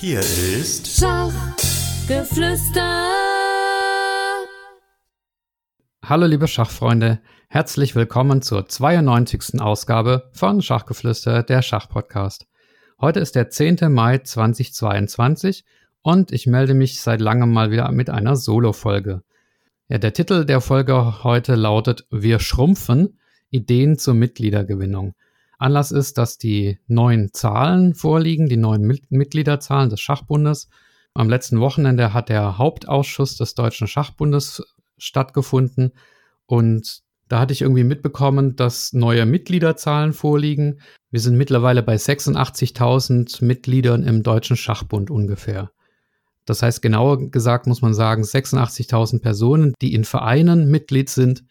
Hier 0.00 0.20
ist 0.20 1.00
Schachgeflüster. 1.00 3.10
Hallo 6.04 6.26
liebe 6.26 6.46
Schachfreunde, 6.46 7.18
herzlich 7.48 7.96
willkommen 7.96 8.40
zur 8.40 8.68
92. 8.68 9.60
Ausgabe 9.60 10.30
von 10.34 10.62
Schachgeflüster, 10.62 11.42
der 11.42 11.62
Schachpodcast. 11.62 12.46
Heute 13.00 13.18
ist 13.18 13.34
der 13.34 13.50
10. 13.50 13.92
Mai 13.92 14.18
2022 14.18 15.64
und 16.02 16.30
ich 16.30 16.46
melde 16.46 16.74
mich 16.74 17.00
seit 17.00 17.20
langem 17.20 17.52
mal 17.52 17.72
wieder 17.72 17.90
mit 17.90 18.08
einer 18.08 18.36
Solo-Folge. 18.36 19.22
Ja, 19.88 19.98
der 19.98 20.12
Titel 20.12 20.44
der 20.44 20.60
Folge 20.60 21.24
heute 21.24 21.56
lautet 21.56 22.06
Wir 22.12 22.38
schrumpfen, 22.38 23.18
Ideen 23.50 23.98
zur 23.98 24.14
Mitgliedergewinnung. 24.14 25.16
Anlass 25.58 25.90
ist, 25.90 26.18
dass 26.18 26.38
die 26.38 26.78
neuen 26.86 27.32
Zahlen 27.32 27.94
vorliegen, 27.94 28.48
die 28.48 28.56
neuen 28.56 29.00
Mitgliederzahlen 29.10 29.90
des 29.90 30.00
Schachbundes. 30.00 30.68
Am 31.14 31.28
letzten 31.28 31.60
Wochenende 31.60 32.14
hat 32.14 32.28
der 32.28 32.58
Hauptausschuss 32.58 33.36
des 33.36 33.54
Deutschen 33.54 33.88
Schachbundes 33.88 34.62
stattgefunden 34.98 35.92
und 36.46 37.02
da 37.28 37.40
hatte 37.40 37.52
ich 37.52 37.60
irgendwie 37.60 37.84
mitbekommen, 37.84 38.56
dass 38.56 38.92
neue 38.94 39.26
Mitgliederzahlen 39.26 40.12
vorliegen. 40.14 40.80
Wir 41.10 41.20
sind 41.20 41.36
mittlerweile 41.36 41.82
bei 41.82 41.96
86.000 41.96 43.44
Mitgliedern 43.44 44.02
im 44.02 44.22
Deutschen 44.22 44.56
Schachbund 44.56 45.10
ungefähr. 45.10 45.70
Das 46.46 46.62
heißt, 46.62 46.80
genauer 46.80 47.30
gesagt 47.30 47.66
muss 47.66 47.82
man 47.82 47.92
sagen, 47.92 48.22
86.000 48.22 49.20
Personen, 49.20 49.74
die 49.82 49.92
in 49.92 50.04
Vereinen 50.04 50.70
Mitglied 50.70 51.10
sind 51.10 51.44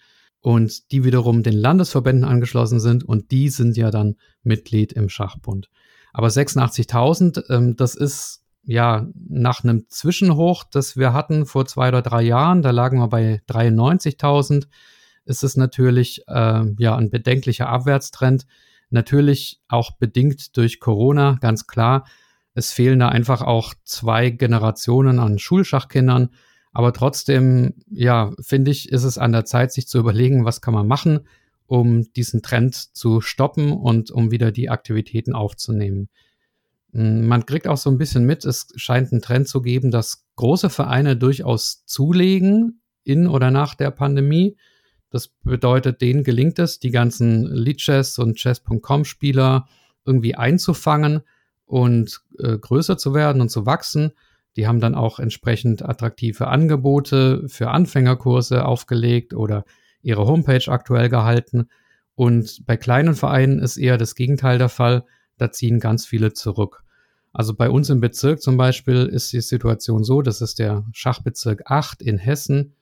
und 0.47 0.93
die 0.93 1.03
wiederum 1.03 1.43
den 1.43 1.57
Landesverbänden 1.57 2.23
angeschlossen 2.23 2.79
sind 2.79 3.03
und 3.03 3.31
die 3.31 3.49
sind 3.49 3.75
ja 3.75 3.91
dann 3.91 4.15
Mitglied 4.43 4.93
im 4.93 5.09
Schachbund. 5.09 5.69
Aber 6.13 6.29
86.000, 6.29 7.53
ähm, 7.53 7.75
das 7.75 7.95
ist 7.95 8.45
ja 8.63 9.05
nach 9.27 9.65
einem 9.65 9.89
Zwischenhoch, 9.89 10.63
das 10.71 10.95
wir 10.95 11.11
hatten 11.11 11.45
vor 11.45 11.65
zwei 11.65 11.89
oder 11.89 12.01
drei 12.01 12.21
Jahren, 12.21 12.61
da 12.61 12.71
lagen 12.71 12.97
wir 12.97 13.09
bei 13.09 13.41
93.000, 13.49 14.69
ist 15.25 15.43
es 15.43 15.57
natürlich 15.57 16.23
äh, 16.29 16.63
ja 16.79 16.95
ein 16.95 17.09
bedenklicher 17.09 17.67
Abwärtstrend. 17.67 18.45
Natürlich 18.89 19.59
auch 19.67 19.97
bedingt 19.97 20.55
durch 20.55 20.79
Corona, 20.79 21.37
ganz 21.41 21.67
klar. 21.67 22.07
Es 22.53 22.71
fehlen 22.71 22.99
da 22.99 23.09
einfach 23.09 23.41
auch 23.41 23.73
zwei 23.83 24.29
Generationen 24.29 25.19
an 25.19 25.39
Schulschachkindern. 25.39 26.29
Aber 26.77 26.93
trotzdem, 26.93 27.73
ja, 27.89 28.29
finde 28.39 28.69
ich, 28.69 28.91
ist 28.91 29.03
es 29.03 29.17
an 29.17 29.31
der 29.31 29.45
Zeit, 29.45 29.71
sich 29.71 29.87
zu 29.87 29.97
überlegen, 29.97 30.45
was 30.45 30.61
kann 30.61 30.75
man 30.75 30.85
machen, 30.85 31.21
um 31.65 32.13
diesen 32.13 32.43
Trend 32.43 32.75
zu 32.75 33.19
stoppen 33.19 33.71
und 33.73 34.11
um 34.11 34.29
wieder 34.29 34.51
die 34.51 34.69
Aktivitäten 34.69 35.33
aufzunehmen. 35.33 36.07
Hm, 36.93 37.27
man 37.27 37.47
kriegt 37.47 37.67
auch 37.67 37.77
so 37.77 37.89
ein 37.89 37.97
bisschen 37.97 38.27
mit, 38.27 38.45
es 38.45 38.67
scheint 38.75 39.11
einen 39.11 39.23
Trend 39.23 39.47
zu 39.47 39.63
geben, 39.63 39.89
dass 39.89 40.27
große 40.35 40.69
Vereine 40.69 41.17
durchaus 41.17 41.83
zulegen 41.87 42.79
in 43.03 43.25
oder 43.25 43.49
nach 43.49 43.73
der 43.73 43.89
Pandemie. 43.89 44.55
Das 45.09 45.29
bedeutet, 45.29 45.99
denen 45.99 46.23
gelingt 46.23 46.59
es, 46.59 46.77
die 46.77 46.91
ganzen 46.91 47.47
Leadchess 47.47 48.19
und 48.19 48.35
Chess.com 48.35 49.03
Spieler 49.03 49.67
irgendwie 50.05 50.35
einzufangen 50.35 51.21
und 51.65 52.21
äh, 52.37 52.55
größer 52.55 52.99
zu 52.99 53.15
werden 53.15 53.41
und 53.41 53.49
zu 53.49 53.65
wachsen. 53.65 54.11
Die 54.57 54.67
haben 54.67 54.79
dann 54.79 54.95
auch 54.95 55.19
entsprechend 55.19 55.87
attraktive 55.87 56.47
Angebote 56.47 57.47
für 57.47 57.69
Anfängerkurse 57.69 58.65
aufgelegt 58.65 59.33
oder 59.33 59.63
ihre 60.01 60.25
Homepage 60.25 60.67
aktuell 60.67 61.09
gehalten. 61.09 61.69
Und 62.15 62.65
bei 62.65 62.75
kleinen 62.75 63.13
Vereinen 63.13 63.59
ist 63.59 63.77
eher 63.77 63.97
das 63.97 64.15
Gegenteil 64.15 64.57
der 64.57 64.69
Fall. 64.69 65.05
Da 65.37 65.51
ziehen 65.51 65.79
ganz 65.79 66.05
viele 66.05 66.33
zurück. 66.33 66.83
Also 67.31 67.53
bei 67.53 67.69
uns 67.69 67.91
im 67.91 68.01
Bezirk 68.01 68.41
zum 68.41 68.57
Beispiel 68.57 69.05
ist 69.05 69.31
die 69.31 69.41
Situation 69.41 70.03
so, 70.03 70.23
das 70.23 70.41
ist 70.41 70.57
der 70.57 70.85
Schachbezirk 70.91 71.63
8 71.65 72.01
in 72.01 72.17
Hessen. 72.17 72.73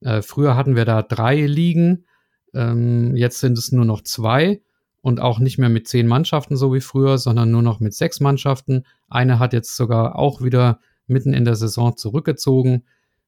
Äh, 0.00 0.22
früher 0.22 0.54
hatten 0.54 0.76
wir 0.76 0.84
da 0.84 1.02
drei 1.02 1.40
Ligen, 1.44 2.04
ähm, 2.54 3.16
jetzt 3.16 3.40
sind 3.40 3.58
es 3.58 3.72
nur 3.72 3.84
noch 3.84 4.02
zwei 4.02 4.60
und 5.02 5.20
auch 5.20 5.40
nicht 5.40 5.58
mehr 5.58 5.68
mit 5.68 5.88
zehn 5.88 6.06
Mannschaften 6.06 6.56
so 6.56 6.72
wie 6.72 6.80
früher, 6.80 7.18
sondern 7.18 7.50
nur 7.50 7.62
noch 7.62 7.80
mit 7.80 7.94
sechs 7.94 8.20
Mannschaften. 8.20 8.84
Eine 9.08 9.40
hat 9.40 9.52
jetzt 9.52 9.74
sogar 9.74 10.16
auch 10.16 10.40
wieder 10.42 10.78
mitten 11.06 11.32
in 11.32 11.44
der 11.44 11.56
Saison 11.56 11.96
zurückgezogen. 11.96 12.84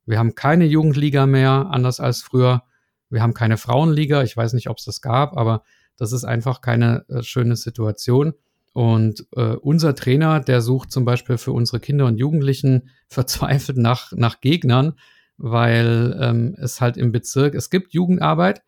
Wir 0.07 0.19
haben 0.19 0.35
keine 0.35 0.65
Jugendliga 0.65 1.27
mehr, 1.27 1.69
anders 1.71 2.01
als 2.01 2.23
früher. 2.23 2.63
Wir 3.11 3.23
haben 3.23 3.35
keine 3.35 3.57
Frauenliga. 3.57 4.23
Ich 4.23 4.37
weiß 4.37 4.53
nicht, 4.53 4.71
ob 4.71 4.79
es 4.79 4.85
das 4.85 5.01
gab, 5.01 5.37
aber 5.37 5.63
das 5.97 6.13
ist 6.13 6.25
einfach 6.25 6.61
keine 6.61 7.05
äh, 7.09 7.23
schöne 7.23 7.57
Situation. 7.57 8.35
Und 8.73 9.27
äh, 9.35 9.55
unser 9.57 9.95
Trainer, 9.95 10.41
der 10.41 10.61
sucht 10.61 10.93
zum 10.93 11.05
Beispiel 11.05 11.39
für 11.39 11.53
unsere 11.53 11.81
Kinder 11.81 12.07
und 12.07 12.19
Jugendlichen 12.19 12.91
verzweifelt 13.09 13.79
nach, 13.79 14.13
nach 14.13 14.41
Gegnern, 14.41 14.95
weil 15.37 16.17
ähm, 16.21 16.57
es 16.59 16.81
halt 16.81 16.97
im 16.97 17.13
Bezirk, 17.13 17.55
es 17.55 17.71
gibt 17.71 17.93
Jugendarbeit, 17.93 18.63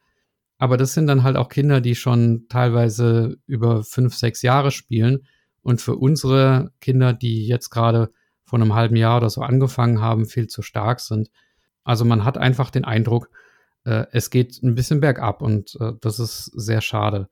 aber 0.59 0.77
das 0.77 0.93
sind 0.93 1.07
dann 1.07 1.23
halt 1.23 1.37
auch 1.37 1.49
Kinder, 1.49 1.81
die 1.81 1.95
schon 1.95 2.47
teilweise 2.49 3.39
über 3.47 3.83
fünf, 3.83 4.15
sechs 4.15 4.43
Jahre 4.43 4.71
spielen. 4.71 5.27
Und 5.63 5.81
für 5.81 5.97
unsere 5.97 6.73
Kinder, 6.81 7.13
die 7.13 7.47
jetzt 7.47 7.71
gerade 7.71 8.13
vor 8.51 8.61
einem 8.61 8.75
halben 8.75 8.97
Jahr 8.97 9.19
oder 9.19 9.31
so 9.31 9.43
angefangen 9.43 10.01
haben, 10.01 10.27
viel 10.27 10.49
zu 10.49 10.61
stark 10.61 10.99
sind. 10.99 11.31
Also 11.85 12.05
man 12.05 12.25
hat 12.25 12.37
einfach 12.37 12.71
den 12.71 12.85
Eindruck, 12.85 13.31
äh, 13.85 14.07
es 14.11 14.29
geht 14.29 14.61
ein 14.65 14.75
bisschen 14.75 15.01
bergab 15.01 15.41
und 15.41 15.77
äh, 15.81 15.93
das 16.01 16.19
ist 16.19 16.47
sehr 16.47 16.81
schade. 16.81 17.29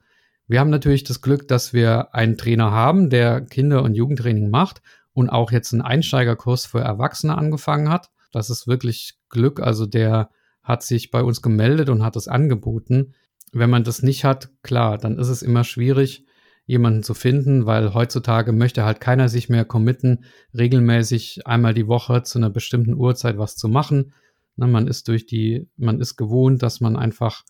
Wir 0.46 0.60
haben 0.60 0.70
natürlich 0.70 1.02
das 1.02 1.20
Glück, 1.20 1.48
dass 1.48 1.72
wir 1.72 2.14
einen 2.14 2.38
Trainer 2.38 2.70
haben, 2.70 3.10
der 3.10 3.40
Kinder- 3.40 3.82
und 3.82 3.94
Jugendtraining 3.94 4.48
macht 4.48 4.80
und 5.12 5.28
auch 5.28 5.50
jetzt 5.50 5.72
einen 5.72 5.82
Einsteigerkurs 5.82 6.66
für 6.66 6.78
Erwachsene 6.78 7.36
angefangen 7.36 7.90
hat. 7.90 8.10
Das 8.30 8.48
ist 8.48 8.68
wirklich 8.68 9.18
Glück. 9.28 9.58
Also 9.58 9.86
der 9.86 10.30
hat 10.62 10.84
sich 10.84 11.10
bei 11.10 11.24
uns 11.24 11.42
gemeldet 11.42 11.88
und 11.88 12.04
hat 12.04 12.14
es 12.14 12.28
angeboten. 12.28 13.14
Wenn 13.50 13.70
man 13.70 13.82
das 13.82 14.02
nicht 14.02 14.24
hat, 14.24 14.50
klar, 14.62 14.98
dann 14.98 15.18
ist 15.18 15.28
es 15.28 15.42
immer 15.42 15.64
schwierig, 15.64 16.24
jemanden 16.68 17.02
zu 17.02 17.14
finden, 17.14 17.64
weil 17.64 17.94
heutzutage 17.94 18.52
möchte 18.52 18.84
halt 18.84 19.00
keiner 19.00 19.30
sich 19.30 19.48
mehr 19.48 19.64
committen, 19.64 20.24
regelmäßig 20.56 21.46
einmal 21.46 21.72
die 21.72 21.88
Woche 21.88 22.22
zu 22.24 22.38
einer 22.38 22.50
bestimmten 22.50 22.92
Uhrzeit 22.92 23.38
was 23.38 23.56
zu 23.56 23.68
machen. 23.68 24.12
Na, 24.54 24.66
man 24.66 24.86
ist 24.86 25.08
durch 25.08 25.24
die, 25.24 25.66
man 25.78 25.98
ist 25.98 26.16
gewohnt, 26.16 26.62
dass 26.62 26.80
man 26.80 26.94
einfach 26.94 27.44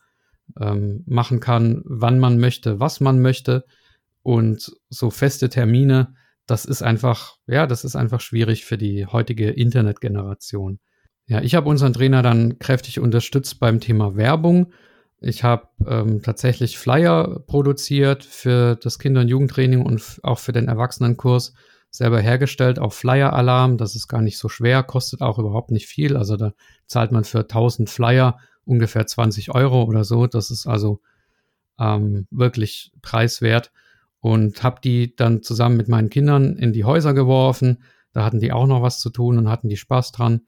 ähm, 0.61 1.03
machen 1.07 1.41
kann, 1.41 1.83
wann 1.85 2.21
man 2.21 2.39
möchte, 2.39 2.79
was 2.79 3.01
man 3.01 3.21
möchte. 3.21 3.65
Und 4.23 4.73
so 4.89 5.11
feste 5.11 5.49
Termine, 5.49 6.15
das 6.47 6.65
ist 6.65 6.83
einfach, 6.83 7.39
ja, 7.49 7.67
das 7.67 7.85
ist 7.85 7.97
einfach 7.97 8.21
schwierig 8.21 8.65
für 8.65 8.79
die 8.79 9.05
heutige 9.05 9.51
Internetgeneration. 9.51 10.79
Ja, 11.27 11.43
ich 11.43 11.57
habe 11.57 11.69
unseren 11.69 11.93
Trainer 11.93 12.23
dann 12.23 12.61
kräftig 12.61 13.01
unterstützt 13.01 13.59
beim 13.59 13.81
Thema 13.81 14.15
Werbung 14.15 14.73
ich 15.21 15.43
habe 15.43 15.69
ähm, 15.87 16.23
tatsächlich 16.23 16.79
Flyer 16.79 17.41
produziert 17.47 18.25
für 18.25 18.77
das 18.77 18.99
Kinder- 18.99 19.23
und 19.23 19.29
Jugendtraining 19.29 19.85
und 19.85 20.21
auch 20.23 20.39
für 20.39 20.53
den 20.53 20.69
Erwachsenenkurs 20.69 21.55
selber 21.91 22.21
hergestellt, 22.21 22.79
auch 22.79 22.93
Flyer-Alarm. 22.93 23.79
Das 23.79 23.97
ist 23.97 24.09
gar 24.09 24.23
nicht 24.23 24.39
so 24.39 24.49
schwer, 24.49 24.83
kostet 24.83 25.21
auch 25.21 25.39
überhaupt 25.39 25.71
nicht 25.71 25.87
viel. 25.87 26.17
Also 26.17 26.37
da 26.37 26.53
zahlt 26.87 27.11
man 27.11 27.25
für 27.25 27.41
1000 27.41 27.91
Flyer 27.91 28.39
ungefähr 28.65 29.07
20 29.07 29.55
Euro 29.55 29.83
oder 29.85 30.05
so. 30.05 30.27
Das 30.27 30.51
ist 30.51 30.67
also 30.67 31.01
ähm, 31.81 32.27
wirklich 32.31 32.93
preiswert. 33.03 33.73
Und 34.21 34.63
habe 34.63 34.81
die 34.83 35.15
dann 35.15 35.43
zusammen 35.43 35.77
mit 35.77 35.89
meinen 35.89 36.11
Kindern 36.11 36.57
in 36.57 36.73
die 36.73 36.85
Häuser 36.85 37.15
geworfen. 37.15 37.83
Da 38.13 38.25
hatten 38.25 38.41
die 38.41 38.53
auch 38.53 38.67
noch 38.67 38.83
was 38.83 39.01
zu 39.01 39.11
tun 39.11 39.39
und 39.39 39.49
hatten 39.49 39.69
die 39.69 39.77
Spaß 39.77 40.13
dran. 40.13 40.43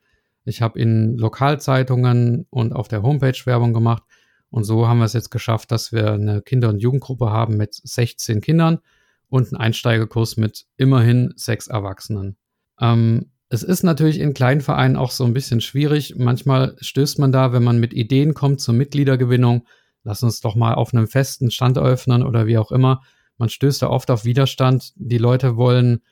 Ich 0.44 0.60
habe 0.60 0.78
in 0.78 1.16
Lokalzeitungen 1.16 2.47
und 2.50 2.72
auf 2.72 2.88
der 2.88 3.02
Homepage 3.02 3.38
Werbung 3.44 3.72
gemacht. 3.72 4.02
Und 4.50 4.65
so 4.65 4.88
haben 4.88 4.99
wir 4.99 5.05
es 5.05 5.12
jetzt 5.12 5.31
geschafft, 5.31 5.71
dass 5.71 5.93
wir 5.93 6.12
eine 6.12 6.43
Kinder- 6.43 6.69
und 6.69 6.81
Jugendgruppe 6.81 7.31
haben 7.31 7.56
mit 7.56 7.75
16 7.75 8.41
Kindern 8.41 8.81
und 9.28 9.49
einen 9.49 9.61
Einsteigerkurs 9.61 10.37
mit 10.37 10.66
immerhin 10.77 11.33
sechs 11.37 11.69
Erwachsenen. 11.69 12.37
Ähm, 12.81 13.31
es 13.49 13.62
ist 13.62 13.82
natürlich 13.82 14.20
in 14.20 14.35
kleinen 14.35 14.61
Vereinen 14.61 14.97
auch 14.97 15.11
so 15.11 15.25
ein 15.25 15.35
bisschen 15.35 15.61
schwierig. 15.61 16.14
Manchmal 16.17 16.76
stößt 16.81 17.19
man 17.19 17.32
da, 17.32 17.52
wenn 17.52 17.64
man 17.64 17.79
mit 17.79 17.93
Ideen 17.93 18.35
kommt 18.35 18.61
zur 18.61 18.75
Mitgliedergewinnung, 18.75 19.67
lass 20.05 20.23
uns 20.23 20.41
doch 20.41 20.55
mal 20.55 20.75
auf 20.75 20.94
einem 20.94 21.08
festen 21.08 21.50
Stand 21.50 21.79
öffnen 21.79 22.23
oder 22.23 22.47
wie 22.47 22.58
auch 22.58 22.70
immer. 22.70 23.02
Man 23.38 23.49
stößt 23.49 23.82
da 23.82 23.88
oft 23.88 24.11
auf 24.11 24.25
Widerstand. 24.25 24.93
Die 24.97 25.19
Leute 25.19 25.56
wollen, 25.56 26.02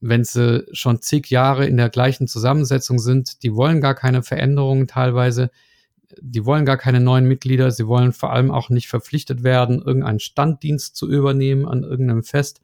wenn 0.00 0.24
sie 0.24 0.66
schon 0.72 1.00
zig 1.00 1.30
Jahre 1.30 1.66
in 1.66 1.78
der 1.78 1.88
gleichen 1.88 2.28
Zusammensetzung 2.28 2.98
sind, 2.98 3.42
die 3.42 3.54
wollen 3.54 3.80
gar 3.80 3.94
keine 3.94 4.22
Veränderungen 4.22 4.86
teilweise 4.86 5.50
die 6.20 6.44
wollen 6.44 6.64
gar 6.64 6.76
keine 6.76 7.00
neuen 7.00 7.26
Mitglieder, 7.26 7.70
sie 7.70 7.86
wollen 7.86 8.12
vor 8.12 8.32
allem 8.32 8.50
auch 8.50 8.70
nicht 8.70 8.88
verpflichtet 8.88 9.42
werden, 9.42 9.82
irgendeinen 9.82 10.20
Standdienst 10.20 10.96
zu 10.96 11.10
übernehmen 11.10 11.66
an 11.66 11.82
irgendeinem 11.82 12.22
Fest. 12.24 12.60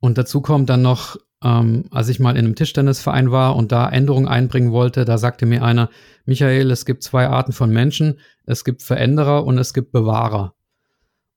Und 0.00 0.18
dazu 0.18 0.40
kommt 0.40 0.68
dann 0.70 0.82
noch, 0.82 1.16
ähm, 1.42 1.84
als 1.90 2.08
ich 2.08 2.20
mal 2.20 2.32
in 2.32 2.44
einem 2.44 2.54
Tischtennisverein 2.54 3.30
war 3.30 3.56
und 3.56 3.72
da 3.72 3.88
Änderungen 3.88 4.28
einbringen 4.28 4.72
wollte, 4.72 5.04
da 5.04 5.18
sagte 5.18 5.46
mir 5.46 5.62
einer, 5.62 5.90
Michael, 6.24 6.70
es 6.70 6.84
gibt 6.84 7.02
zwei 7.02 7.28
Arten 7.28 7.52
von 7.52 7.70
Menschen, 7.70 8.18
es 8.46 8.64
gibt 8.64 8.82
Veränderer 8.82 9.44
und 9.44 9.58
es 9.58 9.74
gibt 9.74 9.92
Bewahrer. 9.92 10.54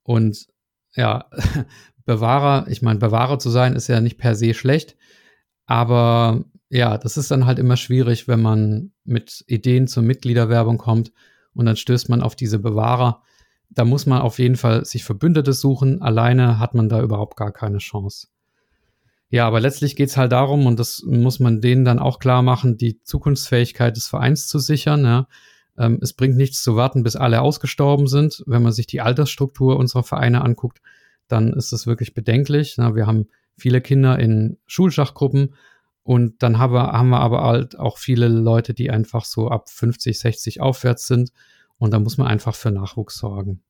Und 0.03 0.47
ja, 0.95 1.29
Bewahrer, 2.05 2.67
ich 2.69 2.81
meine, 2.81 2.99
Bewahrer 2.99 3.39
zu 3.39 3.49
sein 3.49 3.75
ist 3.75 3.87
ja 3.87 4.01
nicht 4.01 4.17
per 4.17 4.35
se 4.35 4.53
schlecht, 4.53 4.95
aber 5.65 6.45
Ja, 6.69 6.97
das 6.97 7.17
ist 7.17 7.31
dann 7.31 7.45
halt 7.45 7.59
immer 7.59 7.77
schwierig, 7.77 8.27
wenn 8.27 8.41
man 8.41 8.91
mit 9.03 9.43
Ideen 9.47 9.87
zur 9.87 10.03
Mitgliederwerbung 10.03 10.77
kommt 10.77 11.11
und 11.55 11.65
dann 11.65 11.75
stößt 11.75 12.09
man 12.09 12.21
auf 12.21 12.35
diese 12.35 12.59
Bewahrer. 12.59 13.21
Da 13.69 13.85
muss 13.85 14.05
man 14.05 14.21
auf 14.21 14.39
jeden 14.39 14.55
Fall 14.55 14.85
sich 14.85 15.03
Verbündete 15.03 15.53
suchen. 15.53 16.01
Alleine 16.01 16.59
hat 16.59 16.75
man 16.75 16.89
da 16.89 17.01
überhaupt 17.01 17.35
gar 17.35 17.51
keine 17.51 17.79
Chance. 17.79 18.27
Ja, 19.29 19.47
aber 19.47 19.59
letztlich 19.59 19.95
geht 19.95 20.09
es 20.09 20.17
halt 20.17 20.31
darum, 20.31 20.65
und 20.65 20.79
das 20.79 21.03
muss 21.05 21.39
man 21.39 21.59
denen 21.59 21.83
dann 21.83 21.99
auch 21.99 22.19
klar 22.19 22.41
machen, 22.41 22.77
die 22.77 23.01
Zukunftsfähigkeit 23.01 23.95
des 23.97 24.07
Vereins 24.07 24.47
zu 24.47 24.59
sichern. 24.59 25.03
Ja. 25.03 25.27
Ähm, 25.77 25.99
es 26.01 26.13
bringt 26.13 26.37
nichts 26.37 26.61
zu 26.61 26.75
warten, 26.75 27.03
bis 27.03 27.15
alle 27.15 27.41
ausgestorben 27.41 28.07
sind. 28.07 28.43
Wenn 28.45 28.63
man 28.63 28.71
sich 28.71 28.87
die 28.87 29.01
Altersstruktur 29.01 29.77
unserer 29.77 30.03
Vereine 30.03 30.41
anguckt, 30.41 30.81
dann 31.27 31.53
ist 31.53 31.73
das 31.73 31.87
wirklich 31.87 32.13
bedenklich. 32.13 32.77
Ja, 32.77 32.95
wir 32.95 33.07
haben 33.07 33.27
viele 33.57 33.81
Kinder 33.81 34.19
in 34.19 34.57
Schulschachgruppen 34.67 35.55
und 36.05 36.43
dann 36.43 36.59
haben 36.59 36.71
wir, 36.71 36.91
haben 36.91 37.09
wir 37.09 37.19
aber 37.19 37.41
halt 37.41 37.79
auch 37.79 37.97
viele 37.97 38.27
Leute, 38.27 38.75
die 38.75 38.91
einfach 38.91 39.25
so 39.25 39.49
ab 39.49 39.71
50, 39.71 40.19
60 40.19 40.61
aufwärts 40.61 41.07
sind. 41.07 41.31
Und 41.79 41.95
da 41.95 41.99
muss 41.99 42.19
man 42.19 42.27
einfach 42.27 42.53
für 42.53 42.69
Nachwuchs 42.69 43.17
sorgen. 43.17 43.63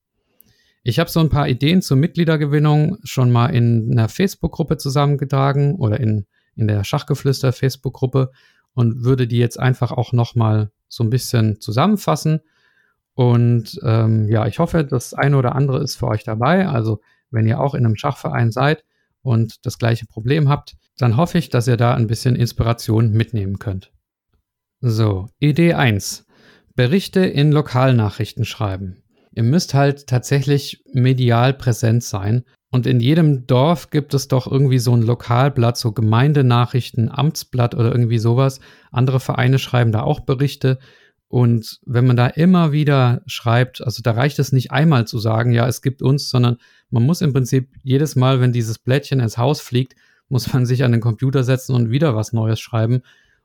Ich 0.83 0.99
habe 0.99 1.09
so 1.09 1.21
ein 1.21 1.29
paar 1.29 1.47
Ideen 1.47 1.81
zur 1.81 1.95
Mitgliedergewinnung 1.95 2.97
schon 3.05 3.31
mal 3.31 3.55
in 3.55 3.89
einer 3.89 4.09
Facebook-Gruppe 4.09 4.75
zusammengetragen 4.75 5.75
oder 5.75 6.01
in, 6.01 6.25
in 6.57 6.67
der 6.67 6.83
Schachgeflüster 6.83 7.53
Facebook-Gruppe 7.53 8.31
und 8.73 9.05
würde 9.05 9.27
die 9.29 9.37
jetzt 9.37 9.57
einfach 9.57 9.93
auch 9.93 10.11
noch 10.11 10.35
mal 10.35 10.71
so 10.89 11.05
ein 11.05 11.09
bisschen 11.09 11.61
zusammenfassen. 11.61 12.41
Und 13.13 13.79
ähm, 13.81 14.27
ja, 14.27 14.45
ich 14.45 14.59
hoffe, 14.59 14.83
das 14.83 15.13
eine 15.13 15.37
oder 15.37 15.55
andere 15.55 15.81
ist 15.81 15.95
für 15.95 16.07
euch 16.07 16.25
dabei. 16.25 16.67
Also 16.67 16.99
wenn 17.31 17.47
ihr 17.47 17.61
auch 17.61 17.75
in 17.75 17.85
einem 17.85 17.95
Schachverein 17.95 18.51
seid 18.51 18.83
und 19.25 19.65
das 19.65 19.77
gleiche 19.77 20.05
Problem 20.05 20.47
habt, 20.49 20.75
dann 20.97 21.17
hoffe 21.17 21.37
ich, 21.37 21.49
dass 21.49 21.67
ihr 21.67 21.77
da 21.77 21.93
ein 21.95 22.07
bisschen 22.07 22.35
Inspiration 22.35 23.11
mitnehmen 23.11 23.59
könnt. 23.59 23.91
So, 24.81 25.27
Idee 25.39 25.73
1. 25.73 26.25
Berichte 26.75 27.21
in 27.25 27.51
Lokalnachrichten 27.51 28.45
schreiben. 28.45 29.03
Ihr 29.31 29.43
müsst 29.43 29.73
halt 29.73 30.07
tatsächlich 30.07 30.83
medial 30.93 31.53
präsent 31.53 32.03
sein. 32.03 32.43
Und 32.71 32.87
in 32.87 32.99
jedem 32.99 33.47
Dorf 33.47 33.89
gibt 33.89 34.13
es 34.13 34.27
doch 34.27 34.49
irgendwie 34.49 34.79
so 34.79 34.93
ein 34.95 35.01
Lokalblatt, 35.01 35.77
so 35.77 35.91
Gemeindenachrichten, 35.91 37.09
Amtsblatt 37.09 37.73
oder 37.73 37.91
irgendwie 37.91 38.17
sowas. 38.17 38.59
Andere 38.91 39.19
Vereine 39.19 39.59
schreiben 39.59 39.91
da 39.91 40.01
auch 40.01 40.21
Berichte. 40.21 40.79
Und 41.35 41.81
wenn 41.85 42.07
man 42.07 42.15
da 42.15 42.27
immer 42.27 42.71
wieder 42.71 43.21
schreibt, 43.25 43.81
also 43.81 44.01
da 44.01 44.11
reicht 44.11 44.39
es 44.39 44.53
nicht 44.53 44.71
einmal 44.71 45.05
zu 45.05 45.19
sagen, 45.19 45.51
ja, 45.51 45.67
es 45.67 45.81
gibt 45.81 46.01
uns, 46.01 46.29
sondern 46.29 46.59
man 46.89 47.03
muss 47.03 47.19
im 47.19 47.33
Prinzip 47.33 47.75
jedes 47.83 48.15
Mal, 48.15 48.39
wenn 48.39 48.53
dieses 48.53 48.79
Blättchen 48.79 49.19
ins 49.19 49.37
Haus 49.37 49.59
fliegt, 49.59 49.97
muss 50.29 50.53
man 50.53 50.65
sich 50.65 50.85
an 50.85 50.93
den 50.93 51.01
Computer 51.01 51.43
setzen 51.43 51.75
und 51.75 51.91
wieder 51.91 52.15
was 52.15 52.31
Neues 52.31 52.61
schreiben. 52.61 53.01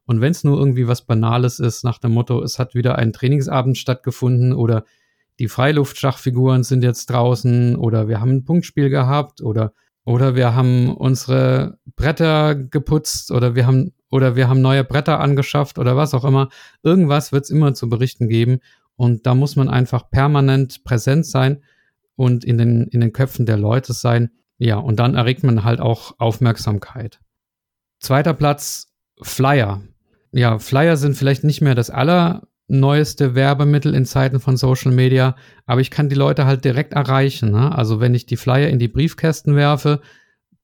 Und 0.07 0.21
wenn 0.21 0.31
es 0.31 0.45
nur 0.45 0.57
irgendwie 0.57 0.87
was 0.87 1.03
Banales 1.03 1.59
ist, 1.59 1.83
nach 1.83 1.99
dem 1.99 2.13
Motto, 2.13 2.41
es 2.45 2.61
hat 2.61 2.77
wieder 2.77 2.95
ein 2.95 3.13
Trainingsabend 3.13 3.77
stattgefunden 3.77 4.53
oder 4.53 4.85
die 5.41 5.49
Freiluftschachfiguren 5.49 6.63
sind 6.63 6.85
jetzt 6.85 7.07
draußen 7.07 7.75
oder 7.75 8.07
wir 8.07 8.21
haben 8.21 8.31
ein 8.31 8.45
Punktspiel 8.45 8.89
gehabt 8.89 9.41
oder 9.41 9.73
oder 10.05 10.37
wir 10.37 10.55
haben 10.55 10.95
unsere 10.95 11.77
Bretter 11.97 12.55
geputzt 12.55 13.33
oder 13.33 13.57
wir 13.57 13.67
haben 13.67 13.95
oder 14.11 14.37
wir 14.37 14.49
haben 14.49 14.61
neue 14.61 14.85
Bretter 14.85 15.21
angeschafft 15.21 15.79
oder 15.79 15.97
was 15.97 16.15
auch 16.15 16.25
immer. 16.25 16.49
Irgendwas 16.83 17.33
wird 17.33 17.45
es 17.45 17.51
immer 17.51 17.75
zu 17.75 17.89
berichten 17.89 18.29
geben 18.29 18.61
und 18.97 19.27
da 19.27 19.35
muss 19.35 19.57
man 19.57 19.69
einfach 19.69 20.11
permanent 20.11 20.85
präsent 20.85 21.27
sein 21.27 21.63
und 22.17 22.45
in 22.45 22.59
den 22.59 22.89
in 22.89 23.01
den 23.01 23.13
Köpfen 23.13 23.47
der 23.47 23.57
Leute 23.57 23.93
sein. 23.93 24.31
Ja, 24.59 24.77
und 24.77 24.97
dann 24.97 25.15
erregt 25.15 25.43
man 25.43 25.65
halt 25.65 25.81
auch 25.81 26.15
Aufmerksamkeit. 26.19 27.21
Zweiter 27.99 28.35
Platz 28.35 28.93
Flyer. 29.23 29.83
Ja, 30.33 30.59
Flyer 30.59 30.97
sind 30.97 31.17
vielleicht 31.17 31.45
nicht 31.45 31.61
mehr 31.61 31.75
das 31.75 31.91
aller 31.91 32.43
neueste 32.69 33.35
Werbemittel 33.35 33.95
in 33.95 34.07
Zeiten 34.07 34.39
von 34.39 34.57
Social 34.57 34.93
Media, 34.93 35.35
aber 35.67 35.81
ich 35.81 35.91
kann 35.91 36.09
die 36.09 36.15
Leute 36.15 36.47
halt 36.47 36.65
direkt 36.65 36.93
erreichen. 36.93 37.51
Ne? 37.51 37.75
Also 37.75 38.01
wenn 38.01 38.15
ich 38.15 38.27
die 38.27 38.37
Flyer 38.37 38.69
in 38.69 38.79
die 38.79 38.89
Briefkästen 38.89 39.57
werfe, 39.57 40.01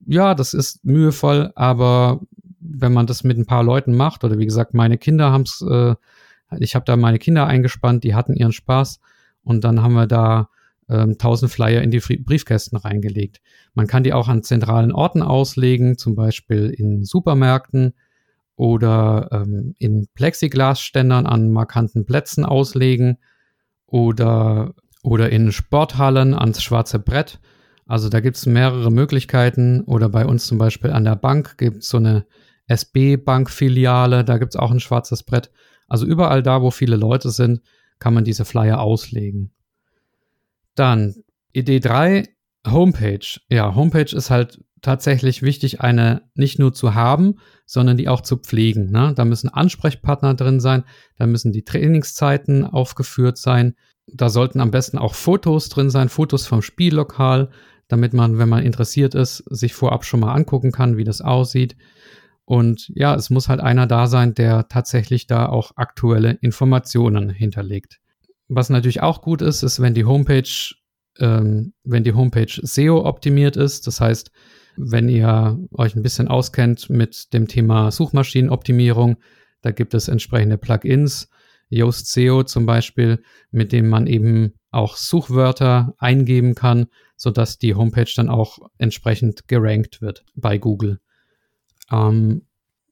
ja, 0.07 0.35
das 0.35 0.55
ist 0.55 0.85
mühevoll, 0.85 1.53
aber 1.57 2.21
wenn 2.69 2.93
man 2.93 3.07
das 3.07 3.25
mit 3.25 3.39
ein 3.39 3.47
paar 3.47 3.63
Leuten 3.63 3.95
macht, 3.95 4.25
oder 4.25 4.39
wie 4.39 4.47
gesagt, 4.47 4.75
meine 4.75 4.99
Kinder 4.99 5.31
haben 5.33 5.43
es, 5.43 5.65
äh, 5.69 5.95
ich 6.59 6.75
habe 6.75 6.85
da 6.85 6.97
meine 6.97 7.19
Kinder 7.19 7.47
eingespannt, 7.47 8.05
die 8.05 8.15
hatten 8.15 8.35
ihren 8.35 8.53
Spaß 8.53 9.01
und 9.43 9.65
dann 9.65 9.83
haben 9.83 9.95
wir 9.95 10.07
da 10.07 10.49
ähm, 10.89 11.11
1000 11.13 11.51
Flyer 11.51 11.83
in 11.83 11.91
die 11.91 11.99
Briefkästen 11.99 12.79
reingelegt. 12.79 13.41
Man 13.75 13.87
kann 13.87 14.05
die 14.05 14.13
auch 14.13 14.29
an 14.29 14.43
zentralen 14.43 14.93
Orten 14.93 15.23
auslegen, 15.23 15.99
zum 15.99 16.15
Beispiel 16.15 16.71
in 16.71 17.05
Supermärkten 17.05 17.95
oder 18.55 19.29
ähm, 19.33 19.75
in 19.79 20.09
Plexiglasständern 20.15 21.27
an 21.27 21.51
markanten 21.51 22.07
Plätzen 22.07 22.45
auslegen 22.45 23.19
oder, 23.87 24.75
oder 25.03 25.31
in 25.31 25.53
Sporthallen 25.53 26.35
ans 26.35 26.63
schwarze 26.63 26.99
Brett. 26.99 27.39
Also 27.87 28.09
da 28.09 28.21
gibt 28.21 28.37
es 28.37 28.47
mehrere 28.47 28.91
Möglichkeiten 28.91 29.83
oder 29.83 30.09
bei 30.09 30.27
uns 30.27 30.47
zum 30.47 30.59
Beispiel 30.59 30.91
an 30.91 31.05
der 31.05 31.17
Bank 31.17 31.57
gibt 31.59 31.79
es 31.79 31.89
so 31.89 31.99
eine 31.99 32.27
SB-Bank-Filiale, 32.69 34.25
da 34.25 34.39
gibt 34.39 34.55
es 34.55 34.61
auch 34.61 34.71
ein 34.71 34.81
schwarzes 34.81 35.23
Brett. 35.23 35.51
Also 35.89 36.07
überall 36.07 36.43
da, 36.43 36.63
wo 36.63 36.71
viele 36.71 36.97
Leute 36.97 37.31
sind, 37.31 37.61
kann 37.99 38.15
man 38.15 38.25
diese 38.25 38.45
Flyer 38.45 38.81
auslegen. 38.81 39.53
Dann 40.75 41.15
Idee 41.53 41.81
3, 41.81 42.25
Homepage. 42.67 43.41
Ja, 43.49 43.75
Homepage 43.75 44.15
ist 44.15 44.31
halt 44.31 44.61
tatsächlich 44.83 45.43
wichtig, 45.43 45.81
eine 45.81 46.23
nicht 46.35 46.59
nur 46.59 46.73
zu 46.73 46.95
haben, 46.95 47.37
sondern 47.65 47.97
die 47.97 48.09
auch 48.09 48.21
zu 48.21 48.37
pflegen. 48.37 48.91
Ne? 48.91 49.15
Da 49.17 49.25
müssen 49.25 49.49
Ansprechpartner 49.49 50.35
drin 50.35 50.61
sein, 50.61 50.85
da 51.17 51.27
müssen 51.27 51.53
die 51.53 51.65
Trainingszeiten 51.65 52.65
aufgeführt 52.65 53.39
sein. 53.39 53.75
Da 54.07 54.29
sollten 54.29 54.61
am 54.61 54.71
besten 54.71 54.99
auch 54.99 55.15
Fotos 55.15 55.69
drin 55.69 55.91
sein, 55.91 56.09
Fotos 56.09 56.47
vom 56.47 56.63
Spiellokal, 56.63 57.51
damit 57.89 58.13
man, 58.13 58.39
wenn 58.39 58.49
man 58.49 58.65
interessiert 58.65 59.15
ist, 59.15 59.39
sich 59.49 59.75
vorab 59.75 60.05
schon 60.05 60.21
mal 60.21 60.35
angucken 60.35 60.73
kann, 60.73 60.97
wie 60.97 61.05
das 61.05 61.21
aussieht. 61.21 61.77
Und 62.47 62.91
ja, 62.95 63.15
es 63.17 63.29
muss 63.29 63.49
halt 63.49 63.61
einer 63.61 63.87
da 63.87 64.07
sein, 64.07 64.33
der 64.33 64.69
tatsächlich 64.69 65.27
da 65.27 65.47
auch 65.47 65.73
aktuelle 65.75 66.31
Informationen 66.41 67.29
hinterlegt. 67.29 67.99
Was 68.49 68.71
natürlich 68.71 69.03
auch 69.03 69.21
gut 69.21 69.43
ist, 69.43 69.65
ist, 69.65 69.83
wenn 69.83 69.95
die 69.95 70.05
Homepage, 70.05 70.49
ähm, 71.19 71.75
wenn 71.83 72.05
die 72.05 72.15
Homepage 72.15 72.47
SEO 72.63 73.05
optimiert 73.05 73.57
ist. 73.57 73.89
Das 73.89 74.01
heißt, 74.01 74.31
wenn 74.77 75.09
ihr 75.09 75.59
euch 75.73 75.97
ein 75.97 76.05
bisschen 76.05 76.29
auskennt 76.29 76.89
mit 76.89 77.33
dem 77.33 77.49
Thema 77.49 77.91
Suchmaschinenoptimierung, 77.91 79.17
da 79.63 79.73
gibt 79.73 79.95
es 79.95 80.07
entsprechende 80.07 80.57
Plugins, 80.57 81.29
Yoast 81.69 82.13
SEO 82.13 82.45
zum 82.45 82.65
Beispiel, 82.65 83.23
mit 83.51 83.73
dem 83.73 83.89
man 83.89 84.07
eben 84.07 84.53
auch 84.71 84.97
Suchwörter 84.97 85.95
eingeben 85.99 86.55
kann, 86.55 86.87
sodass 87.17 87.59
die 87.59 87.75
Homepage 87.75 88.13
dann 88.15 88.29
auch 88.29 88.59
entsprechend 88.79 89.49
gerankt 89.49 90.01
wird 90.01 90.25
bei 90.37 90.59
Google. 90.59 91.01
Ähm, 91.91 92.43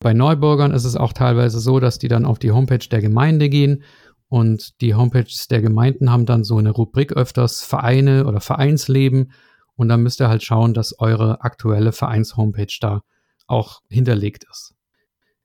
bei 0.01 0.13
Neubürgern 0.13 0.73
ist 0.73 0.85
es 0.85 0.97
auch 0.97 1.13
teilweise 1.13 1.61
so, 1.61 1.81
dass 1.81 1.99
die 1.99 2.09
dann 2.09 2.25
auf 2.25 2.39
die 2.39 2.53
Homepage 2.53 2.87
der 2.91 3.01
Gemeinde 3.01 3.49
gehen 3.49 3.85
und 4.29 4.81
die 4.81 4.95
Homepages 4.95 5.49
der 5.49 5.63
Gemeinden 5.63 6.11
haben 6.11 6.27
dann 6.27 6.45
so 6.45 6.59
eine 6.59 6.71
Rubrik 6.71 7.13
öfters 7.13 7.63
Vereine 7.63 8.27
oder 8.27 8.41
Vereinsleben 8.41 9.33
und 9.77 9.89
dann 9.89 10.03
müsst 10.03 10.21
ihr 10.21 10.29
halt 10.29 10.43
schauen, 10.43 10.75
dass 10.75 10.99
eure 10.99 11.43
aktuelle 11.43 11.93
Vereins-Homepage 11.93 12.77
da 12.81 13.03
auch 13.47 13.81
hinterlegt 13.89 14.45
ist. 14.51 14.75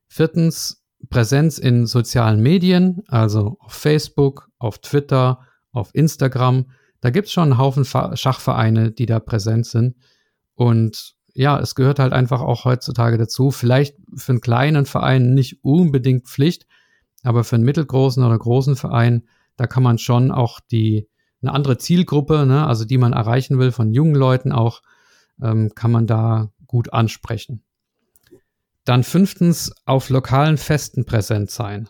Viertens, 0.08 0.84
Präsenz 1.10 1.58
in 1.58 1.86
sozialen 1.86 2.42
Medien, 2.42 3.04
also 3.08 3.58
auf 3.60 3.74
Facebook, 3.74 4.50
auf 4.58 4.80
Twitter, 4.80 5.40
auf 5.72 5.92
Instagram. 5.94 6.72
Da 7.00 7.10
gibt 7.10 7.28
es 7.28 7.34
schon 7.34 7.52
einen 7.52 7.58
Haufen 7.58 7.86
Schachvereine, 7.86 8.92
die 8.92 9.06
da 9.06 9.20
präsent 9.20 9.66
sind. 9.66 9.96
Und 10.56 11.16
ja, 11.34 11.60
es 11.60 11.76
gehört 11.76 12.00
halt 12.00 12.14
einfach 12.14 12.42
auch 12.42 12.66
heutzutage 12.66 13.18
dazu. 13.18 13.52
Vielleicht 13.52 13.96
für 14.16 14.34
einen 14.34 14.42
kleinen 14.42 14.86
Verein 14.86 15.34
nicht 15.34 15.64
unbedingt 15.64 16.28
Pflicht, 16.28 16.66
aber 17.24 17.44
für 17.44 17.56
einen 17.56 17.66
mittelgroßen 17.66 18.24
oder 18.24 18.38
großen 18.38 18.76
Verein, 18.76 19.24
da 19.58 19.68
kann 19.68 19.84
man 19.84 19.98
schon 19.98 20.32
auch 20.32 20.60
die 20.60 21.08
eine 21.42 21.54
andere 21.54 21.78
Zielgruppe, 21.78 22.46
ne, 22.46 22.68
also 22.68 22.86
die 22.86 22.98
man 22.98 23.14
erreichen 23.14 23.60
will, 23.60 23.72
von 23.72 23.94
jungen 23.94 24.16
Leuten 24.16 24.52
auch, 24.52 24.82
ähm, 25.42 25.72
kann 25.74 25.92
man 25.92 26.06
da 26.06 26.52
gut 26.68 26.94
ansprechen. 26.94 27.64
Dann 28.84 29.04
fünftens 29.04 29.74
auf 29.86 30.10
lokalen 30.10 30.58
Festen 30.58 31.06
präsent 31.06 31.52
sein. 31.52 31.90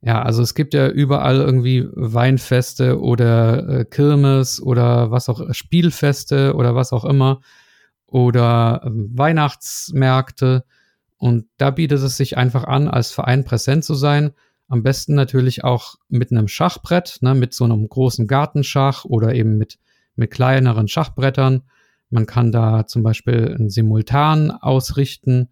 Ja, 0.00 0.22
also 0.22 0.42
es 0.42 0.54
gibt 0.54 0.74
ja 0.74 0.88
überall 0.88 1.36
irgendwie 1.36 1.88
Weinfeste 1.92 3.00
oder 3.00 3.68
äh, 3.68 3.84
Kirmes 3.84 4.60
oder 4.60 5.10
was 5.10 5.28
auch, 5.28 5.52
Spielfeste 5.52 6.54
oder 6.54 6.74
was 6.74 6.92
auch 6.92 7.04
immer 7.04 7.40
oder 8.08 8.82
äh, 8.84 8.90
Weihnachtsmärkte. 8.90 10.64
Und 11.16 11.46
da 11.56 11.70
bietet 11.70 12.02
es 12.02 12.16
sich 12.16 12.36
einfach 12.36 12.64
an, 12.64 12.88
als 12.88 13.12
Verein 13.12 13.44
präsent 13.44 13.84
zu 13.84 13.94
sein 13.94 14.32
am 14.68 14.82
besten 14.82 15.14
natürlich 15.14 15.64
auch 15.64 15.96
mit 16.08 16.30
einem 16.30 16.46
Schachbrett, 16.46 17.18
ne, 17.22 17.34
mit 17.34 17.54
so 17.54 17.64
einem 17.64 17.88
großen 17.88 18.26
Gartenschach 18.26 19.04
oder 19.04 19.34
eben 19.34 19.56
mit, 19.56 19.78
mit 20.14 20.30
kleineren 20.30 20.88
Schachbrettern. 20.88 21.62
Man 22.10 22.26
kann 22.26 22.52
da 22.52 22.86
zum 22.86 23.02
Beispiel 23.02 23.56
ein 23.58 23.70
Simultan 23.70 24.50
ausrichten. 24.50 25.48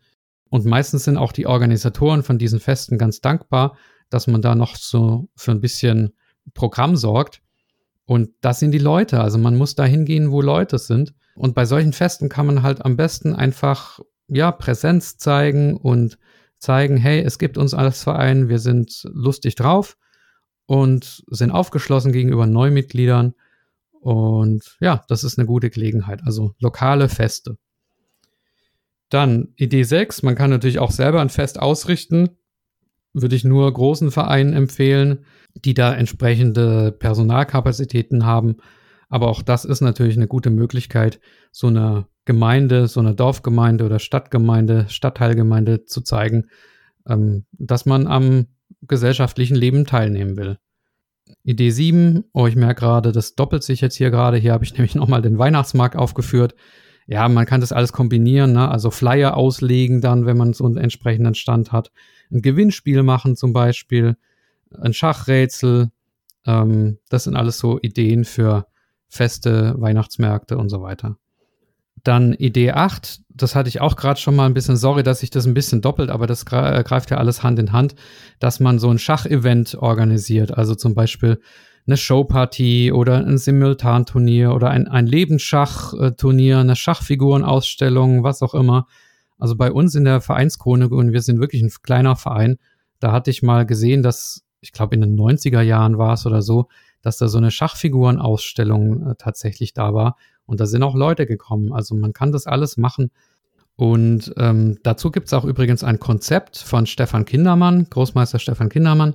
Und 0.50 0.66
meistens 0.66 1.04
sind 1.04 1.16
auch 1.16 1.32
die 1.32 1.46
Organisatoren 1.46 2.22
von 2.22 2.38
diesen 2.38 2.60
Festen 2.60 2.98
ganz 2.98 3.20
dankbar, 3.20 3.76
dass 4.10 4.26
man 4.26 4.42
da 4.42 4.54
noch 4.54 4.76
so 4.76 5.28
für 5.34 5.50
ein 5.50 5.60
bisschen 5.60 6.12
Programm 6.54 6.96
sorgt. 6.96 7.40
Und 8.04 8.30
das 8.42 8.60
sind 8.60 8.70
die 8.70 8.78
Leute. 8.78 9.20
Also 9.20 9.38
man 9.38 9.56
muss 9.56 9.74
da 9.74 9.84
hingehen, 9.84 10.30
wo 10.30 10.42
Leute 10.42 10.78
sind. 10.78 11.14
Und 11.36 11.54
bei 11.54 11.64
solchen 11.64 11.92
Festen 11.92 12.28
kann 12.28 12.46
man 12.46 12.62
halt 12.62 12.84
am 12.84 12.96
besten 12.96 13.34
einfach, 13.34 14.00
ja, 14.28 14.50
Präsenz 14.52 15.18
zeigen 15.18 15.76
und 15.76 16.18
zeigen, 16.58 16.96
hey, 16.96 17.20
es 17.20 17.38
gibt 17.38 17.58
uns 17.58 17.74
als 17.74 18.02
Verein, 18.02 18.48
wir 18.48 18.58
sind 18.58 19.06
lustig 19.12 19.54
drauf 19.54 19.96
und 20.66 21.22
sind 21.28 21.50
aufgeschlossen 21.50 22.12
gegenüber 22.12 22.46
Neumitgliedern. 22.46 23.34
Und 24.00 24.76
ja, 24.80 25.04
das 25.08 25.24
ist 25.24 25.38
eine 25.38 25.46
gute 25.46 25.70
Gelegenheit. 25.70 26.22
Also 26.24 26.54
lokale 26.58 27.08
Feste. 27.08 27.58
Dann 29.08 29.48
Idee 29.56 29.84
6, 29.84 30.22
man 30.22 30.34
kann 30.34 30.50
natürlich 30.50 30.78
auch 30.78 30.90
selber 30.90 31.20
ein 31.20 31.28
Fest 31.28 31.60
ausrichten. 31.60 32.30
Würde 33.12 33.36
ich 33.36 33.44
nur 33.44 33.72
großen 33.72 34.10
Vereinen 34.10 34.52
empfehlen, 34.52 35.24
die 35.54 35.74
da 35.74 35.94
entsprechende 35.94 36.92
Personalkapazitäten 36.92 38.26
haben. 38.26 38.56
Aber 39.08 39.28
auch 39.28 39.42
das 39.42 39.64
ist 39.64 39.80
natürlich 39.80 40.16
eine 40.16 40.26
gute 40.26 40.50
Möglichkeit, 40.50 41.20
so 41.52 41.68
eine 41.68 42.06
Gemeinde, 42.24 42.88
so 42.88 43.00
eine 43.00 43.14
Dorfgemeinde 43.14 43.84
oder 43.84 43.98
Stadtgemeinde, 43.98 44.86
Stadtteilgemeinde 44.88 45.84
zu 45.84 46.00
zeigen, 46.00 46.46
ähm, 47.08 47.46
dass 47.52 47.86
man 47.86 48.06
am 48.06 48.46
gesellschaftlichen 48.82 49.54
Leben 49.54 49.86
teilnehmen 49.86 50.36
will. 50.36 50.58
Idee 51.42 51.70
7, 51.70 52.24
oh, 52.32 52.46
ich 52.46 52.56
merke 52.56 52.80
gerade, 52.80 53.12
das 53.12 53.34
doppelt 53.34 53.62
sich 53.62 53.80
jetzt 53.80 53.96
hier 53.96 54.10
gerade. 54.10 54.36
Hier 54.38 54.52
habe 54.52 54.64
ich 54.64 54.72
nämlich 54.74 54.94
nochmal 54.94 55.22
den 55.22 55.38
Weihnachtsmarkt 55.38 55.96
aufgeführt 55.96 56.54
ja, 57.06 57.28
man 57.28 57.46
kann 57.46 57.60
das 57.60 57.72
alles 57.72 57.92
kombinieren, 57.92 58.52
ne? 58.52 58.68
also 58.68 58.90
Flyer 58.90 59.36
auslegen 59.36 60.00
dann, 60.00 60.26
wenn 60.26 60.36
man 60.36 60.52
so 60.52 60.64
einen 60.64 60.76
entsprechenden 60.76 61.34
Stand 61.34 61.70
hat, 61.72 61.92
ein 62.32 62.42
Gewinnspiel 62.42 63.02
machen 63.04 63.36
zum 63.36 63.52
Beispiel, 63.52 64.16
ein 64.76 64.92
Schachrätsel, 64.92 65.90
ähm, 66.44 66.98
das 67.08 67.24
sind 67.24 67.36
alles 67.36 67.58
so 67.58 67.78
Ideen 67.80 68.24
für 68.24 68.66
Feste, 69.16 69.74
Weihnachtsmärkte 69.78 70.56
und 70.56 70.68
so 70.68 70.82
weiter. 70.82 71.16
Dann 72.04 72.34
Idee 72.34 72.72
8, 72.72 73.22
das 73.30 73.54
hatte 73.56 73.68
ich 73.68 73.80
auch 73.80 73.96
gerade 73.96 74.20
schon 74.20 74.36
mal 74.36 74.46
ein 74.46 74.54
bisschen, 74.54 74.76
sorry, 74.76 75.02
dass 75.02 75.22
ich 75.22 75.30
das 75.30 75.46
ein 75.46 75.54
bisschen 75.54 75.80
doppelt, 75.80 76.10
aber 76.10 76.26
das 76.26 76.46
greift 76.46 77.10
ja 77.10 77.16
alles 77.16 77.42
Hand 77.42 77.58
in 77.58 77.72
Hand, 77.72 77.96
dass 78.38 78.60
man 78.60 78.78
so 78.78 78.90
ein 78.90 78.98
Schachevent 78.98 79.74
organisiert. 79.74 80.56
Also 80.56 80.74
zum 80.74 80.94
Beispiel 80.94 81.40
eine 81.86 81.96
Showpartie 81.96 82.92
oder 82.92 83.18
ein 83.24 83.38
Simultanturnier 83.38 84.54
oder 84.54 84.70
ein, 84.70 84.88
ein 84.88 85.06
Lebensschachturnier, 85.06 86.58
eine 86.58 86.76
Schachfigurenausstellung, 86.76 88.22
was 88.22 88.42
auch 88.42 88.54
immer. 88.54 88.86
Also 89.38 89.56
bei 89.56 89.70
uns 89.72 89.94
in 89.94 90.04
der 90.04 90.20
Vereinskrone, 90.20 90.88
und 90.88 91.12
wir 91.12 91.22
sind 91.22 91.40
wirklich 91.40 91.62
ein 91.62 91.70
kleiner 91.82 92.16
Verein, 92.16 92.58
da 93.00 93.12
hatte 93.12 93.30
ich 93.30 93.42
mal 93.42 93.66
gesehen, 93.66 94.02
dass, 94.02 94.44
ich 94.60 94.72
glaube 94.72 94.94
in 94.94 95.00
den 95.00 95.16
90er 95.16 95.60
Jahren 95.60 95.98
war 95.98 96.14
es 96.14 96.26
oder 96.26 96.42
so, 96.42 96.68
dass 97.06 97.18
da 97.18 97.28
so 97.28 97.38
eine 97.38 97.52
Schachfigurenausstellung 97.52 99.10
äh, 99.10 99.14
tatsächlich 99.16 99.72
da 99.72 99.94
war. 99.94 100.16
Und 100.44 100.58
da 100.58 100.66
sind 100.66 100.82
auch 100.82 100.96
Leute 100.96 101.24
gekommen. 101.24 101.72
Also 101.72 101.94
man 101.94 102.12
kann 102.12 102.32
das 102.32 102.48
alles 102.48 102.76
machen. 102.76 103.12
Und 103.76 104.34
ähm, 104.38 104.78
dazu 104.82 105.12
gibt 105.12 105.28
es 105.28 105.32
auch 105.32 105.44
übrigens 105.44 105.84
ein 105.84 106.00
Konzept 106.00 106.58
von 106.58 106.84
Stefan 106.84 107.24
Kindermann, 107.24 107.86
Großmeister 107.90 108.40
Stefan 108.40 108.70
Kindermann, 108.70 109.14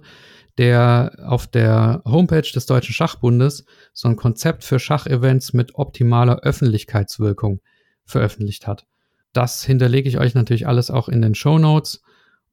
der 0.57 1.17
auf 1.25 1.47
der 1.47 2.01
Homepage 2.05 2.49
des 2.49 2.65
Deutschen 2.65 2.93
Schachbundes 2.93 3.65
so 3.91 4.07
ein 4.07 4.15
Konzept 4.15 4.63
für 4.63 4.79
Schachevents 4.79 5.51
mit 5.51 5.75
optimaler 5.75 6.39
Öffentlichkeitswirkung 6.43 7.59
veröffentlicht 8.05 8.67
hat. 8.67 8.85
Das 9.33 9.65
hinterlege 9.65 10.07
ich 10.07 10.17
euch 10.17 10.33
natürlich 10.33 10.65
alles 10.65 10.91
auch 10.91 11.09
in 11.09 11.21
den 11.21 11.35
Show 11.35 11.57
Notes 11.57 12.01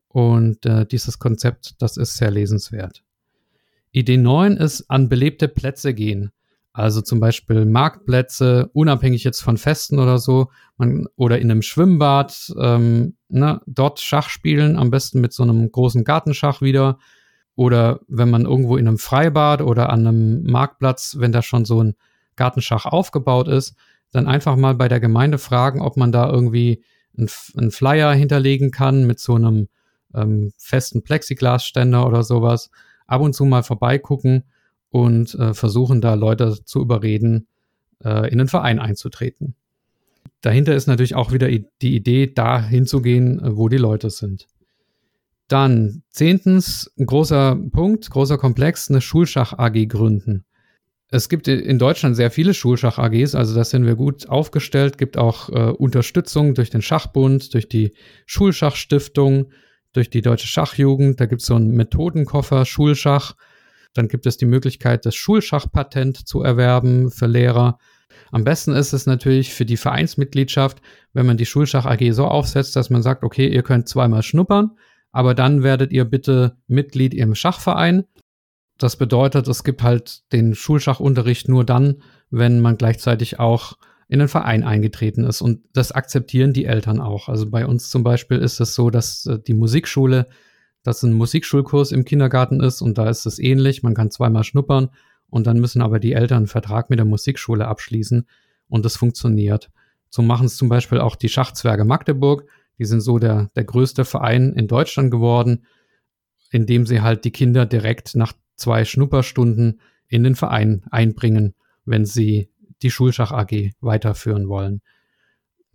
und 0.08 0.66
äh, 0.66 0.84
dieses 0.84 1.20
Konzept, 1.20 1.80
das 1.80 1.96
ist 1.96 2.16
sehr 2.16 2.32
lesenswert. 2.32 3.04
Idee 3.92 4.16
9 4.16 4.56
ist 4.56 4.90
an 4.90 5.08
belebte 5.08 5.48
Plätze 5.48 5.94
gehen. 5.94 6.30
Also 6.72 7.00
zum 7.00 7.18
Beispiel 7.18 7.64
Marktplätze, 7.64 8.70
unabhängig 8.72 9.24
jetzt 9.24 9.40
von 9.40 9.56
Festen 9.56 9.98
oder 9.98 10.18
so, 10.18 10.50
man, 10.76 11.08
oder 11.16 11.38
in 11.40 11.50
einem 11.50 11.62
Schwimmbad, 11.62 12.52
ähm, 12.60 13.16
ne, 13.28 13.60
dort 13.66 13.98
Schach 14.00 14.28
spielen, 14.28 14.76
am 14.76 14.90
besten 14.90 15.20
mit 15.20 15.32
so 15.32 15.42
einem 15.42 15.72
großen 15.72 16.04
Gartenschach 16.04 16.60
wieder 16.62 16.98
oder 17.56 17.98
wenn 18.06 18.30
man 18.30 18.44
irgendwo 18.44 18.76
in 18.76 18.86
einem 18.86 18.98
Freibad 18.98 19.62
oder 19.62 19.90
an 19.90 20.06
einem 20.06 20.44
Marktplatz, 20.44 21.16
wenn 21.18 21.32
da 21.32 21.42
schon 21.42 21.64
so 21.64 21.82
ein 21.82 21.94
Gartenschach 22.36 22.86
aufgebaut 22.86 23.48
ist, 23.48 23.74
dann 24.12 24.28
einfach 24.28 24.54
mal 24.54 24.76
bei 24.76 24.86
der 24.86 25.00
Gemeinde 25.00 25.38
fragen, 25.38 25.82
ob 25.82 25.96
man 25.96 26.12
da 26.12 26.30
irgendwie 26.30 26.84
einen 27.16 27.72
Flyer 27.72 28.12
hinterlegen 28.12 28.70
kann 28.70 29.08
mit 29.08 29.18
so 29.18 29.34
einem 29.34 29.66
ähm, 30.14 30.52
festen 30.56 31.02
Plexiglasständer 31.02 32.06
oder 32.06 32.22
sowas. 32.22 32.70
Ab 33.08 33.20
und 33.22 33.34
zu 33.34 33.44
mal 33.44 33.64
vorbeigucken 33.64 34.44
und 34.90 35.34
äh, 35.34 35.54
versuchen 35.54 36.00
da 36.00 36.14
Leute 36.14 36.64
zu 36.64 36.80
überreden, 36.80 37.48
äh, 38.04 38.30
in 38.30 38.38
den 38.38 38.48
Verein 38.48 38.78
einzutreten. 38.78 39.56
Dahinter 40.40 40.74
ist 40.74 40.86
natürlich 40.86 41.16
auch 41.16 41.32
wieder 41.32 41.48
die 41.48 41.96
Idee, 41.96 42.32
da 42.32 42.62
hinzugehen, 42.62 43.40
äh, 43.40 43.56
wo 43.56 43.68
die 43.68 43.76
Leute 43.76 44.10
sind. 44.10 44.46
Dann 45.48 46.02
zehntens, 46.10 46.92
ein 46.98 47.06
großer 47.06 47.58
Punkt, 47.72 48.10
großer 48.10 48.36
Komplex, 48.36 48.90
eine 48.90 49.00
Schulschach-AG 49.00 49.88
gründen. 49.88 50.44
Es 51.10 51.30
gibt 51.30 51.48
in 51.48 51.78
Deutschland 51.78 52.16
sehr 52.16 52.30
viele 52.30 52.52
Schulschach-AGs, 52.52 53.34
also 53.34 53.54
da 53.54 53.64
sind 53.64 53.86
wir 53.86 53.94
gut 53.94 54.28
aufgestellt, 54.28 54.98
gibt 54.98 55.16
auch 55.16 55.48
äh, 55.48 55.72
Unterstützung 55.72 56.54
durch 56.54 56.68
den 56.68 56.82
Schachbund, 56.82 57.54
durch 57.54 57.66
die 57.66 57.94
Schulschachstiftung, 58.26 59.46
durch 59.92 60.10
die 60.10 60.22
Deutsche 60.22 60.46
Schachjugend. 60.46 61.20
Da 61.20 61.26
gibt 61.26 61.42
es 61.42 61.46
so 61.46 61.54
einen 61.54 61.72
Methodenkoffer 61.72 62.64
Schulschach. 62.64 63.34
Dann 63.94 64.08
gibt 64.08 64.26
es 64.26 64.36
die 64.36 64.46
Möglichkeit, 64.46 65.06
das 65.06 65.14
Schulschachpatent 65.14 66.28
zu 66.28 66.42
erwerben 66.42 67.10
für 67.10 67.26
Lehrer. 67.26 67.78
Am 68.30 68.44
besten 68.44 68.72
ist 68.72 68.92
es 68.92 69.06
natürlich 69.06 69.54
für 69.54 69.64
die 69.64 69.76
Vereinsmitgliedschaft, 69.76 70.80
wenn 71.12 71.26
man 71.26 71.36
die 71.36 71.46
Schulschach 71.46 71.86
AG 71.86 72.12
so 72.12 72.26
aufsetzt, 72.26 72.76
dass 72.76 72.90
man 72.90 73.02
sagt, 73.02 73.24
okay, 73.24 73.48
ihr 73.48 73.62
könnt 73.62 73.88
zweimal 73.88 74.22
schnuppern 74.22 74.72
aber 75.12 75.34
dann 75.34 75.62
werdet 75.62 75.92
ihr 75.92 76.04
bitte 76.04 76.56
Mitglied 76.66 77.14
im 77.14 77.34
Schachverein. 77.34 78.04
Das 78.78 78.96
bedeutet, 78.96 79.48
es 79.48 79.64
gibt 79.64 79.82
halt 79.82 80.32
den 80.32 80.54
Schulschachunterricht 80.54 81.48
nur 81.48 81.64
dann, 81.64 82.02
wenn 82.30 82.60
man 82.60 82.76
gleichzeitig 82.76 83.40
auch 83.40 83.78
in 84.08 84.18
den 84.18 84.28
Verein 84.28 84.64
eingetreten 84.64 85.24
ist. 85.24 85.42
Und 85.42 85.60
das 85.74 85.92
akzeptieren 85.92 86.52
die 86.52 86.64
Eltern 86.64 87.00
auch. 87.00 87.28
Also 87.28 87.48
bei 87.48 87.66
uns 87.66 87.90
zum 87.90 88.02
Beispiel 88.02 88.38
ist 88.38 88.58
es 88.58 88.74
so, 88.74 88.90
dass 88.90 89.26
äh, 89.26 89.38
die 89.38 89.54
Musikschule, 89.54 90.26
dass 90.82 91.02
ein 91.02 91.12
Musikschulkurs 91.12 91.92
im 91.92 92.04
Kindergarten 92.04 92.60
ist 92.60 92.80
und 92.80 92.96
da 92.96 93.08
ist 93.10 93.26
es 93.26 93.38
ähnlich. 93.38 93.82
Man 93.82 93.94
kann 93.94 94.10
zweimal 94.10 94.44
schnuppern 94.44 94.88
und 95.28 95.46
dann 95.46 95.60
müssen 95.60 95.82
aber 95.82 95.98
die 96.00 96.14
Eltern 96.14 96.38
einen 96.38 96.46
Vertrag 96.46 96.88
mit 96.88 96.98
der 96.98 97.06
Musikschule 97.06 97.68
abschließen 97.68 98.26
und 98.68 98.84
das 98.84 98.96
funktioniert. 98.96 99.70
So 100.08 100.22
machen 100.22 100.46
es 100.46 100.56
zum 100.56 100.70
Beispiel 100.70 101.00
auch 101.00 101.16
die 101.16 101.28
Schachzwerge 101.28 101.84
Magdeburg. 101.84 102.48
Die 102.78 102.86
sind 102.86 103.02
so 103.02 103.18
der, 103.18 103.50
der 103.56 103.64
größte 103.64 104.06
Verein 104.06 104.54
in 104.54 104.68
Deutschland 104.68 105.10
geworden, 105.10 105.66
indem 106.50 106.86
sie 106.86 107.02
halt 107.02 107.24
die 107.26 107.30
Kinder 107.30 107.66
direkt 107.66 108.14
nach 108.14 108.32
zwei 108.56 108.86
Schnupperstunden 108.86 109.80
in 110.08 110.24
den 110.24 110.34
Verein 110.34 110.84
einbringen, 110.90 111.54
wenn 111.84 112.06
sie 112.06 112.48
die 112.82 112.90
Schulschach 112.90 113.32
AG 113.32 113.72
weiterführen 113.80 114.48
wollen. 114.48 114.82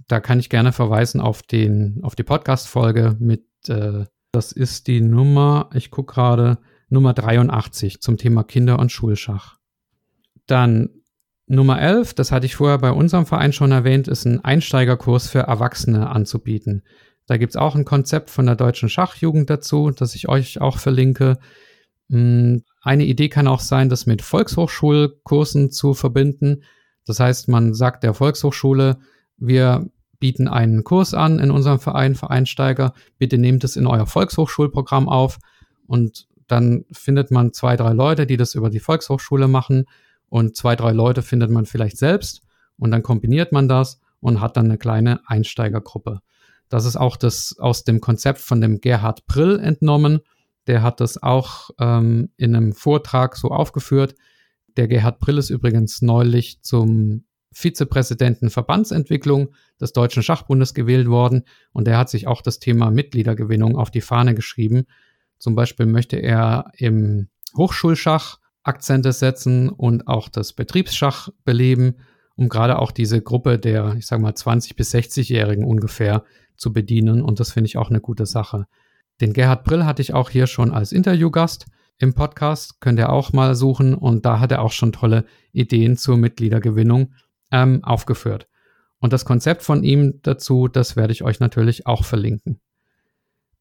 Da 0.08 0.20
kann 0.20 0.40
ich 0.40 0.50
gerne 0.50 0.72
verweisen 0.72 1.22
auf 1.22 1.44
den, 1.44 2.00
auf 2.04 2.16
die 2.16 2.24
Podcast-Folge 2.24 3.16
mit, 3.20 3.46
äh, 3.68 4.06
das 4.32 4.52
ist 4.52 4.88
die 4.88 5.02
Nummer, 5.02 5.70
ich 5.74 5.92
gucke 5.92 6.14
gerade, 6.14 6.58
Nummer 6.90 7.14
83 7.14 8.02
zum 8.02 8.18
Thema 8.18 8.44
Kinder- 8.44 8.80
und 8.80 8.92
Schulschach. 8.92 9.58
Dann 10.46 10.90
Nummer 11.48 11.82
11, 11.82 12.14
das 12.14 12.32
hatte 12.32 12.46
ich 12.46 12.56
vorher 12.56 12.78
bei 12.78 12.92
unserem 12.92 13.26
Verein 13.26 13.54
schon 13.54 13.72
erwähnt, 13.72 14.08
ist 14.08 14.26
ein 14.26 14.44
Einsteigerkurs 14.44 15.28
für 15.28 15.40
Erwachsene 15.40 16.10
anzubieten. 16.10 16.84
Da 17.26 17.38
gibt 17.38 17.52
es 17.52 17.56
auch 17.56 17.76
ein 17.76 17.86
Konzept 17.86 18.30
von 18.30 18.46
der 18.46 18.56
deutschen 18.56 18.90
Schachjugend 18.90 19.50
dazu, 19.50 19.92
das 19.92 20.16
ich 20.16 20.30
euch 20.30 20.62
auch 20.62 20.78
verlinke. 20.78 21.38
Hm, 22.10 22.64
eine 22.82 23.06
Idee 23.06 23.30
kann 23.30 23.48
auch 23.48 23.60
sein, 23.60 23.90
das 23.90 24.06
mit 24.06 24.22
Volkshochschulkursen 24.22 25.72
zu 25.72 25.94
verbinden. 25.94 26.64
Das 27.06 27.20
heißt, 27.20 27.48
man 27.48 27.74
sagt 27.74 28.04
der 28.04 28.14
Volkshochschule, 28.14 28.98
wir 29.38 29.90
bieten 30.20 30.48
einen 30.48 30.84
Kurs 30.84 31.14
an 31.14 31.40
in 31.40 31.52
unserem 31.52 31.80
Verein 31.80 32.16
für 32.16 32.30
Einsteiger. 32.30 32.94
Bitte 33.18 33.38
nehmt 33.38 33.64
es 33.64 33.76
in 33.76 33.88
euer 33.88 34.06
Volkshochschulprogramm 34.06 35.10
auf 35.10 35.38
und 35.86 36.28
dann 36.48 36.86
findet 36.92 37.32
man 37.32 37.54
zwei, 37.54 37.76
drei 37.76 37.94
Leute, 37.94 38.26
die 38.26 38.38
das 38.38 38.56
über 38.56 38.70
die 38.70 38.80
Volkshochschule 38.80 39.48
machen 39.48 39.86
und 40.30 40.56
zwei, 40.56 40.76
drei 40.76 40.92
Leute 40.92 41.22
findet 41.22 41.52
man 41.52 41.66
vielleicht 41.66 41.98
selbst 41.98 42.42
und 42.78 42.92
dann 42.92 43.04
kombiniert 43.04 43.52
man 43.52 43.68
das 43.68 44.00
und 44.20 44.40
hat 44.40 44.56
dann 44.56 44.66
eine 44.66 44.78
kleine 44.78 45.20
Einsteigergruppe. 45.28 46.22
Das 46.70 46.86
ist 46.86 46.96
auch 46.96 47.18
das 47.18 47.56
aus 47.60 47.84
dem 47.84 48.02
Konzept 48.02 48.40
von 48.40 48.62
dem 48.62 48.80
Gerhard 48.82 49.28
Prill 49.28 49.60
entnommen. 49.60 50.22
Der 50.66 50.82
hat 50.82 51.02
das 51.02 51.22
auch 51.22 51.70
ähm, 51.80 52.30
in 52.38 52.56
einem 52.56 52.74
Vortrag 52.74 53.36
so 53.36 53.50
aufgeführt. 53.50 54.16
Der 54.78 54.88
Gerhard 54.88 55.20
Prill 55.20 55.38
ist 55.38 55.50
übrigens 55.50 56.02
neulich 56.02 56.62
zum 56.62 57.26
Vizepräsidenten 57.52 58.50
Verbandsentwicklung 58.50 59.54
des 59.80 59.94
Deutschen 59.94 60.24
Schachbundes 60.24 60.74
gewählt 60.74 61.08
worden 61.08 61.44
und 61.72 61.88
er 61.88 61.98
hat 61.98 62.10
sich 62.10 62.26
auch 62.28 62.42
das 62.42 62.60
Thema 62.60 62.90
Mitgliedergewinnung 62.90 63.78
auf 63.78 63.92
die 63.92 64.02
Fahne 64.02 64.34
geschrieben. 64.34 64.86
Zum 65.38 65.56
Beispiel 65.56 65.86
möchte 65.86 66.18
er 66.18 66.72
im 66.78 67.28
Hochschulschach 67.56 68.40
Akzente 68.64 69.12
setzen 69.12 69.70
und 69.70 70.08
auch 70.08 70.30
das 70.30 70.54
Betriebsschach 70.54 71.30
beleben, 71.44 71.98
um 72.36 72.50
gerade 72.50 72.80
auch 72.80 72.92
diese 72.92 73.22
Gruppe 73.22 73.60
der, 73.60 73.96
ich 73.98 74.08
sage 74.08 74.22
mal, 74.22 74.32
20- 74.32 74.76
bis 74.76 74.94
60-Jährigen 74.94 75.66
ungefähr 75.66 76.24
zu 76.56 76.74
bedienen. 76.74 77.22
Und 77.22 77.40
das 77.40 77.52
finde 77.52 77.68
ich 77.68 77.78
auch 77.78 77.90
eine 77.90 78.02
gute 78.02 78.26
Sache. 78.26 78.68
Den 79.22 79.34
Gerhard 79.34 79.66
Brill 79.66 79.86
hatte 79.86 80.02
ich 80.02 80.14
auch 80.14 80.30
hier 80.30 80.48
schon 80.48 80.72
als 80.72 80.92
Interviewgast 80.92 81.68
im 82.04 82.14
Podcast. 82.14 82.80
Könnt 82.82 83.00
ihr 83.00 83.10
auch 83.10 83.34
mal 83.34 83.56
suchen. 83.56 83.96
Und 83.96 84.26
da 84.26 84.40
hat 84.40 84.52
er 84.52 84.62
auch 84.62 84.72
schon 84.72 84.92
tolle 84.92 85.26
Ideen 85.54 85.98
zur 85.98 86.18
Mitgliedergewinnung 86.18 87.14
ähm, 87.52 87.84
aufgeführt. 87.84 88.48
Und 89.00 89.14
das 89.14 89.26
Konzept 89.26 89.64
von 89.64 89.84
ihm 89.84 90.20
dazu, 90.22 90.68
das 90.68 90.96
werde 90.96 91.14
ich 91.14 91.24
euch 91.24 91.40
natürlich 91.40 91.88
auch 91.88 92.06
verlinken. 92.06 92.60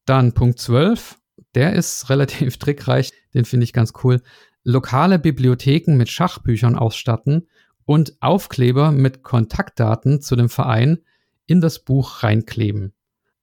Dann 0.05 0.33
Punkt 0.33 0.59
12, 0.59 1.17
der 1.55 1.73
ist 1.73 2.09
relativ 2.11 2.57
trickreich, 2.57 3.11
den 3.33 3.45
finde 3.45 3.63
ich 3.63 3.73
ganz 3.73 3.93
cool. 4.03 4.21
Lokale 4.63 5.19
Bibliotheken 5.19 5.95
mit 5.95 6.09
Schachbüchern 6.09 6.75
ausstatten 6.75 7.47
und 7.85 8.15
Aufkleber 8.21 8.91
mit 8.91 9.23
Kontaktdaten 9.23 10.21
zu 10.21 10.35
dem 10.35 10.49
Verein 10.49 10.99
in 11.45 11.59
das 11.59 11.79
Buch 11.79 12.23
reinkleben. 12.23 12.93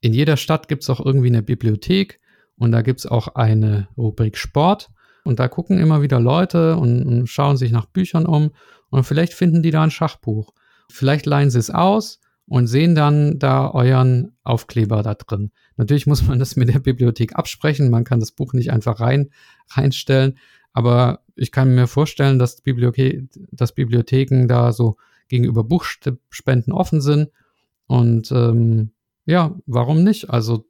In 0.00 0.14
jeder 0.14 0.38
Stadt 0.38 0.68
gibt 0.68 0.82
es 0.82 0.90
auch 0.90 1.04
irgendwie 1.04 1.28
eine 1.28 1.42
Bibliothek 1.42 2.19
und 2.60 2.72
da 2.72 2.82
gibt 2.82 3.00
es 3.00 3.06
auch 3.06 3.34
eine 3.36 3.88
Rubrik 3.96 4.36
Sport 4.36 4.90
und 5.24 5.40
da 5.40 5.48
gucken 5.48 5.78
immer 5.78 6.02
wieder 6.02 6.20
Leute 6.20 6.76
und, 6.76 7.06
und 7.06 7.26
schauen 7.26 7.56
sich 7.56 7.72
nach 7.72 7.86
Büchern 7.86 8.26
um 8.26 8.50
und 8.90 9.04
vielleicht 9.04 9.32
finden 9.32 9.62
die 9.62 9.70
da 9.70 9.82
ein 9.82 9.90
Schachbuch. 9.90 10.52
Vielleicht 10.90 11.24
leihen 11.24 11.50
sie 11.50 11.58
es 11.58 11.70
aus 11.70 12.20
und 12.46 12.66
sehen 12.66 12.94
dann 12.94 13.38
da 13.38 13.70
euren 13.70 14.36
Aufkleber 14.42 15.02
da 15.02 15.14
drin. 15.14 15.52
Natürlich 15.78 16.06
muss 16.06 16.26
man 16.26 16.38
das 16.38 16.56
mit 16.56 16.68
der 16.68 16.80
Bibliothek 16.80 17.34
absprechen. 17.34 17.88
Man 17.88 18.04
kann 18.04 18.20
das 18.20 18.32
Buch 18.32 18.52
nicht 18.52 18.70
einfach 18.70 19.00
rein, 19.00 19.30
reinstellen. 19.70 20.36
Aber 20.74 21.20
ich 21.36 21.52
kann 21.52 21.74
mir 21.74 21.86
vorstellen, 21.86 22.38
dass, 22.38 22.60
Bibliothe 22.60 23.26
dass 23.52 23.74
Bibliotheken 23.74 24.48
da 24.48 24.72
so 24.72 24.98
gegenüber 25.28 25.64
Buchspenden 25.64 26.74
offen 26.74 27.00
sind. 27.00 27.30
Und 27.86 28.30
ähm, 28.32 28.90
ja, 29.24 29.56
warum 29.64 30.04
nicht? 30.04 30.28
Also 30.28 30.66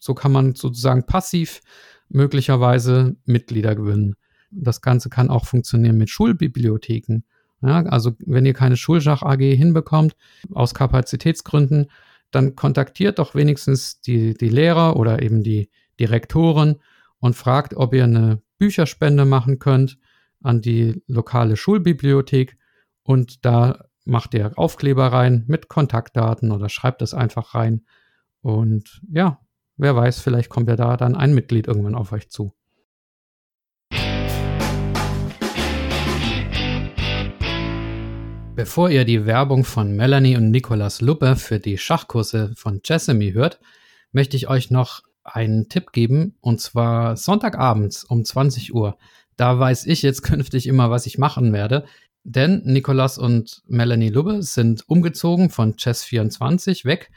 so 0.00 0.14
kann 0.14 0.32
man 0.32 0.54
sozusagen 0.54 1.06
passiv 1.06 1.60
möglicherweise 2.08 3.16
Mitglieder 3.24 3.74
gewinnen. 3.74 4.16
Das 4.50 4.80
Ganze 4.80 5.10
kann 5.10 5.30
auch 5.30 5.46
funktionieren 5.46 5.98
mit 5.98 6.10
Schulbibliotheken. 6.10 7.24
Ja, 7.62 7.82
also 7.84 8.12
wenn 8.24 8.46
ihr 8.46 8.52
keine 8.52 8.76
Schulschach 8.76 9.22
AG 9.22 9.40
hinbekommt, 9.40 10.14
aus 10.52 10.74
Kapazitätsgründen, 10.74 11.90
dann 12.30 12.54
kontaktiert 12.54 13.18
doch 13.18 13.34
wenigstens 13.34 14.00
die, 14.00 14.34
die 14.34 14.48
Lehrer 14.48 14.96
oder 14.96 15.22
eben 15.22 15.42
die 15.42 15.70
Direktoren 15.98 16.76
und 17.18 17.34
fragt, 17.34 17.74
ob 17.74 17.94
ihr 17.94 18.04
eine 18.04 18.42
Bücherspende 18.58 19.24
machen 19.24 19.58
könnt 19.58 19.98
an 20.42 20.60
die 20.60 21.02
lokale 21.06 21.56
Schulbibliothek 21.56 22.56
und 23.02 23.44
da 23.44 23.86
macht 24.04 24.34
ihr 24.34 24.52
Aufkleber 24.56 25.08
rein 25.08 25.44
mit 25.48 25.68
Kontaktdaten 25.68 26.52
oder 26.52 26.68
schreibt 26.68 27.02
es 27.02 27.14
einfach 27.14 27.54
rein. 27.54 27.84
Und 28.40 29.02
ja, 29.10 29.40
wer 29.76 29.94
weiß, 29.94 30.20
vielleicht 30.20 30.48
kommt 30.48 30.68
ja 30.68 30.76
da 30.76 30.96
dann 30.96 31.14
ein 31.14 31.34
Mitglied 31.34 31.66
irgendwann 31.66 31.94
auf 31.94 32.12
euch 32.12 32.28
zu. 32.28 32.52
Bevor 38.54 38.88
ihr 38.88 39.04
die 39.04 39.26
Werbung 39.26 39.64
von 39.64 39.94
Melanie 39.94 40.36
und 40.36 40.50
Nicolas 40.50 41.02
Luppe 41.02 41.36
für 41.36 41.60
die 41.60 41.76
Schachkurse 41.76 42.52
von 42.56 42.80
Jessamy 42.82 43.32
hört, 43.32 43.60
möchte 44.12 44.36
ich 44.36 44.48
euch 44.48 44.70
noch 44.70 45.02
einen 45.24 45.68
Tipp 45.68 45.92
geben, 45.92 46.36
und 46.40 46.60
zwar 46.60 47.18
Sonntagabends 47.18 48.04
um 48.04 48.24
20 48.24 48.74
Uhr. 48.74 48.96
Da 49.36 49.58
weiß 49.58 49.84
ich 49.86 50.00
jetzt 50.00 50.22
künftig 50.22 50.66
immer, 50.66 50.90
was 50.90 51.04
ich 51.04 51.18
machen 51.18 51.52
werde. 51.52 51.84
Denn 52.24 52.62
Nikolas 52.64 53.18
und 53.18 53.62
Melanie 53.68 54.08
Lubbe 54.08 54.42
sind 54.42 54.88
umgezogen 54.88 55.50
von 55.50 55.74
Chess24 55.74 56.86
weg. 56.86 57.10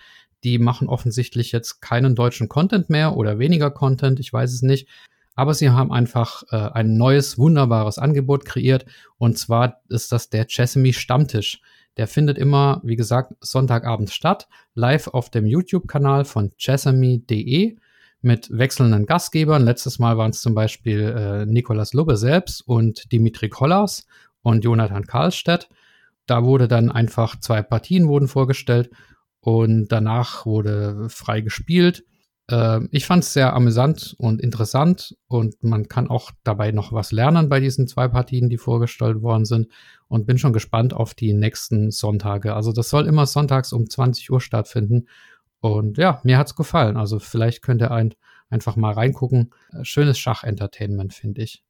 Die 0.43 0.57
machen 0.57 0.87
offensichtlich 0.87 1.51
jetzt 1.51 1.81
keinen 1.81 2.15
deutschen 2.15 2.47
Content 2.47 2.89
mehr 2.89 3.15
oder 3.17 3.39
weniger 3.39 3.71
Content, 3.71 4.19
ich 4.19 4.31
weiß 4.31 4.53
es 4.53 4.61
nicht. 4.61 4.87
Aber 5.35 5.53
sie 5.53 5.69
haben 5.69 5.91
einfach 5.91 6.43
äh, 6.51 6.57
ein 6.57 6.97
neues, 6.97 7.37
wunderbares 7.37 7.97
Angebot 7.97 8.45
kreiert. 8.45 8.85
Und 9.17 9.37
zwar 9.37 9.81
ist 9.87 10.11
das 10.11 10.29
der 10.29 10.47
Chessemy 10.47 10.91
Stammtisch. 10.91 11.61
Der 11.97 12.07
findet 12.07 12.37
immer, 12.37 12.81
wie 12.83 12.95
gesagt, 12.95 13.33
Sonntagabend 13.39 14.09
statt, 14.11 14.47
live 14.73 15.07
auf 15.07 15.29
dem 15.29 15.45
YouTube-Kanal 15.45 16.25
von 16.25 16.51
chessemy.de 16.57 17.77
mit 18.21 18.49
wechselnden 18.51 19.05
Gastgebern. 19.05 19.63
Letztes 19.63 19.99
Mal 19.99 20.17
waren 20.17 20.31
es 20.31 20.41
zum 20.41 20.55
Beispiel 20.55 21.01
äh, 21.01 21.45
Nikolas 21.45 21.93
Lubbe 21.93 22.17
selbst 22.17 22.67
und 22.67 23.11
Dimitri 23.11 23.49
Kollas 23.49 24.05
und 24.41 24.63
Jonathan 24.63 25.05
Karlstedt. 25.05 25.69
Da 26.25 26.43
wurde 26.43 26.67
dann 26.67 26.91
einfach 26.91 27.39
zwei 27.39 27.61
Partien 27.61 28.07
wurden 28.07 28.27
vorgestellt 28.27 28.89
und 29.41 29.87
danach 29.87 30.45
wurde 30.45 31.07
frei 31.09 31.41
gespielt. 31.41 32.03
Äh, 32.49 32.81
ich 32.91 33.05
fand 33.05 33.23
es 33.23 33.33
sehr 33.33 33.53
amüsant 33.53 34.15
und 34.17 34.41
interessant 34.41 35.15
und 35.27 35.63
man 35.63 35.87
kann 35.87 36.09
auch 36.09 36.31
dabei 36.43 36.71
noch 36.71 36.91
was 36.91 37.11
lernen 37.11 37.49
bei 37.49 37.59
diesen 37.59 37.87
zwei 37.87 38.07
Partien, 38.07 38.49
die 38.49 38.57
vorgestellt 38.57 39.21
worden 39.21 39.45
sind 39.45 39.67
und 40.07 40.25
bin 40.25 40.37
schon 40.37 40.53
gespannt 40.53 40.93
auf 40.93 41.13
die 41.13 41.33
nächsten 41.33 41.91
Sonntage. 41.91 42.53
Also 42.53 42.71
das 42.71 42.89
soll 42.89 43.05
immer 43.05 43.25
sonntags 43.25 43.71
um 43.73 43.89
20 43.89 44.31
Uhr 44.31 44.41
stattfinden 44.41 45.07
und 45.61 45.97
ja, 45.97 46.21
mir 46.23 46.37
hat's 46.37 46.55
gefallen. 46.55 46.97
Also 46.97 47.19
vielleicht 47.19 47.61
könnt 47.61 47.81
ihr 47.81 47.91
ein, 47.91 48.13
einfach 48.49 48.75
mal 48.75 48.93
reingucken. 48.93 49.51
Äh, 49.71 49.83
schönes 49.83 50.17
Schachentertainment, 50.17 51.13
finde 51.13 51.43
ich. 51.43 51.63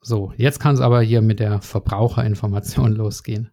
So, 0.00 0.32
jetzt 0.36 0.58
kann 0.58 0.74
es 0.74 0.80
aber 0.80 1.00
hier 1.00 1.22
mit 1.22 1.38
der 1.40 1.60
Verbraucherinformation 1.60 2.92
losgehen. 2.92 3.50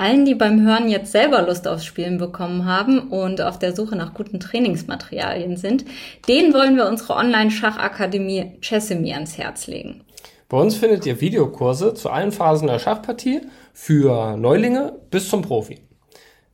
Allen, 0.00 0.24
die 0.24 0.34
beim 0.34 0.62
Hören 0.62 0.88
jetzt 0.88 1.12
selber 1.12 1.42
Lust 1.42 1.68
aufs 1.68 1.84
Spielen 1.84 2.16
bekommen 2.16 2.64
haben 2.64 3.10
und 3.10 3.42
auf 3.42 3.58
der 3.58 3.76
Suche 3.76 3.96
nach 3.96 4.14
guten 4.14 4.40
Trainingsmaterialien 4.40 5.58
sind, 5.58 5.84
denen 6.26 6.54
wollen 6.54 6.74
wir 6.76 6.88
unsere 6.88 7.16
Online-Schachakademie 7.16 8.52
Chessemy 8.62 9.12
ans 9.12 9.36
Herz 9.36 9.66
legen. 9.66 10.02
Bei 10.48 10.56
uns 10.56 10.76
findet 10.76 11.04
ihr 11.04 11.20
Videokurse 11.20 11.92
zu 11.92 12.08
allen 12.08 12.32
Phasen 12.32 12.68
der 12.68 12.78
Schachpartie 12.78 13.42
für 13.74 14.38
Neulinge 14.38 14.94
bis 15.10 15.28
zum 15.28 15.42
Profi. 15.42 15.80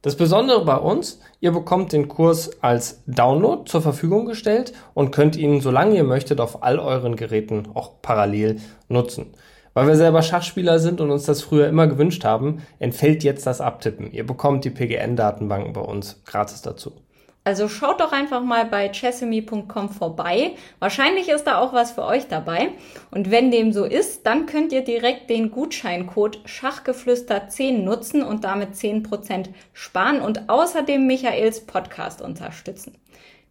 Das 0.03 0.17
Besondere 0.17 0.65
bei 0.65 0.77
uns, 0.77 1.21
ihr 1.39 1.53
bekommt 1.53 1.93
den 1.93 2.09
Kurs 2.09 2.51
als 2.63 3.05
Download 3.07 3.63
zur 3.71 3.81
Verfügung 3.81 4.27
gestellt 4.27 4.73
und 4.93 5.13
könnt 5.13 5.37
ihn, 5.37 5.61
solange 5.61 5.95
ihr 5.95 6.05
möchtet, 6.05 6.41
auf 6.41 6.65
all 6.65 6.81
euren 6.81 7.15
Geräten 7.15 7.69
auch 7.75 8.03
parallel 8.03 8.57
nutzen. 8.89 9.35
Weil 9.77 9.89
wir 9.89 9.97
selber 9.97 10.23
Schachspieler 10.23 10.79
sind 10.79 11.03
und 11.03 11.11
uns 11.11 11.25
das 11.25 11.43
früher 11.43 11.69
immer 11.69 11.87
gewünscht 11.87 12.25
haben, 12.25 12.62
entfällt 12.79 13.23
jetzt 13.23 13.47
das 13.47 13.61
Abtippen. 13.61 14.11
Ihr 14.11 14.27
bekommt 14.27 14.65
die 14.65 14.71
PGN-Datenbanken 14.71 15.75
bei 15.75 15.83
uns 15.83 16.23
gratis 16.25 16.62
dazu. 16.62 16.93
Also 17.45 17.69
schaut 17.69 18.01
doch 18.01 18.11
einfach 18.11 18.43
mal 18.43 18.65
bei 18.65 18.89
chessemy.com 18.89 19.91
vorbei. 19.91 20.53
Wahrscheinlich 20.79 21.29
ist 21.29 21.45
da 21.45 21.59
auch 21.59 21.75
was 21.75 21.91
für 21.91 22.07
euch 22.07 22.27
dabei. 22.27 22.71
Und 23.11 23.31
wenn 23.31 23.51
dem 23.51 23.75
so 23.75 23.85
ist, 23.85 24.25
dann 24.25 24.47
könnt 24.47 24.73
ihr 24.73 24.83
direkt 24.83 25.29
den 25.29 25.51
Gutscheincode 25.51 26.39
Schachgeflüster10 26.47 27.83
nutzen 27.83 28.23
und 28.23 28.45
damit 28.45 28.77
10% 28.77 29.49
sparen 29.75 30.23
und 30.23 30.49
außerdem 30.49 31.07
Michaels 31.07 31.67
Podcast 31.67 32.23
unterstützen. 32.23 32.97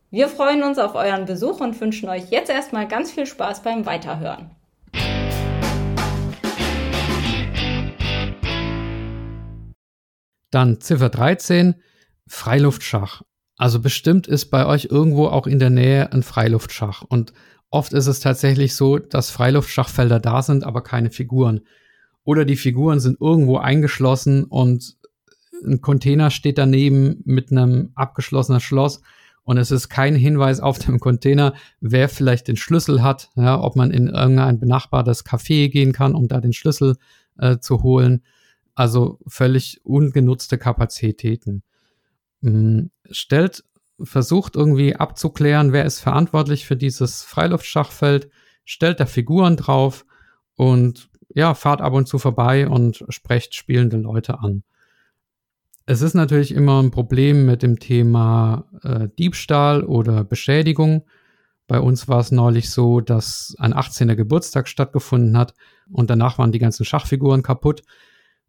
Wir 0.10 0.28
freuen 0.28 0.64
uns 0.64 0.80
auf 0.80 0.96
euren 0.96 1.26
Besuch 1.26 1.60
und 1.60 1.80
wünschen 1.80 2.10
euch 2.10 2.32
jetzt 2.32 2.50
erstmal 2.50 2.88
ganz 2.88 3.12
viel 3.12 3.28
Spaß 3.28 3.62
beim 3.62 3.86
Weiterhören. 3.86 4.50
Dann 10.56 10.80
Ziffer 10.80 11.10
13, 11.10 11.76
Freiluftschach. 12.28 13.24
Also 13.58 13.82
bestimmt 13.82 14.26
ist 14.26 14.46
bei 14.46 14.66
euch 14.66 14.86
irgendwo 14.90 15.28
auch 15.28 15.48
in 15.48 15.60
der 15.60 15.70
Nähe 15.70 16.14
ein 16.14 16.24
Freiluftschach. 16.24 17.02
Und 17.02 17.34
oft 17.70 17.92
ist 17.92 18.08
es 18.08 18.22
tatsächlich 18.22 18.74
so, 18.74 18.98
dass 18.98 19.32
Freiluftschachfelder 19.32 20.22
da 20.22 20.42
sind, 20.42 20.64
aber 20.64 20.82
keine 20.82 21.10
Figuren. 21.10 21.60
Oder 22.24 22.46
die 22.46 22.56
Figuren 22.56 23.02
sind 23.02 23.20
irgendwo 23.20 23.58
eingeschlossen 23.58 24.46
und 24.46 24.96
ein 25.66 25.82
Container 25.82 26.32
steht 26.32 26.58
daneben 26.58 27.22
mit 27.26 27.52
einem 27.52 27.92
abgeschlossenen 27.96 28.62
Schloss 28.62 29.02
und 29.44 29.58
es 29.58 29.72
ist 29.72 29.90
kein 29.90 30.16
Hinweis 30.16 30.62
auf 30.62 30.80
dem 30.80 31.02
Container, 31.02 31.54
wer 31.82 32.08
vielleicht 32.08 32.48
den 32.48 32.56
Schlüssel 32.56 33.04
hat, 33.04 33.30
ja, 33.36 33.62
ob 33.62 33.76
man 33.76 33.92
in 33.92 34.08
irgendein 34.08 34.62
benachbartes 34.62 35.26
Café 35.26 35.70
gehen 35.70 35.92
kann, 35.92 36.16
um 36.16 36.30
da 36.30 36.40
den 36.40 36.54
Schlüssel 36.54 36.96
äh, 37.38 37.58
zu 37.58 37.84
holen. 37.84 38.24
Also 38.76 39.20
völlig 39.28 39.82
ungenutzte 39.84 40.58
Kapazitäten. 40.58 41.64
Hm, 42.42 42.92
stellt, 43.10 43.64
versucht 44.04 44.56
irgendwie 44.56 44.96
abzuklären, 44.96 45.72
wer 45.72 45.86
ist 45.86 46.02
verantwortlich 46.02 46.66
für 46.66 46.76
dieses 46.76 47.24
Freiluftschachfeld, 47.24 48.30
stellt 48.66 49.00
da 49.00 49.06
Figuren 49.06 49.56
drauf 49.58 50.06
und 50.56 51.10
ja, 51.34 51.54
fahrt 51.54 51.82
ab 51.82 51.94
und 51.94 52.08
zu 52.08 52.20
vorbei 52.20 52.68
und 52.68 53.04
sprecht 53.10 53.56
spielende 53.56 53.98
Leute 53.98 54.40
an. 54.40 54.64
Es 55.86 56.02
ist 56.02 56.16
natürlich 56.16 56.52
immer 56.52 56.82
ein 56.82 56.92
Problem 56.92 57.46
mit 57.46 57.62
dem 57.62 57.80
Thema 57.80 58.66
äh, 58.84 59.08
Diebstahl 59.20 59.84
oder 59.84 60.24
Beschädigung. 60.24 61.06
Bei 61.68 61.80
uns 61.80 62.08
war 62.08 62.20
es 62.20 62.32
neulich 62.32 62.70
so, 62.72 63.02
dass 63.02 63.56
ein 63.60 63.74
18. 63.74 64.16
Geburtstag 64.16 64.68
stattgefunden 64.68 65.38
hat 65.38 65.54
und 65.92 66.10
danach 66.10 66.38
waren 66.38 66.52
die 66.52 66.60
ganzen 66.60 66.86
Schachfiguren 66.86 67.44
kaputt. 67.44 67.84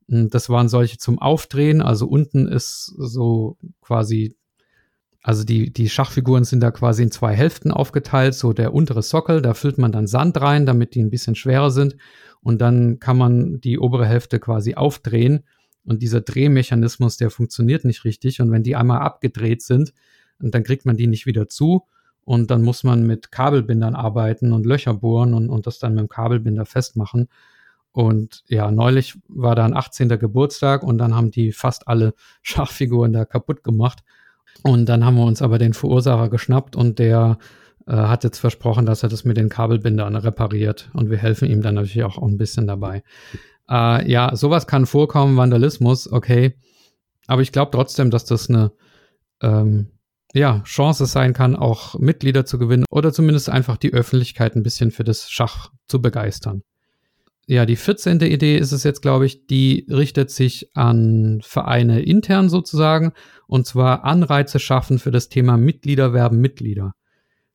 Das 0.09 0.49
waren 0.49 0.69
solche 0.69 0.99
zum 0.99 1.19
Aufdrehen. 1.19 1.83
Also 1.83 2.07
unten 2.07 2.47
ist 2.47 2.87
so 2.97 3.59
quasi, 3.81 4.37
also 5.23 5.45
die, 5.45 5.73
die 5.73 5.89
Schachfiguren 5.89 6.45
sind 6.45 6.61
da 6.61 6.71
quasi 6.71 7.03
in 7.03 7.11
zwei 7.11 7.35
Hälften 7.35 7.73
aufgeteilt. 7.73 8.35
So 8.35 8.53
der 8.53 8.73
untere 8.73 9.03
Sockel, 9.03 9.43
da 9.43 9.55
füllt 9.55 9.79
man 9.79 9.93
dann 9.93 10.07
Sand 10.07 10.41
rein, 10.41 10.67
damit 10.67 10.95
die 10.95 11.03
ein 11.03 11.11
bisschen 11.11 11.35
schwerer 11.35 11.71
sind. 11.71 11.97
Und 12.41 12.61
dann 12.61 13.01
kann 13.01 13.19
man 13.19 13.61
die 13.61 13.79
obere 13.79 14.07
Hälfte 14.07 14.39
quasi 14.39 14.75
aufdrehen. 14.75 15.43
Und 15.85 16.03
dieser 16.03 16.21
Drehmechanismus, 16.21 17.17
der 17.17 17.31
funktioniert 17.31 17.85
nicht 17.85 18.05
richtig. 18.05 18.41
Und 18.41 18.53
wenn 18.53 18.63
die 18.63 18.77
einmal 18.77 19.01
abgedreht 19.01 19.63
sind, 19.63 19.93
dann 20.39 20.65
kriegt 20.65 20.85
man 20.85 20.97
die 20.97 21.07
nicht 21.07 21.27
wieder 21.27 21.49
zu. 21.49 21.87
Und 22.25 22.51
dann 22.51 22.63
muss 22.63 22.85
man 22.85 23.07
mit 23.07 23.31
Kabelbindern 23.31 23.95
arbeiten 23.95 24.53
und 24.53 24.67
Löcher 24.67 24.95
bohren 24.95 25.33
und, 25.33 25.49
und 25.49 25.67
das 25.67 25.79
dann 25.79 25.95
mit 25.95 26.01
dem 26.01 26.09
Kabelbinder 26.09 26.67
festmachen. 26.67 27.29
Und 27.97 28.43
ja, 28.47 28.71
neulich 28.71 29.19
war 29.27 29.55
da 29.55 29.65
ein 29.65 29.75
18. 29.75 30.11
Geburtstag 30.19 30.83
und 30.83 30.99
dann 30.99 31.15
haben 31.15 31.31
die 31.31 31.51
fast 31.51 31.89
alle 31.89 32.13
Schachfiguren 32.43 33.15
da 33.15 33.25
kaputt 33.25 33.65
gemacht. 33.65 34.01
Und 34.63 34.87
dann 34.91 35.03
haben 35.03 35.17
wir 35.17 35.25
uns 35.25 35.41
aber 35.41 35.57
den 35.57 35.73
Verursacher 35.73 36.29
geschnappt 36.29 36.77
und 36.77 36.99
der 36.99 37.39
äh, 37.87 37.93
hat 37.93 38.23
jetzt 38.23 38.39
versprochen, 38.39 38.85
dass 38.85 39.03
er 39.03 39.09
das 39.09 39.25
mit 39.25 39.39
den 39.39 39.49
Kabelbindern 39.49 40.15
repariert. 40.15 40.91
Und 40.93 41.09
wir 41.09 41.17
helfen 41.17 41.49
ihm 41.49 41.63
dann 41.63 41.77
natürlich 41.77 42.05
auch 42.05 42.19
ein 42.19 42.37
bisschen 42.37 42.67
dabei. 42.67 43.03
Äh, 43.71 44.11
ja, 44.13 44.37
sowas 44.37 44.67
kann 44.67 44.85
vorkommen, 44.85 45.39
Vandalismus, 45.39 46.13
okay. 46.13 46.55
Aber 47.27 47.41
ich 47.41 47.51
glaube 47.51 47.71
trotzdem, 47.73 48.11
dass 48.11 48.27
das 48.27 48.51
eine 48.51 48.73
ähm, 49.41 49.87
ja, 50.35 50.61
Chance 50.65 51.07
sein 51.07 51.33
kann, 51.33 51.57
auch 51.57 51.99
Mitglieder 51.99 52.45
zu 52.45 52.59
gewinnen 52.59 52.85
oder 52.91 53.11
zumindest 53.11 53.49
einfach 53.49 53.79
die 53.79 53.95
Öffentlichkeit 53.95 54.55
ein 54.55 54.63
bisschen 54.63 54.91
für 54.91 55.05
das 55.05 55.31
Schach 55.31 55.71
zu 55.87 56.03
begeistern 56.03 56.63
ja, 57.47 57.65
die 57.65 57.77
14. 57.77 58.21
Idee 58.21 58.59
ist 58.59 58.73
es 58.73 58.83
jetzt, 58.83 59.03
glaube 59.03 59.25
ich, 59.25 59.47
die 59.47 59.87
richtet 59.89 60.31
sich 60.31 60.71
an 60.75 61.41
Vereine 61.43 62.03
intern 62.03 62.49
sozusagen 62.49 63.13
und 63.47 63.67
zwar 63.67 64.05
Anreize 64.05 64.59
schaffen 64.59 64.99
für 64.99 65.13
das 65.13 65.29
Thema 65.29 65.57
Mitglieder 65.57 66.13
werben 66.13 66.41
Mitglieder. 66.41 66.95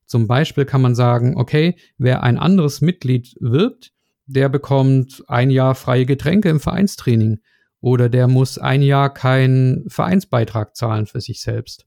Zum 0.06 0.28
Beispiel 0.28 0.66
kann 0.66 0.82
man 0.82 0.96
sagen, 0.96 1.36
okay, 1.38 1.76
wer 1.98 2.24
ein 2.24 2.38
anderes 2.38 2.80
Mitglied 2.80 3.36
wirbt, 3.42 3.92
der 4.26 4.48
bekommt 4.48 5.24
ein 5.28 5.50
Jahr 5.50 5.76
freie 5.76 6.06
Getränke 6.06 6.50
im 6.50 6.62
Vereinstraining 6.62 7.40
oder 7.82 8.08
der 8.08 8.28
muss 8.28 8.58
ein 8.58 8.82
Jahr 8.82 9.14
keinen 9.14 9.90
Vereinsbeitrag 9.90 10.76
zahlen 10.76 11.06
für 11.06 11.20
sich 11.20 11.42
selbst. 11.42 11.86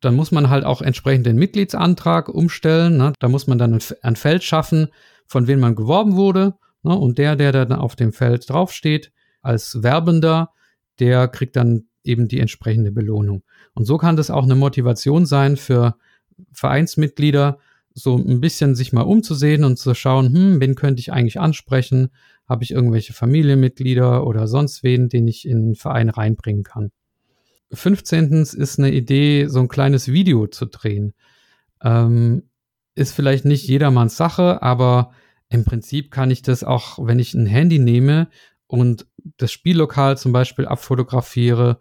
Dann 0.00 0.16
muss 0.16 0.32
man 0.32 0.48
halt 0.50 0.64
auch 0.64 0.82
entsprechend 0.82 1.26
den 1.26 1.36
Mitgliedsantrag 1.36 2.28
umstellen. 2.28 2.96
Ne? 2.96 3.12
Da 3.20 3.28
muss 3.28 3.46
man 3.46 3.58
dann 3.58 3.78
ein 4.02 4.16
Feld 4.16 4.42
schaffen, 4.42 4.88
von 5.26 5.46
wem 5.46 5.60
man 5.60 5.76
geworben 5.76 6.16
wurde? 6.16 6.54
Und 6.82 7.18
der, 7.18 7.36
der 7.36 7.52
dann 7.52 7.72
auf 7.72 7.96
dem 7.96 8.12
Feld 8.12 8.48
draufsteht, 8.48 9.12
als 9.42 9.82
Werbender, 9.82 10.50
der 10.98 11.28
kriegt 11.28 11.56
dann 11.56 11.84
eben 12.04 12.28
die 12.28 12.40
entsprechende 12.40 12.92
Belohnung. 12.92 13.42
Und 13.74 13.84
so 13.84 13.98
kann 13.98 14.16
das 14.16 14.30
auch 14.30 14.44
eine 14.44 14.54
Motivation 14.54 15.26
sein 15.26 15.56
für 15.56 15.96
Vereinsmitglieder, 16.52 17.58
so 17.92 18.16
ein 18.16 18.40
bisschen 18.40 18.74
sich 18.74 18.92
mal 18.92 19.02
umzusehen 19.02 19.64
und 19.64 19.78
zu 19.78 19.94
schauen, 19.94 20.32
hm, 20.32 20.60
wen 20.60 20.74
könnte 20.74 21.00
ich 21.00 21.12
eigentlich 21.12 21.40
ansprechen? 21.40 22.10
Habe 22.48 22.64
ich 22.64 22.70
irgendwelche 22.70 23.12
Familienmitglieder 23.12 24.26
oder 24.26 24.48
sonst 24.48 24.82
wen, 24.82 25.08
den 25.08 25.28
ich 25.28 25.46
in 25.46 25.68
den 25.68 25.74
Verein 25.74 26.08
reinbringen 26.08 26.62
kann? 26.62 26.90
15. 27.72 28.42
ist 28.42 28.78
eine 28.78 28.90
Idee, 28.92 29.46
so 29.46 29.60
ein 29.60 29.68
kleines 29.68 30.08
Video 30.08 30.46
zu 30.46 30.66
drehen. 30.66 31.14
Ähm, 31.82 32.44
ist 32.94 33.14
vielleicht 33.14 33.44
nicht 33.44 33.66
jedermanns 33.66 34.16
Sache, 34.16 34.62
aber 34.62 35.12
im 35.50 35.64
Prinzip 35.64 36.10
kann 36.10 36.30
ich 36.30 36.42
das 36.42 36.64
auch, 36.64 36.98
wenn 37.04 37.18
ich 37.18 37.34
ein 37.34 37.46
Handy 37.46 37.78
nehme 37.78 38.28
und 38.66 39.06
das 39.36 39.52
Spiellokal 39.52 40.16
zum 40.16 40.32
Beispiel 40.32 40.66
abfotografiere 40.66 41.78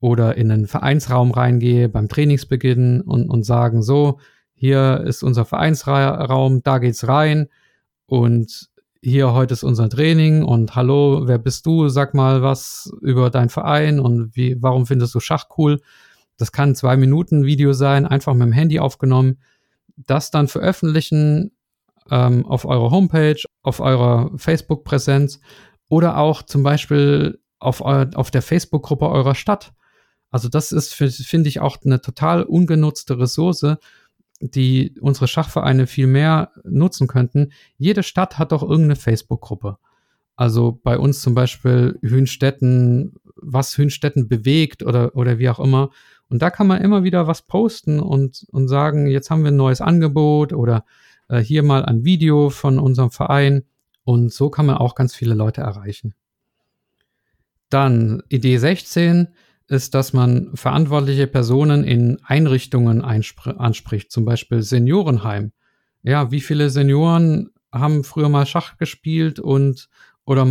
oder 0.00 0.36
in 0.36 0.50
einen 0.50 0.66
Vereinsraum 0.66 1.30
reingehe 1.30 1.88
beim 1.88 2.08
Trainingsbeginn 2.08 3.00
und, 3.00 3.30
und 3.30 3.44
sagen, 3.44 3.82
so, 3.82 4.18
hier 4.54 5.02
ist 5.06 5.22
unser 5.22 5.44
Vereinsraum, 5.44 6.62
da 6.64 6.78
geht's 6.78 7.06
rein 7.06 7.48
und 8.06 8.68
hier 9.00 9.32
heute 9.32 9.54
ist 9.54 9.62
unser 9.62 9.88
Training 9.88 10.42
und 10.44 10.74
hallo, 10.74 11.22
wer 11.26 11.38
bist 11.38 11.66
du? 11.66 11.88
Sag 11.88 12.14
mal 12.14 12.42
was 12.42 12.92
über 13.00 13.30
deinen 13.30 13.48
Verein 13.48 14.00
und 14.00 14.36
wie, 14.36 14.56
warum 14.60 14.86
findest 14.86 15.14
du 15.14 15.20
Schach 15.20 15.46
cool? 15.56 15.80
Das 16.36 16.50
kann 16.50 16.70
ein 16.70 16.74
zwei 16.74 16.96
Minuten 16.96 17.44
Video 17.44 17.72
sein, 17.72 18.04
einfach 18.04 18.34
mit 18.34 18.42
dem 18.42 18.52
Handy 18.52 18.80
aufgenommen. 18.80 19.38
Das 19.96 20.30
dann 20.30 20.48
veröffentlichen 20.48 21.52
ähm, 22.10 22.46
auf 22.46 22.64
eurer 22.64 22.90
Homepage, 22.90 23.42
auf 23.62 23.80
eurer 23.80 24.30
Facebook-Präsenz 24.36 25.40
oder 25.88 26.18
auch 26.18 26.42
zum 26.42 26.62
Beispiel 26.62 27.40
auf, 27.58 27.80
eu 27.80 28.06
auf 28.14 28.30
der 28.30 28.42
Facebook-Gruppe 28.42 29.08
eurer 29.08 29.34
Stadt. 29.34 29.72
Also 30.30 30.48
das 30.48 30.72
ist, 30.72 30.94
finde 30.94 31.48
ich, 31.48 31.60
auch 31.60 31.76
eine 31.84 32.00
total 32.00 32.42
ungenutzte 32.42 33.18
Ressource, 33.18 33.76
die 34.40 34.94
unsere 35.00 35.28
Schachvereine 35.28 35.86
viel 35.86 36.06
mehr 36.06 36.50
nutzen 36.64 37.06
könnten. 37.06 37.52
Jede 37.76 38.02
Stadt 38.02 38.38
hat 38.38 38.52
doch 38.52 38.62
irgendeine 38.62 38.96
Facebook-Gruppe. 38.96 39.76
Also 40.34 40.80
bei 40.82 40.98
uns 40.98 41.20
zum 41.20 41.34
Beispiel 41.34 41.98
Hünstetten, 42.02 43.14
was 43.36 43.76
Hünstetten 43.76 44.28
bewegt 44.28 44.82
oder, 44.82 45.14
oder 45.14 45.38
wie 45.38 45.50
auch 45.50 45.60
immer. 45.60 45.90
Und 46.28 46.40
da 46.40 46.50
kann 46.50 46.66
man 46.66 46.80
immer 46.80 47.04
wieder 47.04 47.26
was 47.26 47.42
posten 47.42 48.00
und, 48.00 48.46
und 48.50 48.68
sagen, 48.68 49.06
jetzt 49.06 49.30
haben 49.30 49.44
wir 49.44 49.52
ein 49.52 49.56
neues 49.56 49.82
Angebot 49.82 50.54
oder 50.54 50.84
äh, 51.32 51.42
hier 51.42 51.62
mal 51.62 51.84
ein 51.84 52.04
Video 52.04 52.50
von 52.50 52.78
unserem 52.78 53.10
Verein 53.10 53.64
und 54.04 54.32
so 54.32 54.50
kann 54.50 54.66
man 54.66 54.76
auch 54.76 54.94
ganz 54.94 55.14
viele 55.14 55.34
Leute 55.34 55.62
erreichen. 55.62 56.14
Dann 57.70 58.22
Idee 58.28 58.58
16 58.58 59.28
ist, 59.68 59.94
dass 59.94 60.12
man 60.12 60.50
verantwortliche 60.54 61.26
Personen 61.26 61.84
in 61.84 62.18
Einrichtungen 62.24 63.00
anspricht, 63.02 64.12
zum 64.12 64.26
Beispiel 64.26 64.62
Seniorenheim. 64.62 65.52
Ja, 66.02 66.30
wie 66.30 66.40
viele 66.40 66.68
Senioren 66.68 67.50
haben 67.72 68.04
früher 68.04 68.28
mal 68.28 68.44
Schach 68.44 68.76
gespielt 68.76 69.40
und 69.40 69.88
oder 70.26 70.46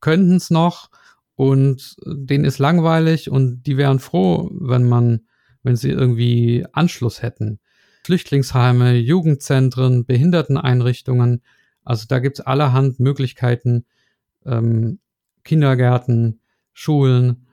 könnten 0.00 0.36
es 0.36 0.48
noch 0.48 0.88
und 1.34 1.96
denen 2.06 2.44
ist 2.46 2.58
langweilig 2.58 3.28
und 3.30 3.64
die 3.64 3.76
wären 3.76 3.98
froh, 3.98 4.50
wenn 4.54 4.88
man, 4.88 5.26
wenn 5.62 5.76
sie 5.76 5.90
irgendwie 5.90 6.64
Anschluss 6.72 7.20
hätten. 7.20 7.60
Flüchtlingsheime, 8.02 8.94
Jugendzentren, 8.94 10.04
Behinderteneinrichtungen. 10.04 11.42
Also 11.84 12.06
da 12.08 12.18
gibt's 12.18 12.40
allerhand 12.40 13.00
Möglichkeiten, 13.00 13.84
ähm, 14.44 14.98
Kindergärten, 15.44 16.40
Schulen 16.72 17.46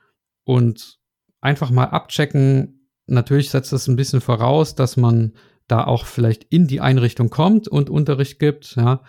und 0.44 1.00
einfach 1.42 1.72
mal 1.72 1.86
abchecken. 1.86 2.88
Natürlich 3.06 3.50
setzt 3.50 3.74
es 3.74 3.88
ein 3.88 3.96
bisschen 3.96 4.22
voraus, 4.22 4.76
dass 4.76 4.98
man 4.98 5.34
da 5.68 5.84
auch 5.84 6.06
vielleicht 6.06 6.46
in 6.46 6.68
die 6.68 6.82
Einrichtung 6.82 7.30
kommt 7.30 7.68
und 7.68 7.90
Unterricht 7.90 8.40
gibt. 8.40 8.76
Ja. 8.76 9.04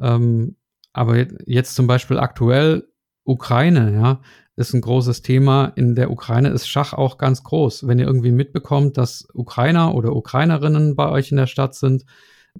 Ähm, 0.00 0.56
aber 0.92 1.26
jetzt 1.46 1.74
zum 1.74 1.86
Beispiel 1.86 2.18
aktuell 2.18 2.88
Ukraine, 3.24 3.92
ja, 3.92 4.20
ist 4.56 4.72
ein 4.72 4.80
großes 4.80 5.20
Thema. 5.22 5.66
In 5.76 5.94
der 5.94 6.10
Ukraine 6.10 6.48
ist 6.48 6.66
Schach 6.66 6.94
auch 6.94 7.18
ganz 7.18 7.42
groß. 7.42 7.86
Wenn 7.86 7.98
ihr 7.98 8.06
irgendwie 8.06 8.32
mitbekommt, 8.32 8.96
dass 8.96 9.28
Ukrainer 9.34 9.94
oder 9.94 10.16
Ukrainerinnen 10.16 10.96
bei 10.96 11.10
euch 11.10 11.30
in 11.30 11.36
der 11.36 11.46
Stadt 11.46 11.74
sind, 11.74 12.04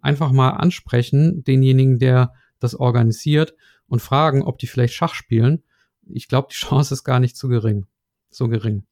einfach 0.03 0.31
mal 0.31 0.51
ansprechen, 0.51 1.43
denjenigen, 1.45 1.99
der 1.99 2.35
das 2.61 2.75
organisiert 2.75 3.55
und 3.89 4.03
fragen, 4.03 4.43
ob 4.43 4.59
die 4.59 4.67
vielleicht 4.67 4.95
Schach 4.95 5.15
spielen. 5.15 5.63
Ich 6.07 6.29
glaube, 6.29 6.49
die 6.51 6.57
Chance 6.57 6.93
ist 6.93 7.05
gar 7.05 7.19
nicht 7.19 7.37
so 7.37 7.49
gering. 7.49 7.87
So 8.31 8.49
gering. 8.49 8.85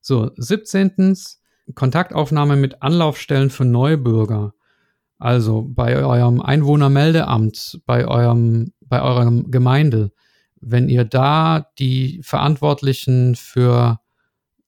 So, 0.00 0.30
17. 0.36 1.16
Kontaktaufnahme 1.74 2.56
mit 2.56 2.80
Anlaufstellen 2.80 3.50
für 3.50 3.64
Neubürger. 3.64 4.54
Also 5.18 5.62
bei 5.68 5.96
eurem 5.96 6.40
Einwohnermeldeamt, 6.40 7.80
bei 7.84 8.06
eurem, 8.06 8.72
bei 8.80 9.02
eurer 9.02 9.30
Gemeinde 9.48 10.12
wenn 10.60 10.88
ihr 10.88 11.04
da 11.04 11.66
die 11.78 12.20
Verantwortlichen 12.22 13.34
für 13.34 14.00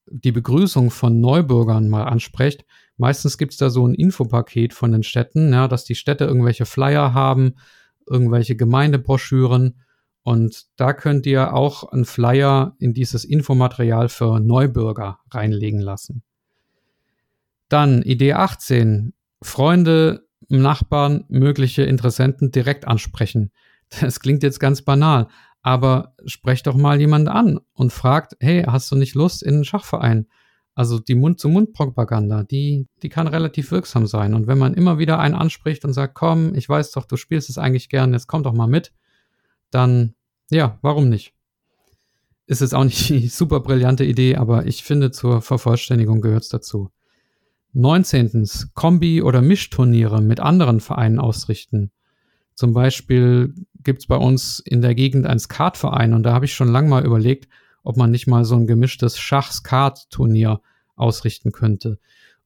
die 0.07 0.31
Begrüßung 0.31 0.91
von 0.91 1.21
Neubürgern 1.21 1.89
mal 1.89 2.03
ansprecht, 2.03 2.65
meistens 2.97 3.37
gibt 3.37 3.53
es 3.53 3.57
da 3.57 3.69
so 3.69 3.87
ein 3.87 3.93
Infopaket 3.93 4.73
von 4.73 4.91
den 4.91 5.03
Städten, 5.03 5.53
ja, 5.53 5.67
dass 5.67 5.85
die 5.85 5.95
Städte 5.95 6.25
irgendwelche 6.25 6.65
Flyer 6.65 7.13
haben, 7.13 7.55
irgendwelche 8.07 8.55
Gemeindebroschüren 8.55 9.75
und 10.23 10.67
da 10.77 10.93
könnt 10.93 11.25
ihr 11.25 11.53
auch 11.53 11.91
einen 11.91 12.05
Flyer 12.05 12.75
in 12.79 12.93
dieses 12.93 13.25
Infomaterial 13.25 14.07
für 14.07 14.39
Neubürger 14.39 15.19
reinlegen 15.29 15.81
lassen. 15.81 16.23
Dann 17.67 18.01
Idee 18.03 18.33
18, 18.33 19.13
Freunde 19.41 20.25
Nachbarn, 20.47 21.25
mögliche 21.27 21.83
Interessenten 21.83 22.51
direkt 22.51 22.87
ansprechen. 22.87 23.51
Das 24.01 24.19
klingt 24.19 24.43
jetzt 24.43 24.59
ganz 24.59 24.81
banal, 24.81 25.27
aber 25.63 26.13
sprecht 26.25 26.67
doch 26.67 26.75
mal 26.75 26.99
jemand 26.99 27.29
an 27.29 27.59
und 27.73 27.91
fragt, 27.91 28.35
hey, 28.41 28.63
hast 28.63 28.91
du 28.91 28.95
nicht 28.95 29.15
Lust 29.15 29.41
in 29.41 29.55
einen 29.55 29.65
Schachverein? 29.65 30.27
Also 30.75 30.99
die 30.99 31.15
Mund-zu-Mund-Propaganda, 31.15 32.43
die, 32.43 32.87
die 33.01 33.09
kann 33.09 33.27
relativ 33.27 33.71
wirksam 33.71 34.05
sein. 34.05 34.33
Und 34.33 34.45
wenn 34.47 34.57
man 34.57 34.73
immer 34.73 34.97
wieder 34.97 35.19
einen 35.19 35.35
anspricht 35.35 35.85
und 35.85 35.93
sagt, 35.93 36.15
komm, 36.15 36.53
ich 36.53 36.67
weiß 36.67 36.91
doch, 36.91 37.05
du 37.05 37.15
spielst 37.15 37.49
es 37.49 37.57
eigentlich 37.57 37.89
gern, 37.89 38.11
jetzt 38.11 38.27
komm 38.27 38.43
doch 38.43 38.53
mal 38.53 38.67
mit, 38.67 38.91
dann, 39.71 40.15
ja, 40.49 40.79
warum 40.81 41.09
nicht? 41.09 41.33
Ist 42.45 42.61
jetzt 42.61 42.75
auch 42.75 42.83
nicht 42.83 43.07
die 43.07 43.27
super 43.29 43.61
brillante 43.61 44.03
Idee, 44.03 44.35
aber 44.35 44.65
ich 44.65 44.83
finde, 44.83 45.11
zur 45.11 45.41
Vervollständigung 45.41 46.21
gehört 46.21 46.43
es 46.43 46.49
dazu. 46.49 46.89
19. 47.71 48.47
Kombi- 48.73 49.21
oder 49.21 49.41
Mischturniere 49.41 50.21
mit 50.21 50.41
anderen 50.41 50.81
Vereinen 50.81 51.19
ausrichten. 51.19 51.91
Zum 52.55 52.73
Beispiel 52.73 53.53
gibt 53.83 53.99
es 53.99 54.07
bei 54.07 54.17
uns 54.17 54.59
in 54.59 54.81
der 54.81 54.95
Gegend 54.95 55.25
einen 55.25 55.39
Skatverein 55.39 56.13
und 56.13 56.23
da 56.23 56.33
habe 56.33 56.45
ich 56.45 56.53
schon 56.53 56.71
lange 56.71 56.89
mal 56.89 57.05
überlegt, 57.05 57.49
ob 57.83 57.97
man 57.97 58.11
nicht 58.11 58.27
mal 58.27 58.45
so 58.45 58.55
ein 58.55 58.67
gemischtes 58.67 59.17
Schach-Skat-Turnier 59.17 60.61
ausrichten 60.95 61.51
könnte. 61.51 61.99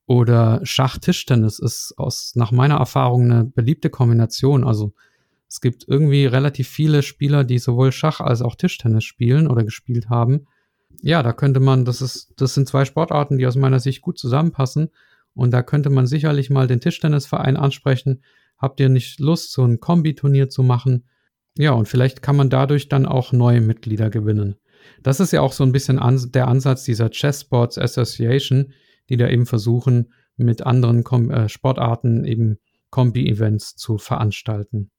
Oder 0.06 0.62
Schach-Tischtennis 0.63 1.60
ist 1.60 1.93
aus, 1.98 2.34
nach 2.36 2.52
meiner 2.52 2.78
Erfahrung 2.78 3.26
eine 3.26 3.43
beliebte 3.43 3.89
Kombination. 3.89 4.63
Also 4.63 4.93
es 5.50 5.62
gibt 5.62 5.86
irgendwie 5.88 6.26
relativ 6.26 6.67
viele 6.67 7.04
Spieler, 7.04 7.43
die 7.43 7.60
sowohl 7.60 7.91
Schach 7.91 8.22
als 8.22 8.41
auch 8.41 8.56
Tischtennis 8.56 9.04
spielen 9.04 9.48
oder 9.48 9.63
gespielt 9.63 10.10
haben. 10.10 10.48
Ja, 11.02 11.22
da 11.24 11.34
könnte 11.34 11.60
man, 11.60 11.86
das 11.86 12.02
ist, 12.02 12.34
das 12.38 12.54
sind 12.54 12.67
zwei 12.67 12.86
Sportarten, 12.86 13.38
die 13.38 13.46
aus 13.46 13.56
meiner 13.56 13.80
Sicht 13.80 14.02
gut 14.02 14.17
zusammenpassen. 14.17 14.89
Und 15.34 15.52
da 15.52 15.62
könnte 15.62 15.89
man 15.89 16.08
sicherlich 16.08 16.50
mal 16.50 16.67
den 16.67 16.80
Tischtennisverein 16.80 17.58
ansprechen. 17.58 18.24
Habt 18.58 18.80
ihr 18.80 18.89
nicht 18.89 19.20
Lust, 19.20 19.52
so 19.52 19.63
ein 19.63 19.80
Kombiturnier 19.80 20.50
zu 20.50 20.63
machen? 20.63 21.08
Ja, 21.58 21.72
und 21.72 21.88
vielleicht 21.88 22.22
kann 22.22 22.36
man 22.36 22.50
dadurch 22.50 22.89
dann 22.89 23.06
auch 23.06 23.32
neue 23.32 23.62
Mitglieder 23.62 24.10
gewinnen. 24.10 24.56
Das 25.04 25.20
ist 25.20 25.32
ja 25.32 25.41
auch 25.41 25.54
so 25.54 25.63
ein 25.63 25.72
bisschen 25.72 26.00
an, 26.00 26.32
der 26.32 26.48
Ansatz 26.48 26.84
dieser 26.84 27.10
Chess 27.10 27.41
Sports 27.41 27.78
Association, 27.78 28.74
die 29.10 29.17
da 29.17 29.28
eben 29.28 29.46
versuchen, 29.46 30.13
mit 30.38 30.65
anderen 30.65 31.04
Kom 31.04 31.32
äh, 31.32 31.50
Sportarten 31.50 32.26
eben 32.26 32.58
Kombi-Events 32.91 33.76
zu 33.76 33.98
veranstalten. 33.98 34.91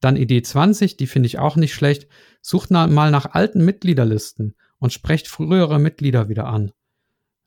Dann 0.00 0.16
Idee 0.16 0.42
20, 0.42 0.96
die 0.96 1.06
finde 1.06 1.26
ich 1.28 1.38
auch 1.38 1.56
nicht 1.56 1.74
schlecht. 1.74 2.08
Sucht 2.40 2.70
mal 2.70 3.10
nach 3.10 3.34
alten 3.34 3.64
Mitgliederlisten 3.64 4.54
und 4.78 4.92
sprecht 4.92 5.28
frühere 5.28 5.78
Mitglieder 5.78 6.28
wieder 6.28 6.46
an. 6.46 6.72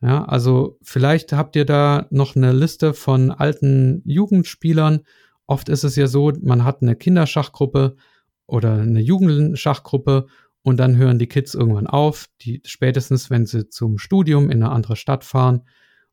Ja, 0.01 0.23
also 0.25 0.77
vielleicht 0.81 1.33
habt 1.33 1.55
ihr 1.55 1.65
da 1.65 2.07
noch 2.11 2.35
eine 2.35 2.53
Liste 2.53 2.93
von 2.93 3.31
alten 3.31 4.01
Jugendspielern. 4.05 5.01
Oft 5.47 5.69
ist 5.69 5.83
es 5.83 5.95
ja 5.95 6.07
so, 6.07 6.31
man 6.41 6.63
hat 6.63 6.81
eine 6.81 6.95
Kinderschachgruppe 6.95 7.95
oder 8.47 8.73
eine 8.73 9.01
Jugendschachgruppe 9.01 10.27
und 10.63 10.77
dann 10.77 10.97
hören 10.97 11.19
die 11.19 11.27
Kids 11.27 11.53
irgendwann 11.53 11.87
auf, 11.87 12.27
die 12.41 12.61
spätestens, 12.65 13.29
wenn 13.29 13.45
sie 13.45 13.69
zum 13.69 13.97
Studium 13.97 14.49
in 14.49 14.63
eine 14.63 14.71
andere 14.71 14.95
Stadt 14.95 15.23
fahren 15.23 15.61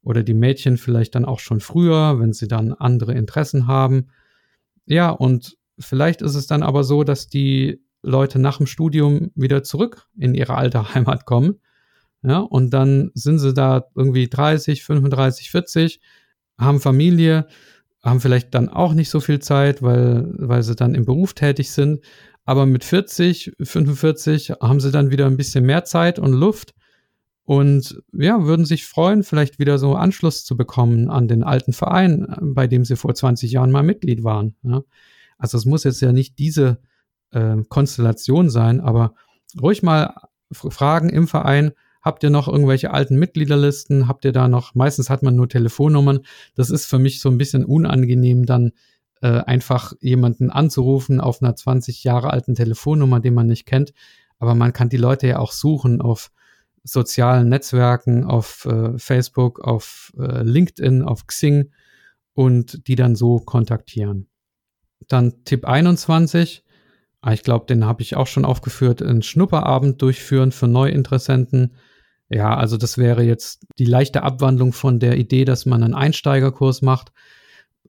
oder 0.03 0.23
die 0.23 0.35
Mädchen 0.35 0.77
vielleicht 0.77 1.14
dann 1.14 1.25
auch 1.25 1.40
schon 1.40 1.61
früher, 1.61 2.21
wenn 2.21 2.33
sie 2.33 2.49
dann 2.49 2.73
andere 2.73 3.14
Interessen 3.14 3.66
haben. 3.66 4.09
Ja, 4.85 5.11
und 5.11 5.57
vielleicht 5.79 6.21
ist 6.23 6.35
es 6.35 6.47
dann 6.47 6.62
aber 6.62 6.85
so, 6.85 7.05
dass 7.05 7.29
die 7.29 7.83
Leute 8.03 8.38
nach 8.38 8.59
dem 8.59 8.66
Studium 8.66 9.31
wieder 9.35 9.62
zurück 9.62 10.09
in 10.18 10.35
ihre 10.35 10.57
alte 10.57 10.95
Heimat 10.95 11.25
kommen. 11.25 11.61
Ja, 12.23 12.38
und 12.38 12.71
dann 12.71 13.11
sind 13.14 13.38
sie 13.38 13.55
da 13.55 13.87
irgendwie 13.97 14.29
30, 14.29 14.85
35, 14.85 15.51
40, 15.51 16.01
haben 16.59 16.81
Familie, 16.81 17.47
haben 18.03 18.21
vielleicht 18.21 18.55
dann 18.55 18.69
auch 18.69 18.95
nicht 18.95 19.11
so 19.11 19.21
viel 19.21 19.38
Zeit, 19.38 19.83
weil, 19.83 20.33
weil 20.37 20.62
sie 20.62 20.75
dann 20.75 20.95
im 20.95 21.05
Beruf 21.05 21.35
tätig 21.35 21.71
sind. 21.71 22.01
Aber 22.45 22.67
mit 22.67 22.85
40, 22.85 23.53
45 23.61 24.55
haben 24.61 24.81
sie 24.81 24.91
dann 24.91 25.11
wieder 25.11 25.27
ein 25.27 25.37
bisschen 25.37 25.65
mehr 25.65 25.85
Zeit 25.85 26.19
und 26.19 26.33
Luft 26.33 26.75
und 27.45 28.03
ja, 28.12 28.45
würden 28.45 28.65
sich 28.65 28.87
freuen, 28.87 29.23
vielleicht 29.23 29.59
wieder 29.59 29.79
so 29.79 29.95
Anschluss 29.95 30.45
zu 30.45 30.57
bekommen 30.57 31.11
an 31.11 31.29
den 31.29 31.43
alten 31.43 31.73
Verein, 31.73 32.27
bei 32.41 32.67
dem 32.67 32.85
sie 32.85 32.97
vor 32.97 33.15
20 33.15 33.53
Jahren 33.53 33.71
mal 33.71 33.83
Mitglied 33.83 34.25
waren. 34.25 34.57
Ja. 34.62 34.83
Also 35.38 35.59
es 35.59 35.65
muss 35.65 35.85
jetzt 35.85 36.01
ja 36.01 36.12
nicht 36.12 36.38
diese 36.38 36.79
äh, 37.31 37.57
Konstellation 37.69 38.49
sein, 38.51 38.81
aber 38.81 39.15
ruhig 39.61 39.83
mal 39.83 40.15
fragen 40.53 41.09
im 41.09 41.27
Verein, 41.27 41.73
habt 42.03 42.23
ihr 42.23 42.31
noch 42.31 42.49
irgendwelche 42.49 42.91
alten 42.91 43.17
Mitgliederlisten? 43.17 44.09
Habt 44.09 44.25
ihr 44.25 44.33
da 44.33 44.49
noch, 44.49 44.75
meistens 44.75 45.09
hat 45.09 45.23
man 45.23 45.37
nur 45.37 45.49
Telefonnummern. 45.49 46.21
Das 46.55 46.71
ist 46.71 46.87
für 46.87 46.99
mich 46.99 47.21
so 47.21 47.29
ein 47.29 47.38
bisschen 47.38 47.65
unangenehm, 47.65 48.45
dann 48.45 48.73
äh, 49.23 49.38
einfach 49.38 49.93
jemanden 50.01 50.51
anzurufen 50.51 51.21
auf 51.21 51.43
einer 51.43 51.55
20 51.55 52.05
Jahre 52.05 52.31
alten 52.31 52.55
Telefonnummer, 52.55 53.21
den 53.21 53.35
man 53.35 53.47
nicht 53.47 53.67
kennt. 53.67 53.93
Aber 54.38 54.55
man 54.55 54.73
kann 54.73 54.88
die 54.88 54.97
Leute 54.97 55.29
ja 55.29 55.38
auch 55.38 55.53
suchen 55.53 56.01
auf 56.01 56.33
sozialen 56.85 57.49
Netzwerken, 57.49 58.25
auf 58.25 58.67
äh, 58.67 58.99
Facebook, 58.99 59.61
auf 59.61 60.12
äh, 60.19 60.43
LinkedIn, 60.43 61.03
auf 61.03 61.27
Xing 61.29 61.71
und 62.35 62.88
die 62.88 62.97
dann 62.97 63.15
so 63.15 63.38
kontaktieren. 63.38 64.27
Dann 65.09 65.45
Tipp 65.45 65.67
21. 65.67 66.65
Ah, 67.21 67.33
ich 67.33 67.45
glaube, 67.45 67.67
den 67.67 67.85
habe 67.85 68.03
ich 68.03 68.17
auch 68.17 68.27
schon 68.27 68.45
aufgeführt. 68.45 69.01
Einen 69.01 69.23
Schnupperabend 69.23 70.03
durchführen 70.03 70.51
für 70.51 70.67
Neuinteressenten. 70.67 71.75
Ja, 72.33 72.57
also 72.57 72.77
das 72.77 72.97
wäre 72.97 73.23
jetzt 73.23 73.66
die 73.79 73.85
leichte 73.85 74.23
Abwandlung 74.23 74.73
von 74.73 74.99
der 74.99 75.18
Idee, 75.18 75.45
dass 75.45 75.66
man 75.66 75.83
einen 75.83 75.95
Einsteigerkurs 75.95 76.81
macht 76.81 77.12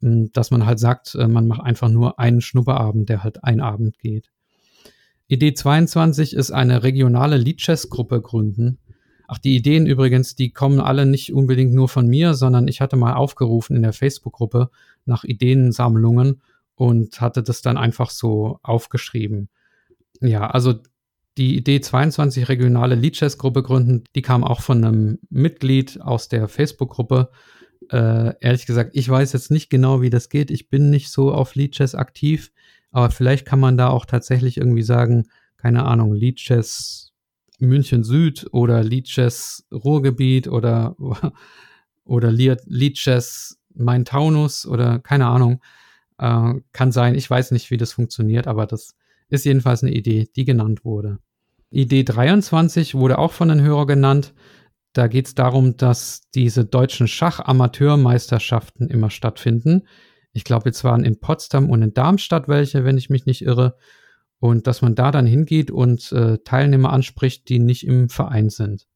dass 0.03 0.51
man 0.51 0.65
halt 0.65 0.79
sagt, 0.79 1.15
äh, 1.15 1.27
man 1.27 1.47
macht 1.47 1.61
einfach 1.61 1.89
nur 1.89 2.19
einen 2.19 2.41
Schnupperabend, 2.41 3.07
der 3.07 3.23
halt 3.23 3.43
ein 3.43 3.61
Abend 3.61 3.99
geht. 3.99 4.29
Idee 5.27 5.53
22 5.53 6.35
ist 6.35 6.51
eine 6.51 6.83
regionale 6.83 7.37
Lead-Chess-Gruppe 7.37 8.21
gründen. 8.21 8.79
Ach, 9.27 9.37
die 9.37 9.55
Ideen 9.55 9.85
übrigens, 9.85 10.35
die 10.35 10.51
kommen 10.51 10.81
alle 10.81 11.05
nicht 11.05 11.33
unbedingt 11.33 11.73
nur 11.73 11.87
von 11.87 12.07
mir, 12.07 12.33
sondern 12.33 12.67
ich 12.67 12.81
hatte 12.81 12.97
mal 12.97 13.13
aufgerufen 13.13 13.77
in 13.77 13.81
der 13.81 13.93
Facebook-Gruppe 13.93 14.69
nach 15.05 15.23
Ideensammlungen 15.23 16.41
und 16.75 17.21
hatte 17.21 17.41
das 17.41 17.61
dann 17.61 17.77
einfach 17.77 18.09
so 18.09 18.59
aufgeschrieben. 18.61 19.47
Ja, 20.19 20.47
also 20.47 20.73
die 21.37 21.57
Idee 21.57 21.81
22 21.81 22.47
regionale 22.49 22.95
Lead-Chess-Gruppe 22.95 23.63
gründen, 23.63 24.03
die 24.15 24.21
kam 24.21 24.43
auch 24.43 24.61
von 24.61 24.83
einem 24.83 25.19
Mitglied 25.29 25.99
aus 26.01 26.27
der 26.27 26.47
Facebook-Gruppe, 26.47 27.29
äh, 27.91 28.33
ehrlich 28.39 28.65
gesagt, 28.65 28.91
ich 28.93 29.09
weiß 29.09 29.33
jetzt 29.33 29.51
nicht 29.51 29.69
genau, 29.69 30.01
wie 30.01 30.09
das 30.09 30.29
geht. 30.29 30.51
Ich 30.51 30.69
bin 30.69 30.89
nicht 30.89 31.09
so 31.09 31.33
auf 31.33 31.55
Leadchess 31.55 31.95
aktiv, 31.95 32.51
aber 32.91 33.09
vielleicht 33.09 33.45
kann 33.45 33.59
man 33.59 33.77
da 33.77 33.89
auch 33.89 34.05
tatsächlich 34.05 34.57
irgendwie 34.57 34.83
sagen, 34.83 35.27
keine 35.57 35.85
Ahnung, 35.85 36.13
Leadchess 36.13 37.13
München 37.59 38.03
Süd 38.03 38.47
oder 38.51 38.83
Leadchess 38.83 39.65
Ruhrgebiet 39.71 40.47
oder, 40.47 40.95
oder 42.05 42.31
Leadchess 42.31 43.59
Main 43.73 44.05
Taunus 44.05 44.65
oder 44.65 44.99
keine 44.99 45.27
Ahnung. 45.27 45.61
Äh, 46.19 46.53
kann 46.73 46.91
sein, 46.91 47.15
ich 47.15 47.29
weiß 47.29 47.51
nicht, 47.51 47.71
wie 47.71 47.77
das 47.77 47.93
funktioniert, 47.93 48.47
aber 48.47 48.67
das 48.67 48.95
ist 49.33 49.45
jedenfalls 49.45 49.83
eine 49.83 49.93
Idee, 49.93 50.29
die 50.35 50.45
genannt 50.45 50.85
wurde. 50.85 51.19
Idee 51.69 52.03
23 52.03 52.93
wurde 52.95 53.17
auch 53.17 53.31
von 53.31 53.49
den 53.49 53.61
Hörern 53.61 53.87
genannt. 53.87 54.33
Da 54.93 55.07
geht 55.07 55.25
es 55.25 55.35
darum, 55.35 55.75
dass 55.75 56.29
diese 56.35 56.65
deutschen 56.65 57.07
Schachamateurmeisterschaften 57.07 58.89
immer 58.89 59.09
stattfinden. 59.09 59.87
Ich 60.33 60.43
glaube, 60.43 60.69
jetzt 60.69 60.83
waren 60.83 61.03
in 61.03 61.19
Potsdam 61.19 61.71
und 61.71 61.81
in 61.81 61.93
Darmstadt 61.93 62.47
welche, 62.47 62.85
wenn 62.85 62.97
ich 62.97 63.09
mich 63.09 63.25
nicht 63.25 63.41
irre. 63.43 63.75
Und 64.39 64.67
dass 64.67 64.81
man 64.83 64.93
da 64.93 65.09
dann 65.09 65.25
hingeht 65.25 65.71
und 65.71 66.11
äh, 66.11 66.37
Teilnehmer 66.43 66.93
anspricht, 66.93 67.49
die 67.49 67.59
nicht 67.59 67.87
im 67.87 68.09
Verein 68.09 68.49
sind. 68.49 68.87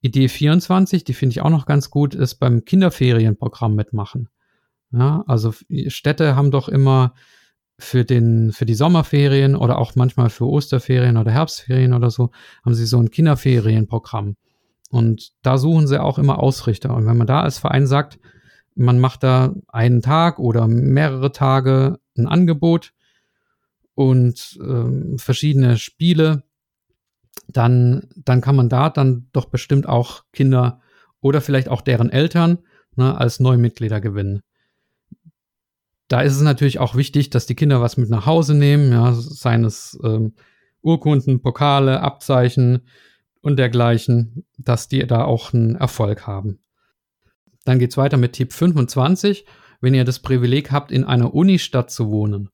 Idee 0.00 0.28
24, 0.28 1.02
die 1.02 1.14
finde 1.14 1.32
ich 1.32 1.40
auch 1.40 1.50
noch 1.50 1.66
ganz 1.66 1.90
gut, 1.90 2.14
ist 2.14 2.36
beim 2.36 2.64
Kinderferienprogramm 2.64 3.74
mitmachen. 3.74 4.28
Ja, 4.92 5.24
also 5.26 5.52
Städte 5.88 6.36
haben 6.36 6.52
doch 6.52 6.68
immer 6.68 7.14
für 7.78 8.04
den, 8.04 8.52
für 8.52 8.66
die 8.66 8.74
Sommerferien 8.74 9.56
oder 9.56 9.78
auch 9.78 9.94
manchmal 9.96 10.30
für 10.30 10.46
Osterferien 10.46 11.16
oder 11.16 11.32
Herbstferien 11.32 11.92
oder 11.92 12.10
so, 12.10 12.30
haben 12.64 12.74
sie 12.74 12.86
so 12.86 12.98
ein 12.98 13.10
Kinderferienprogramm. 13.10 14.36
Und 14.90 15.32
da 15.42 15.58
suchen 15.58 15.88
sie 15.88 16.00
auch 16.00 16.18
immer 16.18 16.38
Ausrichter. 16.38 16.94
Und 16.94 17.06
wenn 17.06 17.16
man 17.16 17.26
da 17.26 17.40
als 17.40 17.58
Verein 17.58 17.86
sagt, 17.86 18.18
man 18.76 19.00
macht 19.00 19.22
da 19.22 19.54
einen 19.68 20.02
Tag 20.02 20.38
oder 20.38 20.68
mehrere 20.68 21.32
Tage 21.32 21.98
ein 22.16 22.26
Angebot 22.26 22.92
und 23.94 24.58
äh, 24.60 25.18
verschiedene 25.18 25.78
Spiele, 25.78 26.44
dann, 27.48 28.08
dann 28.16 28.40
kann 28.40 28.56
man 28.56 28.68
da 28.68 28.90
dann 28.90 29.28
doch 29.32 29.46
bestimmt 29.46 29.88
auch 29.88 30.24
Kinder 30.32 30.80
oder 31.20 31.40
vielleicht 31.40 31.68
auch 31.68 31.80
deren 31.80 32.10
Eltern 32.10 32.58
ne, 32.96 33.18
als 33.18 33.40
neue 33.40 33.58
Mitglieder 33.58 34.00
gewinnen. 34.00 34.42
Da 36.08 36.20
ist 36.20 36.34
es 36.34 36.42
natürlich 36.42 36.78
auch 36.78 36.94
wichtig, 36.94 37.30
dass 37.30 37.46
die 37.46 37.54
Kinder 37.54 37.80
was 37.80 37.96
mit 37.96 38.10
nach 38.10 38.26
Hause 38.26 38.54
nehmen, 38.54 38.92
ja, 38.92 39.12
seien 39.12 39.64
es 39.64 39.98
ähm, 40.04 40.34
Urkunden, 40.82 41.40
Pokale, 41.40 42.00
Abzeichen, 42.00 42.82
und 43.44 43.58
dergleichen, 43.58 44.46
dass 44.56 44.88
die 44.88 45.06
da 45.06 45.22
auch 45.24 45.52
einen 45.52 45.76
Erfolg 45.76 46.26
haben. 46.26 46.60
Dann 47.66 47.78
geht 47.78 47.90
es 47.90 47.98
weiter 47.98 48.16
mit 48.16 48.32
Tipp 48.32 48.54
25. 48.54 49.44
wenn 49.82 49.92
ihr 49.92 50.06
das 50.06 50.20
Privileg 50.20 50.72
habt, 50.72 50.90
in 50.90 51.04
einer 51.04 51.34
Unistadt 51.34 51.90
zu 51.90 52.08
wohnen, 52.08 52.48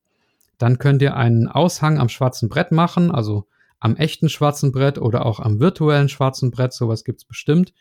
dann 0.59 0.79
könnt 0.79 1.01
ihr 1.01 1.17
einen 1.17 1.47
Aushang 1.47 2.01
am 2.01 2.09
schwarzen 2.09 2.49
Brett 2.49 2.73
machen, 2.73 3.13
also 3.13 3.47
am 3.79 3.95
echten 3.95 4.29
schwarzen 4.29 4.73
Brett 4.73 4.99
oder 4.99 5.25
auch 5.25 5.39
am 5.39 5.61
virtuellen 5.61 6.09
schwarzen 6.09 6.51
Brett, 6.51 6.73
sowas 6.73 7.05
gibt's 7.05 7.25
bestimmt. 7.25 7.73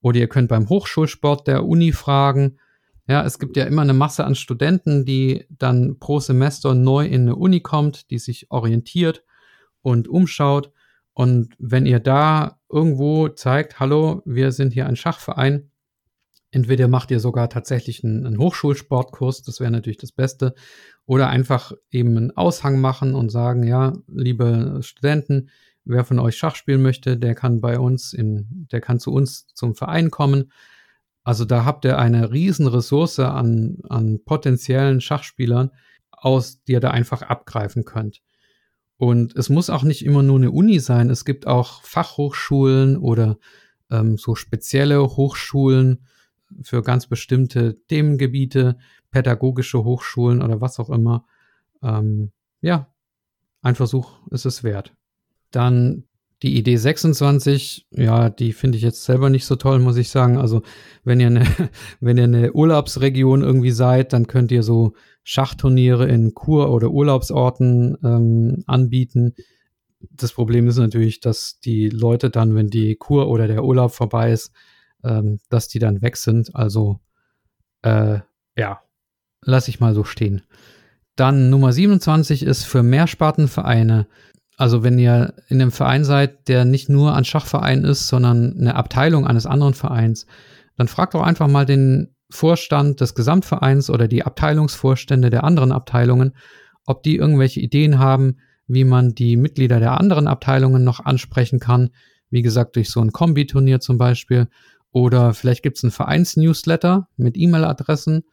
Oder 0.00 0.18
ihr 0.18 0.28
könnt 0.28 0.48
beim 0.48 0.68
Hochschulsport 0.68 1.46
der 1.46 1.64
Uni 1.64 1.92
fragen. 1.92 2.58
Ja, 3.08 3.24
es 3.24 3.38
gibt 3.38 3.56
ja 3.56 3.64
immer 3.64 3.82
eine 3.82 3.94
Masse 3.94 4.24
an 4.24 4.34
Studenten, 4.34 5.04
die 5.04 5.46
dann 5.48 5.98
pro 5.98 6.18
Semester 6.18 6.74
neu 6.74 7.06
in 7.06 7.22
eine 7.22 7.36
Uni 7.36 7.60
kommt, 7.60 8.10
die 8.10 8.18
sich 8.18 8.50
orientiert 8.50 9.22
und 9.82 10.08
umschaut. 10.08 10.72
Und 11.12 11.54
wenn 11.58 11.86
ihr 11.86 12.00
da 12.00 12.58
irgendwo 12.68 13.28
zeigt, 13.28 13.78
hallo, 13.78 14.22
wir 14.24 14.50
sind 14.50 14.72
hier 14.72 14.86
ein 14.86 14.96
Schachverein, 14.96 15.70
entweder 16.50 16.88
macht 16.88 17.10
ihr 17.10 17.20
sogar 17.20 17.48
tatsächlich 17.48 18.02
einen, 18.02 18.26
einen 18.26 18.38
Hochschulsportkurs, 18.38 19.42
das 19.42 19.60
wäre 19.60 19.70
natürlich 19.70 19.98
das 19.98 20.12
Beste, 20.12 20.54
oder 21.04 21.28
einfach 21.28 21.72
eben 21.90 22.16
einen 22.16 22.36
Aushang 22.36 22.80
machen 22.80 23.14
und 23.14 23.30
sagen, 23.30 23.62
ja, 23.62 23.92
liebe 24.08 24.80
Studenten, 24.82 25.50
wer 25.84 26.04
von 26.04 26.18
euch 26.18 26.36
Schach 26.36 26.56
spielen 26.56 26.82
möchte, 26.82 27.16
der 27.16 27.34
kann 27.34 27.60
bei 27.60 27.78
uns 27.78 28.12
in, 28.12 28.66
der 28.72 28.80
kann 28.80 28.98
zu 28.98 29.12
uns 29.12 29.46
zum 29.54 29.76
Verein 29.76 30.10
kommen. 30.10 30.50
Also 31.26 31.44
da 31.44 31.64
habt 31.64 31.84
ihr 31.84 31.98
eine 31.98 32.30
riesen 32.30 32.68
Ressource 32.68 33.18
an, 33.18 33.78
an 33.88 34.20
potenziellen 34.24 35.00
Schachspielern, 35.00 35.72
aus, 36.12 36.62
die 36.62 36.70
ihr 36.70 36.80
da 36.80 36.92
einfach 36.92 37.22
abgreifen 37.22 37.84
könnt. 37.84 38.22
Und 38.96 39.34
es 39.34 39.48
muss 39.48 39.68
auch 39.68 39.82
nicht 39.82 40.04
immer 40.04 40.22
nur 40.22 40.36
eine 40.36 40.52
Uni 40.52 40.78
sein. 40.78 41.10
Es 41.10 41.24
gibt 41.24 41.48
auch 41.48 41.82
Fachhochschulen 41.82 42.96
oder 42.96 43.38
ähm, 43.90 44.16
so 44.18 44.36
spezielle 44.36 45.02
Hochschulen 45.02 46.06
für 46.62 46.84
ganz 46.84 47.08
bestimmte 47.08 47.84
Themengebiete, 47.88 48.78
pädagogische 49.10 49.82
Hochschulen 49.82 50.42
oder 50.42 50.60
was 50.60 50.78
auch 50.78 50.90
immer. 50.90 51.26
Ähm, 51.82 52.30
ja, 52.60 52.86
ein 53.62 53.74
Versuch 53.74 54.24
ist 54.30 54.46
es 54.46 54.62
wert. 54.62 54.94
Dann 55.50 56.04
die 56.42 56.56
Idee 56.56 56.76
26, 56.76 57.86
ja, 57.90 58.28
die 58.28 58.52
finde 58.52 58.76
ich 58.76 58.84
jetzt 58.84 59.04
selber 59.04 59.30
nicht 59.30 59.46
so 59.46 59.56
toll, 59.56 59.78
muss 59.78 59.96
ich 59.96 60.10
sagen. 60.10 60.36
Also, 60.36 60.62
wenn 61.02 61.18
ihr 61.18 61.28
eine, 61.28 61.44
wenn 62.00 62.18
ihr 62.18 62.24
eine 62.24 62.52
Urlaubsregion 62.52 63.42
irgendwie 63.42 63.70
seid, 63.70 64.12
dann 64.12 64.26
könnt 64.26 64.52
ihr 64.52 64.62
so 64.62 64.92
Schachturniere 65.24 66.06
in 66.06 66.34
Kur- 66.34 66.70
oder 66.70 66.90
Urlaubsorten 66.90 67.96
ähm, 68.04 68.64
anbieten. 68.66 69.34
Das 70.10 70.32
Problem 70.32 70.68
ist 70.68 70.76
natürlich, 70.76 71.20
dass 71.20 71.58
die 71.60 71.88
Leute 71.88 72.28
dann, 72.28 72.54
wenn 72.54 72.68
die 72.68 72.96
Kur 72.96 73.28
oder 73.28 73.46
der 73.48 73.64
Urlaub 73.64 73.92
vorbei 73.92 74.30
ist, 74.30 74.52
ähm, 75.02 75.38
dass 75.48 75.68
die 75.68 75.78
dann 75.78 76.02
weg 76.02 76.18
sind. 76.18 76.54
Also, 76.54 77.00
äh, 77.80 78.20
ja, 78.56 78.82
lasse 79.40 79.70
ich 79.70 79.80
mal 79.80 79.94
so 79.94 80.04
stehen. 80.04 80.42
Dann 81.16 81.48
Nummer 81.48 81.72
27 81.72 82.42
ist 82.42 82.64
für 82.64 82.82
Mehrspartenvereine 82.82 84.06
also 84.56 84.82
wenn 84.82 84.98
ihr 84.98 85.34
in 85.48 85.60
einem 85.60 85.70
Verein 85.70 86.04
seid, 86.04 86.48
der 86.48 86.64
nicht 86.64 86.88
nur 86.88 87.14
ein 87.14 87.24
Schachverein 87.24 87.84
ist, 87.84 88.08
sondern 88.08 88.56
eine 88.58 88.74
Abteilung 88.74 89.26
eines 89.26 89.46
anderen 89.46 89.74
Vereins, 89.74 90.26
dann 90.76 90.88
fragt 90.88 91.14
doch 91.14 91.22
einfach 91.22 91.48
mal 91.48 91.66
den 91.66 92.14
Vorstand 92.30 93.00
des 93.00 93.14
Gesamtvereins 93.14 93.90
oder 93.90 94.08
die 94.08 94.24
Abteilungsvorstände 94.24 95.30
der 95.30 95.44
anderen 95.44 95.72
Abteilungen, 95.72 96.32
ob 96.86 97.02
die 97.02 97.16
irgendwelche 97.16 97.60
Ideen 97.60 97.98
haben, 97.98 98.38
wie 98.66 98.84
man 98.84 99.14
die 99.14 99.36
Mitglieder 99.36 99.78
der 99.78 100.00
anderen 100.00 100.26
Abteilungen 100.26 100.82
noch 100.82 101.00
ansprechen 101.00 101.60
kann. 101.60 101.90
Wie 102.30 102.42
gesagt, 102.42 102.76
durch 102.76 102.90
so 102.90 103.00
ein 103.00 103.12
Kombiturnier 103.12 103.80
zum 103.80 103.98
Beispiel. 103.98 104.48
Oder 104.90 105.34
vielleicht 105.34 105.62
gibt 105.62 105.76
es 105.76 105.84
einen 105.84 105.92
Vereinsnewsletter 105.92 107.08
mit 107.16 107.36
E-Mail-Adressen, 107.36 108.24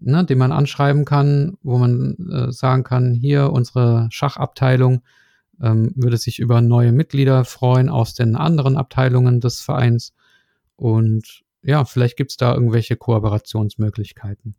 ne, 0.00 0.24
den 0.24 0.38
man 0.38 0.52
anschreiben 0.52 1.04
kann, 1.04 1.58
wo 1.62 1.78
man 1.78 2.16
äh, 2.32 2.52
sagen 2.52 2.82
kann, 2.82 3.14
hier 3.14 3.52
unsere 3.52 4.08
Schachabteilung 4.10 5.02
ähm, 5.62 5.92
würde 5.96 6.16
sich 6.16 6.38
über 6.38 6.60
neue 6.60 6.92
Mitglieder 6.92 7.44
freuen 7.44 7.88
aus 7.88 8.14
den 8.14 8.36
anderen 8.36 8.76
Abteilungen 8.76 9.40
des 9.40 9.60
Vereins. 9.60 10.12
Und 10.76 11.42
ja, 11.62 11.84
vielleicht 11.84 12.16
gibt 12.16 12.30
es 12.30 12.36
da 12.36 12.54
irgendwelche 12.54 12.96
Kooperationsmöglichkeiten. 12.96 14.54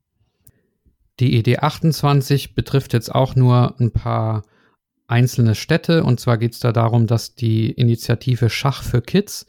Die 1.19 1.37
Idee 1.37 1.57
28 1.57 2.55
betrifft 2.55 2.93
jetzt 2.93 3.13
auch 3.13 3.35
nur 3.35 3.79
ein 3.79 3.91
paar 3.91 4.43
einzelne 5.07 5.55
Städte. 5.55 6.03
Und 6.03 6.19
zwar 6.19 6.37
geht 6.37 6.53
es 6.53 6.59
da 6.59 6.71
darum, 6.71 7.07
dass 7.07 7.35
die 7.35 7.71
Initiative 7.71 8.49
Schach 8.49 8.83
für 8.83 9.01
Kids 9.01 9.45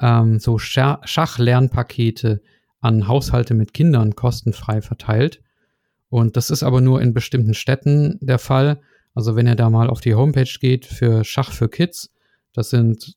ähm, 0.00 0.38
so 0.38 0.58
Schachlernpakete 0.58 2.42
an 2.80 3.08
Haushalte 3.08 3.54
mit 3.54 3.72
Kindern 3.72 4.14
kostenfrei 4.14 4.82
verteilt. 4.82 5.40
Und 6.10 6.36
das 6.36 6.50
ist 6.50 6.62
aber 6.62 6.80
nur 6.80 7.00
in 7.00 7.14
bestimmten 7.14 7.54
Städten 7.54 8.18
der 8.20 8.38
Fall. 8.38 8.80
Also 9.14 9.36
wenn 9.36 9.46
ihr 9.46 9.54
da 9.54 9.70
mal 9.70 9.88
auf 9.88 10.00
die 10.00 10.14
Homepage 10.14 10.50
geht 10.60 10.86
für 10.86 11.24
Schach 11.24 11.52
für 11.52 11.68
Kids, 11.68 12.12
das 12.52 12.70
sind 12.70 13.16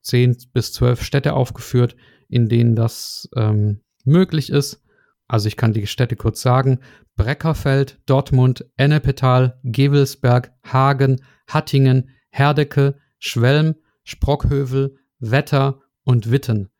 zehn 0.00 0.36
bis 0.52 0.72
zwölf 0.72 1.02
Städte 1.02 1.34
aufgeführt, 1.34 1.96
in 2.28 2.48
denen 2.48 2.74
das 2.74 3.28
ähm, 3.36 3.80
möglich 4.04 4.50
ist. 4.50 4.82
Also 5.28 5.48
ich 5.48 5.56
kann 5.56 5.72
die 5.72 5.86
Städte 5.86 6.16
kurz 6.16 6.42
sagen. 6.42 6.80
Breckerfeld, 7.16 8.00
Dortmund, 8.06 8.66
Ennepetal, 8.76 9.58
Gewelsberg, 9.64 10.52
Hagen, 10.64 11.22
Hattingen, 11.46 12.10
Herdecke, 12.30 12.96
Schwelm, 13.18 13.74
Sprockhövel, 14.04 14.96
Wetter 15.18 15.80
und 16.04 16.30
Witten. 16.30 16.70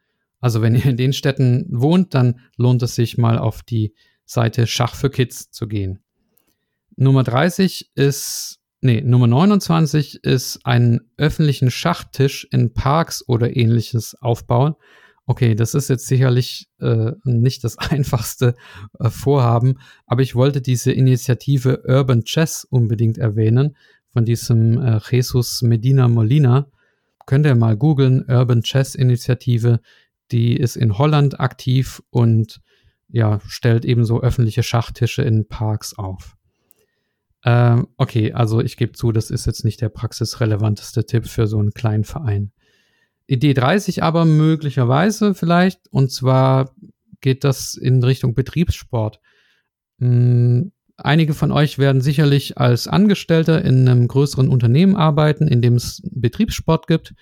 Also 0.41 0.61
wenn 0.61 0.75
ihr 0.75 0.87
in 0.87 0.97
den 0.97 1.13
Städten 1.13 1.67
wohnt, 1.71 2.15
dann 2.15 2.41
lohnt 2.57 2.83
es 2.83 2.95
sich 2.95 3.17
mal 3.17 3.39
auf 3.39 3.63
die 3.63 3.95
Seite 4.25 4.67
Schach 4.67 4.95
für 4.95 5.11
Kids 5.11 5.51
zu 5.51 5.69
gehen. 5.69 6.01
Nummer 6.97 7.23
30 7.23 7.91
ist, 7.95 8.61
nee, 8.81 9.01
Nummer 9.01 9.27
29 9.27 10.25
ist 10.25 10.61
einen 10.65 11.01
öffentlichen 11.17 11.71
Schachtisch 11.71 12.47
in 12.51 12.73
Parks 12.75 13.27
oder 13.27 13.57
ähnliches 13.57 14.15
aufbauen. 14.21 14.75
Okay, 15.27 15.55
das 15.55 15.75
ist 15.75 15.89
jetzt 15.89 16.07
sicherlich 16.07 16.69
äh, 16.81 17.13
nicht 17.25 17.63
das 17.65 17.79
einfachste 17.79 18.55
äh, 18.99 19.09
Vorhaben, 19.09 19.79
aber 20.07 20.23
ich 20.23 20.35
wollte 20.35 20.61
diese 20.61 20.93
Initiative 20.93 21.85
Urban 21.87 22.25
Chess 22.25 22.65
unbedingt 22.65 23.19
erwähnen, 23.19 23.77
von 24.13 24.25
diesem 24.25 24.79
äh, 24.79 25.01
Jesus 25.11 25.63
Medina 25.63 26.09
Molina. 26.09 26.67
Könnt 27.25 27.47
ihr 27.47 27.55
mal 27.55 27.77
googeln, 27.77 28.25
Urban 28.29 28.63
Chess 28.63 28.95
Initiative, 28.95 29.81
die 30.33 30.57
ist 30.57 30.77
in 30.77 30.99
Holland 30.99 31.39
aktiv 31.41 32.03
und 32.11 32.61
ja, 33.09 33.41
stellt 33.47 33.85
ebenso 33.85 34.21
öffentliche 34.21 34.63
Schachtische 34.63 35.23
in 35.23 35.47
Parks 35.47 35.97
auf. 35.97 36.37
Ähm, 37.45 37.89
okay, 37.97 38.33
also 38.33 38.61
ich 38.61 38.77
gebe 38.77 38.93
zu, 38.93 39.13
das 39.13 39.31
ist 39.31 39.47
jetzt 39.47 39.65
nicht 39.65 39.81
der 39.81 39.89
praxisrelevanteste 39.89 41.07
Tipp 41.07 41.27
für 41.27 41.47
so 41.47 41.59
einen 41.59 41.73
kleinen 41.73 42.05
Verein. 42.05 42.53
Idee 43.27 43.55
30 43.55 44.03
aber 44.03 44.25
möglicherweise 44.25 45.35
vielleicht, 45.35 45.89
und 45.91 46.13
zwar 46.13 46.75
geht 47.21 47.45
das 47.45 47.75
in 47.75 48.03
Richtung 48.03 48.35
Betriebssport. 48.35 49.21
Hm, 49.99 50.73
einige 50.97 51.35
von 51.35 51.51
euch 51.51 51.79
werden 51.79 52.01
sicherlich 52.01 52.59
als 52.59 52.89
Angestellter 52.89 53.65
in 53.65 53.89
einem 53.89 54.09
größeren 54.09 54.49
Unternehmen 54.49 54.97
arbeiten, 54.97 55.49
in 55.49 55.63
dem 55.63 55.75
es 55.75 56.03
Betriebssport 56.11 56.87
gibt. 56.87 57.15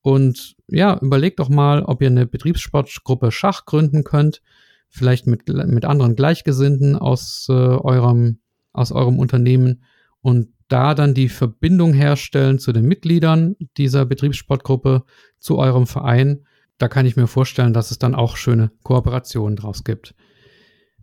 Und 0.00 0.56
ja, 0.66 0.98
überlegt 1.00 1.38
doch 1.38 1.48
mal, 1.48 1.82
ob 1.84 2.02
ihr 2.02 2.08
eine 2.08 2.26
Betriebssportgruppe 2.26 3.30
Schach 3.30 3.64
gründen 3.66 4.04
könnt, 4.04 4.42
vielleicht 4.88 5.26
mit, 5.26 5.48
mit 5.48 5.84
anderen 5.84 6.16
Gleichgesinnten 6.16 6.96
aus 6.96 7.46
äh, 7.48 7.52
eurem 7.52 8.40
aus 8.72 8.92
eurem 8.92 9.18
Unternehmen 9.18 9.82
und 10.20 10.48
da 10.68 10.94
dann 10.94 11.12
die 11.12 11.28
Verbindung 11.28 11.92
herstellen 11.92 12.58
zu 12.58 12.72
den 12.72 12.86
Mitgliedern 12.86 13.56
dieser 13.76 14.06
Betriebssportgruppe, 14.06 15.04
zu 15.38 15.58
eurem 15.58 15.86
Verein. 15.86 16.46
Da 16.78 16.88
kann 16.88 17.04
ich 17.04 17.16
mir 17.16 17.26
vorstellen, 17.26 17.74
dass 17.74 17.90
es 17.90 17.98
dann 17.98 18.14
auch 18.14 18.36
schöne 18.36 18.70
Kooperationen 18.82 19.56
draus 19.56 19.84
gibt. 19.84 20.14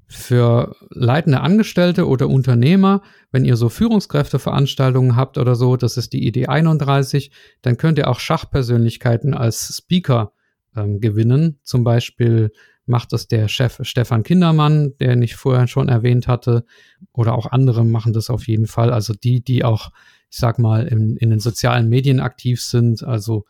Für 0.07 0.75
leitende 0.89 1.41
Angestellte 1.41 2.07
oder 2.07 2.29
Unternehmer, 2.29 3.03
wenn 3.31 3.45
ihr 3.45 3.55
so 3.55 3.69
Führungskräfteveranstaltungen 3.69 5.15
habt 5.15 5.37
oder 5.37 5.53
so, 5.53 5.77
das 5.77 5.97
ist 5.97 6.13
die 6.13 6.25
Idee 6.25 6.47
31, 6.47 7.29
dann 7.61 7.77
könnt 7.77 7.99
ihr 7.99 8.09
auch 8.09 8.19
Schachpersönlichkeiten 8.19 9.35
als 9.35 9.77
Speaker 9.77 10.33
ähm, 10.75 10.99
gewinnen. 10.99 11.59
Zum 11.61 11.83
Beispiel 11.83 12.51
macht 12.89 13.13
das 13.13 13.27
der 13.27 13.47
Chef 13.47 13.79
Stefan 13.83 14.23
Kindermann, 14.23 14.93
der 14.99 15.19
ich 15.21 15.35
vorher 15.35 15.67
schon 15.67 15.87
erwähnt 15.87 16.27
hatte, 16.27 16.65
oder 17.13 17.35
auch 17.35 17.45
andere 17.45 17.85
machen 17.85 18.13
das 18.13 18.29
auf 18.29 18.47
jeden 18.47 18.67
Fall. 18.67 18.91
Also 18.91 19.13
die, 19.13 19.41
die 19.41 19.63
auch, 19.63 19.91
ich 20.29 20.37
sag 20.37 20.59
mal, 20.59 20.87
in, 20.87 21.15
in 21.17 21.29
den 21.29 21.39
sozialen 21.39 21.87
Medien 21.87 22.19
aktiv 22.19 22.61
sind, 22.61 23.03
also 23.03 23.45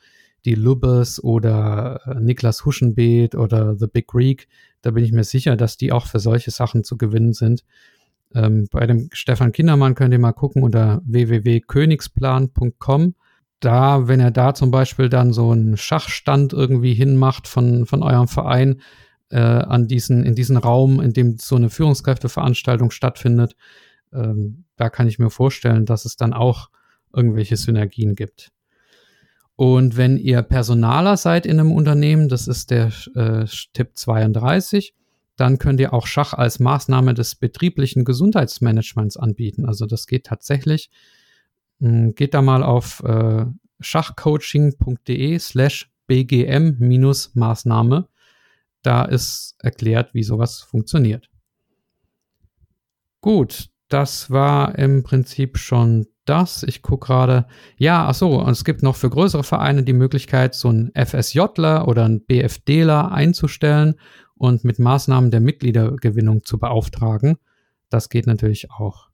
die 0.45 0.55
Lubbers 0.55 1.23
oder 1.23 2.01
äh, 2.05 2.19
Niklas 2.19 2.65
Huschenbeet 2.65 3.35
oder 3.35 3.75
The 3.75 3.87
Big 3.87 4.07
Greek, 4.07 4.47
da 4.81 4.91
bin 4.91 5.03
ich 5.03 5.11
mir 5.11 5.23
sicher, 5.23 5.55
dass 5.55 5.77
die 5.77 5.91
auch 5.91 6.05
für 6.05 6.19
solche 6.19 6.51
Sachen 6.51 6.83
zu 6.83 6.97
gewinnen 6.97 7.33
sind. 7.33 7.63
Ähm, 8.33 8.67
bei 8.71 8.85
dem 8.85 9.09
Stefan 9.11 9.51
Kindermann 9.51 9.95
könnt 9.95 10.13
ihr 10.13 10.19
mal 10.19 10.33
gucken 10.33 10.61
unter 10.63 11.01
www.königsplan.com. 11.05 13.15
Da, 13.59 14.07
wenn 14.07 14.21
er 14.21 14.31
da 14.31 14.53
zum 14.53 14.71
Beispiel 14.71 15.09
dann 15.09 15.33
so 15.33 15.51
einen 15.51 15.75
Schachstand 15.75 16.53
irgendwie 16.53 16.93
hinmacht 16.93 17.45
von, 17.47 17.85
von 17.85 18.03
eurem 18.03 18.29
Verein, 18.29 18.79
äh, 19.29 19.39
an 19.39 19.87
diesen, 19.87 20.23
in 20.23 20.35
diesen 20.35 20.57
Raum, 20.57 20.99
in 20.99 21.13
dem 21.13 21.37
so 21.37 21.55
eine 21.55 21.69
Führungskräfteveranstaltung 21.69 22.91
stattfindet. 22.91 23.55
Ähm, 24.13 24.65
da 24.75 24.89
kann 24.89 25.07
ich 25.07 25.19
mir 25.19 25.29
vorstellen, 25.29 25.85
dass 25.85 26.05
es 26.05 26.15
dann 26.15 26.33
auch 26.33 26.69
irgendwelche 27.13 27.57
Synergien 27.57 28.15
gibt. 28.15 28.51
Und 29.55 29.97
wenn 29.97 30.17
ihr 30.17 30.41
Personaler 30.41 31.17
seid 31.17 31.45
in 31.45 31.59
einem 31.59 31.73
Unternehmen, 31.73 32.29
das 32.29 32.47
ist 32.47 32.71
der 32.71 32.93
äh, 33.15 33.45
Tipp 33.73 33.91
32, 33.95 34.93
dann 35.35 35.57
könnt 35.57 35.79
ihr 35.79 35.93
auch 35.93 36.07
Schach 36.07 36.33
als 36.33 36.59
Maßnahme 36.59 37.13
des 37.13 37.35
betrieblichen 37.35 38.05
Gesundheitsmanagements 38.05 39.17
anbieten. 39.17 39.65
Also 39.65 39.85
das 39.85 40.07
geht 40.07 40.25
tatsächlich. 40.25 40.89
Hm, 41.79 42.15
geht 42.15 42.33
da 42.33 42.41
mal 42.41 42.63
auf 42.63 43.03
äh, 43.03 43.45
schachcoaching.de 43.79 45.39
slash 45.39 45.89
bgm-Maßnahme. 46.09 48.05
Da 48.81 49.03
ist 49.03 49.55
erklärt, 49.59 50.13
wie 50.13 50.23
sowas 50.23 50.61
funktioniert. 50.61 51.29
Gut, 53.21 53.69
das 53.89 54.31
war 54.31 54.77
im 54.77 55.03
Prinzip 55.03 55.57
schon 55.57 56.07
das. 56.25 56.63
Ich 56.63 56.81
gucke 56.81 57.07
gerade. 57.07 57.47
Ja, 57.77 58.07
ach 58.07 58.13
so, 58.13 58.39
und 58.39 58.51
es 58.51 58.63
gibt 58.63 58.83
noch 58.83 58.95
für 58.95 59.09
größere 59.09 59.43
Vereine 59.43 59.83
die 59.83 59.93
Möglichkeit, 59.93 60.53
so 60.55 60.69
einen 60.69 60.91
FSJler 60.93 61.87
oder 61.87 62.05
einen 62.05 62.25
BFDler 62.25 63.11
einzustellen 63.11 63.95
und 64.35 64.63
mit 64.63 64.79
Maßnahmen 64.79 65.31
der 65.31 65.41
Mitgliedergewinnung 65.41 66.43
zu 66.43 66.59
beauftragen. 66.59 67.37
Das 67.89 68.09
geht 68.09 68.27
natürlich 68.27 68.71
auch. 68.71 69.09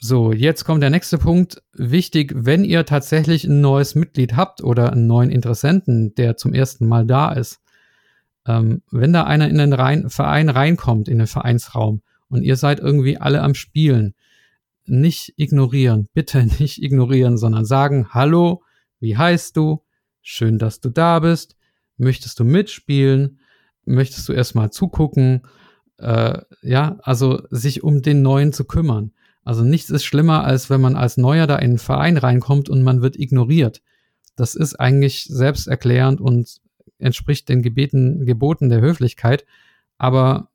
So, 0.00 0.32
jetzt 0.32 0.64
kommt 0.64 0.82
der 0.82 0.90
nächste 0.90 1.18
Punkt. 1.18 1.62
Wichtig, 1.72 2.32
wenn 2.36 2.64
ihr 2.64 2.84
tatsächlich 2.84 3.44
ein 3.44 3.60
neues 3.60 3.94
Mitglied 3.94 4.36
habt 4.36 4.62
oder 4.62 4.92
einen 4.92 5.06
neuen 5.06 5.30
Interessenten, 5.30 6.14
der 6.14 6.36
zum 6.36 6.54
ersten 6.54 6.86
Mal 6.86 7.06
da 7.06 7.32
ist, 7.32 7.60
ähm, 8.48 8.82
wenn 8.90 9.12
da 9.12 9.24
einer 9.24 9.48
in 9.48 9.58
den 9.58 9.74
rein, 9.74 10.08
Verein 10.08 10.48
reinkommt, 10.48 11.08
in 11.08 11.18
den 11.18 11.26
Vereinsraum 11.26 12.00
und 12.28 12.42
ihr 12.42 12.56
seid 12.56 12.80
irgendwie 12.80 13.18
alle 13.18 13.42
am 13.42 13.54
Spielen, 13.54 14.14
nicht 14.86 15.34
ignorieren, 15.36 16.08
bitte 16.14 16.44
nicht 16.58 16.82
ignorieren, 16.82 17.36
sondern 17.36 17.66
sagen, 17.66 18.08
hallo, 18.10 18.62
wie 19.00 19.16
heißt 19.16 19.56
du? 19.56 19.84
Schön, 20.22 20.58
dass 20.58 20.80
du 20.80 20.88
da 20.88 21.20
bist. 21.20 21.56
Möchtest 21.98 22.40
du 22.40 22.44
mitspielen? 22.44 23.38
Möchtest 23.84 24.28
du 24.28 24.32
erstmal 24.32 24.70
zugucken? 24.70 25.42
Äh, 25.98 26.40
ja, 26.62 26.98
also 27.02 27.42
sich 27.50 27.82
um 27.82 28.02
den 28.02 28.22
Neuen 28.22 28.52
zu 28.52 28.64
kümmern. 28.64 29.12
Also 29.44 29.62
nichts 29.62 29.90
ist 29.90 30.04
schlimmer, 30.04 30.44
als 30.44 30.70
wenn 30.70 30.80
man 30.80 30.96
als 30.96 31.16
Neuer 31.16 31.46
da 31.46 31.56
in 31.56 31.70
einen 31.70 31.78
Verein 31.78 32.16
reinkommt 32.16 32.68
und 32.68 32.82
man 32.82 33.02
wird 33.02 33.18
ignoriert. 33.18 33.82
Das 34.36 34.54
ist 34.54 34.78
eigentlich 34.78 35.24
selbsterklärend 35.24 36.20
und 36.20 36.60
entspricht 36.98 37.48
den 37.48 37.62
Gebeten, 37.62 38.26
Geboten 38.26 38.68
der 38.68 38.80
Höflichkeit. 38.80 39.44
Aber 39.98 40.50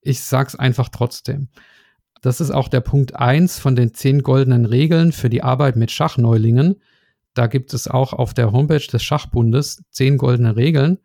ich 0.00 0.20
sag's 0.20 0.54
einfach 0.54 0.88
trotzdem. 0.88 1.48
Das 2.22 2.40
ist 2.40 2.50
auch 2.50 2.68
der 2.68 2.80
Punkt 2.80 3.16
eins 3.16 3.58
von 3.58 3.76
den 3.76 3.94
zehn 3.94 4.22
goldenen 4.22 4.64
Regeln 4.64 5.12
für 5.12 5.28
die 5.28 5.42
Arbeit 5.42 5.76
mit 5.76 5.90
Schachneulingen. 5.90 6.80
Da 7.34 7.46
gibt 7.46 7.74
es 7.74 7.88
auch 7.88 8.12
auf 8.12 8.34
der 8.34 8.52
Homepage 8.52 8.86
des 8.86 9.02
Schachbundes 9.02 9.82
zehn 9.90 10.16
goldene 10.16 10.56
Regeln. 10.56 10.98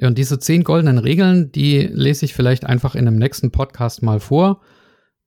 Und 0.00 0.18
diese 0.18 0.38
zehn 0.38 0.64
goldenen 0.64 0.98
Regeln, 0.98 1.52
die 1.52 1.82
lese 1.82 2.24
ich 2.24 2.34
vielleicht 2.34 2.64
einfach 2.64 2.94
in 2.94 3.06
einem 3.06 3.18
nächsten 3.18 3.52
Podcast 3.52 4.02
mal 4.02 4.20
vor. 4.20 4.60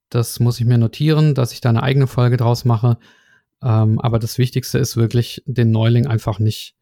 Das 0.09 0.39
muss 0.39 0.59
ich 0.59 0.65
mir 0.65 0.77
notieren, 0.77 1.35
dass 1.35 1.53
ich 1.53 1.61
da 1.61 1.69
eine 1.69 1.83
eigene 1.83 2.07
Folge 2.07 2.37
draus 2.37 2.65
mache. 2.65 2.97
Ähm, 3.61 3.99
aber 3.99 4.19
das 4.19 4.37
Wichtigste 4.37 4.77
ist 4.77 4.97
wirklich, 4.97 5.43
den 5.45 5.71
Neuling 5.71 6.07
einfach 6.07 6.39
nicht, 6.39 6.75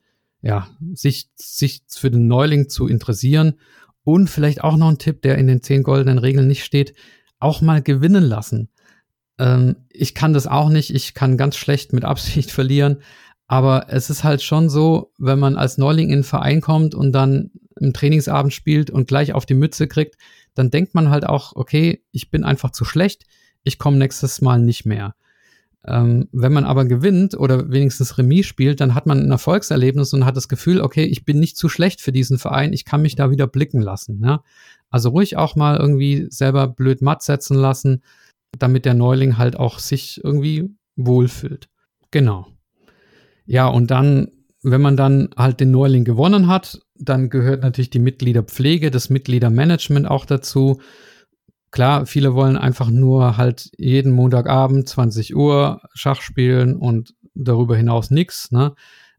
ja, 0.45 0.67
sich, 0.93 1.29
sich 1.35 1.81
für 1.89 2.11
den 2.11 2.27
Neuling 2.27 2.69
zu 2.69 2.87
interessieren. 2.87 3.55
Und 4.03 4.29
vielleicht 4.29 4.63
auch 4.63 4.77
noch 4.77 4.89
ein 4.89 4.99
Tipp, 4.99 5.23
der 5.23 5.39
in 5.39 5.47
den 5.47 5.63
zehn 5.63 5.81
goldenen 5.81 6.19
Regeln 6.19 6.47
nicht 6.47 6.63
steht, 6.63 6.93
auch 7.39 7.61
mal 7.61 7.81
gewinnen 7.81 8.23
lassen. 8.23 8.69
Ähm, 9.39 9.75
ich 9.89 10.13
kann 10.13 10.33
das 10.33 10.45
auch 10.45 10.69
nicht, 10.69 10.93
ich 10.93 11.15
kann 11.15 11.37
ganz 11.37 11.55
schlecht 11.55 11.91
mit 11.91 12.05
Absicht 12.05 12.51
verlieren. 12.59 12.97
Aber 13.47 13.87
es 13.89 14.11
ist 14.11 14.23
halt 14.23 14.43
schon 14.43 14.69
so, 14.69 15.11
wenn 15.17 15.39
man 15.39 15.55
als 15.55 15.79
Neuling 15.79 16.09
in 16.09 16.19
den 16.19 16.23
Verein 16.23 16.61
kommt 16.61 16.93
und 16.93 17.11
dann 17.11 17.49
im 17.79 17.93
Trainingsabend 17.93 18.53
spielt 18.53 18.91
und 18.91 19.07
gleich 19.07 19.33
auf 19.33 19.47
die 19.47 19.53
Mütze 19.55 19.87
kriegt, 19.87 20.15
dann 20.53 20.69
denkt 20.69 20.93
man 20.93 21.09
halt 21.09 21.25
auch, 21.25 21.55
okay, 21.55 22.03
ich 22.11 22.29
bin 22.29 22.43
einfach 22.43 22.69
zu 22.71 22.85
schlecht, 22.85 23.25
ich 23.63 23.79
komme 23.79 23.97
nächstes 23.97 24.41
Mal 24.41 24.59
nicht 24.59 24.85
mehr. 24.85 25.15
Ähm, 25.87 26.27
wenn 26.31 26.53
man 26.53 26.65
aber 26.65 26.85
gewinnt 26.85 27.37
oder 27.37 27.69
wenigstens 27.69 28.17
Remis 28.17 28.47
spielt, 28.47 28.81
dann 28.81 28.95
hat 28.95 29.05
man 29.05 29.19
ein 29.19 29.31
Erfolgserlebnis 29.31 30.13
und 30.13 30.25
hat 30.25 30.35
das 30.35 30.47
Gefühl, 30.47 30.81
okay, 30.81 31.03
ich 31.03 31.25
bin 31.25 31.39
nicht 31.39 31.57
zu 31.57 31.69
schlecht 31.69 32.01
für 32.01 32.11
diesen 32.11 32.39
Verein, 32.39 32.73
ich 32.73 32.85
kann 32.85 33.01
mich 33.01 33.15
da 33.15 33.29
wieder 33.29 33.45
blicken 33.45 33.81
lassen. 33.81 34.21
Ja? 34.23 34.43
Also 34.89 35.09
ruhig 35.09 35.37
auch 35.37 35.55
mal 35.55 35.77
irgendwie 35.77 36.27
selber 36.29 36.67
blöd 36.67 37.01
matt 37.01 37.21
setzen 37.21 37.55
lassen, 37.55 38.01
damit 38.57 38.85
der 38.85 38.93
Neuling 38.93 39.37
halt 39.37 39.57
auch 39.57 39.79
sich 39.79 40.21
irgendwie 40.23 40.69
wohlfühlt. 40.95 41.67
Genau. 42.11 42.47
Ja, 43.45 43.67
und 43.67 43.91
dann, 43.91 44.31
wenn 44.63 44.81
man 44.81 44.97
dann 44.97 45.29
halt 45.37 45.59
den 45.59 45.71
Neuling 45.71 46.03
gewonnen 46.03 46.47
hat, 46.47 46.81
dann 46.97 47.29
gehört 47.29 47.61
natürlich 47.61 47.89
die 47.89 47.99
Mitgliederpflege, 47.99 48.89
das 48.89 49.09
Mitgliedermanagement 49.09 50.07
auch 50.07 50.25
dazu. 50.25 50.79
Klar, 51.75 52.05
viele 52.05 52.35
wollen 52.35 52.55
einfach 52.55 52.89
nur 52.89 53.35
halt 53.35 53.69
jeden 53.77 54.13
Montagabend 54.13 54.87
20 54.87 55.35
Uhr 55.35 55.81
Schach 55.93 56.21
spielen 56.21 56.77
und 56.77 57.13
darüber 57.33 57.75
hinaus 57.75 58.11
nichts. 58.11 58.49
Ne? 58.49 58.75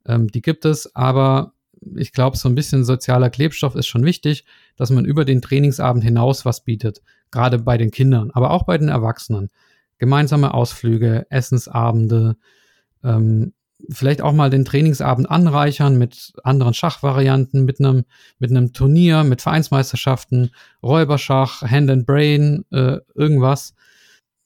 Ähm, 0.06 0.28
die 0.28 0.40
gibt 0.40 0.64
es, 0.64 0.96
aber 0.96 1.52
ich 1.96 2.12
glaube, 2.12 2.38
so 2.38 2.48
ein 2.48 2.54
bisschen 2.54 2.82
sozialer 2.82 3.28
Klebstoff 3.28 3.74
ist 3.74 3.88
schon 3.88 4.06
wichtig, 4.06 4.46
dass 4.74 4.88
man 4.88 5.04
über 5.04 5.26
den 5.26 5.42
Trainingsabend 5.42 6.02
hinaus 6.02 6.46
was 6.46 6.64
bietet. 6.64 7.02
Gerade 7.30 7.58
bei 7.58 7.76
den 7.76 7.90
Kindern, 7.90 8.30
aber 8.30 8.52
auch 8.52 8.62
bei 8.62 8.78
den 8.78 8.88
Erwachsenen. 8.88 9.50
Gemeinsame 9.98 10.54
Ausflüge, 10.54 11.26
Essensabende, 11.28 12.38
ähm, 13.04 13.52
vielleicht 13.90 14.22
auch 14.22 14.32
mal 14.32 14.50
den 14.50 14.64
Trainingsabend 14.64 15.30
anreichern 15.30 15.98
mit 15.98 16.32
anderen 16.42 16.74
Schachvarianten, 16.74 17.64
mit 17.64 17.80
einem 17.80 18.04
mit 18.38 18.50
einem 18.50 18.72
Turnier, 18.72 19.24
mit 19.24 19.42
Vereinsmeisterschaften, 19.42 20.50
Räuberschach, 20.82 21.62
Hand 21.62 21.90
and 21.90 22.06
Brain, 22.06 22.64
äh, 22.70 22.98
irgendwas. 23.14 23.74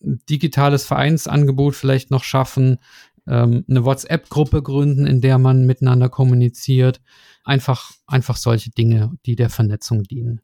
Digitales 0.01 0.85
Vereinsangebot 0.85 1.75
vielleicht 1.75 2.11
noch 2.11 2.25
schaffen, 2.25 2.79
ähm, 3.27 3.65
eine 3.69 3.85
WhatsApp-Gruppe 3.85 4.63
gründen, 4.63 5.07
in 5.07 5.21
der 5.21 5.39
man 5.39 5.67
miteinander 5.67 6.09
kommuniziert. 6.09 7.01
Einfach, 7.45 7.93
einfach 8.07 8.37
solche 8.37 8.71
Dinge, 8.71 9.13
die 9.27 9.37
der 9.37 9.51
Vernetzung 9.51 10.03
dienen. 10.05 10.41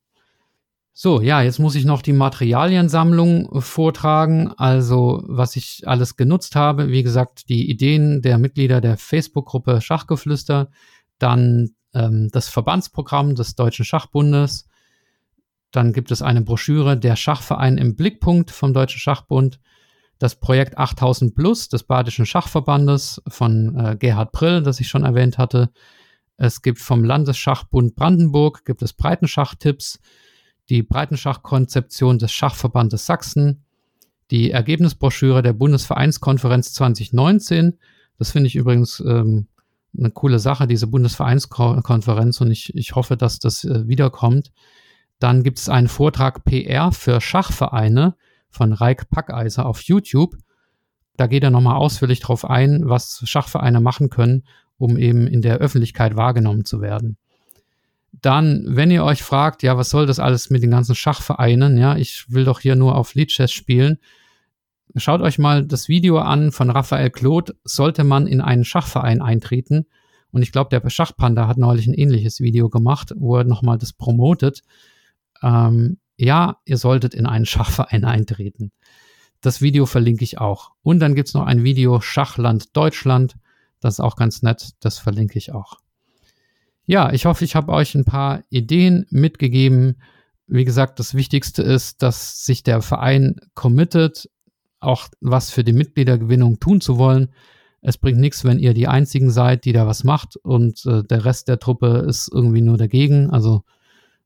So, 0.98 1.20
ja, 1.20 1.42
jetzt 1.42 1.58
muss 1.58 1.74
ich 1.74 1.84
noch 1.84 2.00
die 2.00 2.14
Materialiensammlung 2.14 3.60
vortragen, 3.60 4.48
also 4.56 5.22
was 5.26 5.54
ich 5.54 5.82
alles 5.84 6.16
genutzt 6.16 6.56
habe. 6.56 6.88
Wie 6.88 7.02
gesagt, 7.02 7.50
die 7.50 7.68
Ideen 7.68 8.22
der 8.22 8.38
Mitglieder 8.38 8.80
der 8.80 8.96
Facebook-Gruppe 8.96 9.82
Schachgeflüster, 9.82 10.70
dann 11.18 11.72
ähm, 11.92 12.30
das 12.32 12.48
Verbandsprogramm 12.48 13.34
des 13.34 13.56
Deutschen 13.56 13.84
Schachbundes, 13.84 14.70
dann 15.70 15.92
gibt 15.92 16.10
es 16.12 16.22
eine 16.22 16.40
Broschüre 16.40 16.96
Der 16.96 17.16
Schachverein 17.16 17.76
im 17.76 17.94
Blickpunkt 17.94 18.50
vom 18.50 18.72
Deutschen 18.72 18.98
Schachbund, 18.98 19.60
das 20.18 20.40
Projekt 20.40 20.78
8000 20.78 21.34
Plus 21.34 21.68
des 21.68 21.82
Badischen 21.82 22.24
Schachverbandes 22.24 23.20
von 23.28 23.78
äh, 23.78 23.96
Gerhard 23.98 24.32
Prill, 24.32 24.62
das 24.62 24.80
ich 24.80 24.88
schon 24.88 25.04
erwähnt 25.04 25.36
hatte. 25.36 25.68
Es 26.38 26.62
gibt 26.62 26.78
vom 26.78 27.04
Landesschachbund 27.04 27.96
Brandenburg, 27.96 28.64
gibt 28.64 28.80
es 28.80 28.94
Breitenschachtipps, 28.94 30.00
die 30.68 30.82
Breitenschachkonzeption 30.82 32.18
des 32.18 32.32
Schachverbandes 32.32 33.06
Sachsen, 33.06 33.64
die 34.30 34.50
Ergebnisbroschüre 34.50 35.42
der 35.42 35.52
Bundesvereinskonferenz 35.52 36.72
2019. 36.74 37.78
Das 38.18 38.32
finde 38.32 38.48
ich 38.48 38.56
übrigens 38.56 39.00
ähm, 39.00 39.46
eine 39.96 40.10
coole 40.10 40.38
Sache, 40.38 40.66
diese 40.66 40.86
Bundesvereinskonferenz, 40.86 42.40
und 42.40 42.50
ich, 42.50 42.74
ich 42.74 42.94
hoffe, 42.94 43.16
dass 43.16 43.38
das 43.38 43.64
äh, 43.64 43.86
wiederkommt. 43.86 44.52
Dann 45.18 45.42
gibt 45.42 45.58
es 45.58 45.68
einen 45.68 45.88
Vortrag 45.88 46.44
PR 46.44 46.92
für 46.92 47.20
Schachvereine 47.20 48.16
von 48.50 48.72
Reik 48.72 49.08
Packeiser 49.10 49.66
auf 49.66 49.82
YouTube. 49.82 50.36
Da 51.16 51.26
geht 51.26 51.44
er 51.44 51.50
nochmal 51.50 51.76
ausführlich 51.76 52.20
drauf 52.20 52.44
ein, 52.44 52.88
was 52.88 53.22
Schachvereine 53.24 53.80
machen 53.80 54.10
können, 54.10 54.44
um 54.76 54.98
eben 54.98 55.26
in 55.26 55.40
der 55.40 55.58
Öffentlichkeit 55.58 56.16
wahrgenommen 56.16 56.64
zu 56.64 56.80
werden. 56.80 57.16
Dann, 58.22 58.64
wenn 58.68 58.90
ihr 58.90 59.04
euch 59.04 59.22
fragt, 59.22 59.62
ja, 59.62 59.76
was 59.76 59.90
soll 59.90 60.06
das 60.06 60.18
alles 60.18 60.50
mit 60.50 60.62
den 60.62 60.70
ganzen 60.70 60.94
Schachvereinen? 60.94 61.76
Ja, 61.76 61.96
ich 61.96 62.26
will 62.28 62.44
doch 62.44 62.60
hier 62.60 62.76
nur 62.76 62.96
auf 62.96 63.14
Leadchess 63.14 63.52
spielen. 63.52 63.98
Schaut 64.94 65.20
euch 65.20 65.38
mal 65.38 65.66
das 65.66 65.88
Video 65.88 66.18
an 66.18 66.52
von 66.52 66.70
Raphael 66.70 67.10
Claude. 67.10 67.54
Sollte 67.64 68.04
man 68.04 68.26
in 68.26 68.40
einen 68.40 68.64
Schachverein 68.64 69.20
eintreten? 69.20 69.86
Und 70.30 70.42
ich 70.42 70.52
glaube, 70.52 70.70
der 70.70 70.88
Schachpanda 70.88 71.46
hat 71.48 71.58
neulich 71.58 71.86
ein 71.86 71.94
ähnliches 71.94 72.40
Video 72.40 72.68
gemacht, 72.68 73.12
wo 73.16 73.36
er 73.36 73.44
nochmal 73.44 73.78
das 73.78 73.92
promotet. 73.92 74.62
Ähm, 75.42 75.98
ja, 76.16 76.58
ihr 76.64 76.78
solltet 76.78 77.14
in 77.14 77.26
einen 77.26 77.46
Schachverein 77.46 78.04
eintreten. 78.06 78.72
Das 79.40 79.60
Video 79.60 79.86
verlinke 79.86 80.24
ich 80.24 80.38
auch. 80.38 80.72
Und 80.82 81.00
dann 81.00 81.14
gibt 81.14 81.28
es 81.28 81.34
noch 81.34 81.46
ein 81.46 81.62
Video 81.64 82.00
Schachland 82.00 82.76
Deutschland. 82.76 83.36
Das 83.80 83.94
ist 83.94 84.00
auch 84.00 84.16
ganz 84.16 84.42
nett. 84.42 84.70
Das 84.80 84.98
verlinke 84.98 85.38
ich 85.38 85.52
auch. 85.52 85.78
Ja, 86.86 87.12
ich 87.12 87.26
hoffe, 87.26 87.44
ich 87.44 87.56
habe 87.56 87.72
euch 87.72 87.96
ein 87.96 88.04
paar 88.04 88.42
Ideen 88.48 89.06
mitgegeben. 89.10 89.96
Wie 90.46 90.64
gesagt, 90.64 91.00
das 91.00 91.14
Wichtigste 91.14 91.62
ist, 91.62 92.00
dass 92.00 92.44
sich 92.44 92.62
der 92.62 92.80
Verein 92.80 93.36
committet, 93.54 94.30
auch 94.78 95.08
was 95.20 95.50
für 95.50 95.64
die 95.64 95.72
Mitgliedergewinnung 95.72 96.60
tun 96.60 96.80
zu 96.80 96.96
wollen. 96.96 97.28
Es 97.82 97.98
bringt 97.98 98.20
nichts, 98.20 98.44
wenn 98.44 98.60
ihr 98.60 98.72
die 98.72 98.86
Einzigen 98.86 99.30
seid, 99.30 99.64
die 99.64 99.72
da 99.72 99.86
was 99.86 100.04
macht 100.04 100.36
und 100.36 100.86
äh, 100.86 101.02
der 101.02 101.24
Rest 101.24 101.48
der 101.48 101.58
Truppe 101.58 102.04
ist 102.08 102.30
irgendwie 102.32 102.60
nur 102.60 102.76
dagegen. 102.76 103.30
Also 103.30 103.64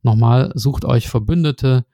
nochmal, 0.02 0.52
sucht 0.54 0.84
euch 0.84 1.08
Verbündete 1.08 1.86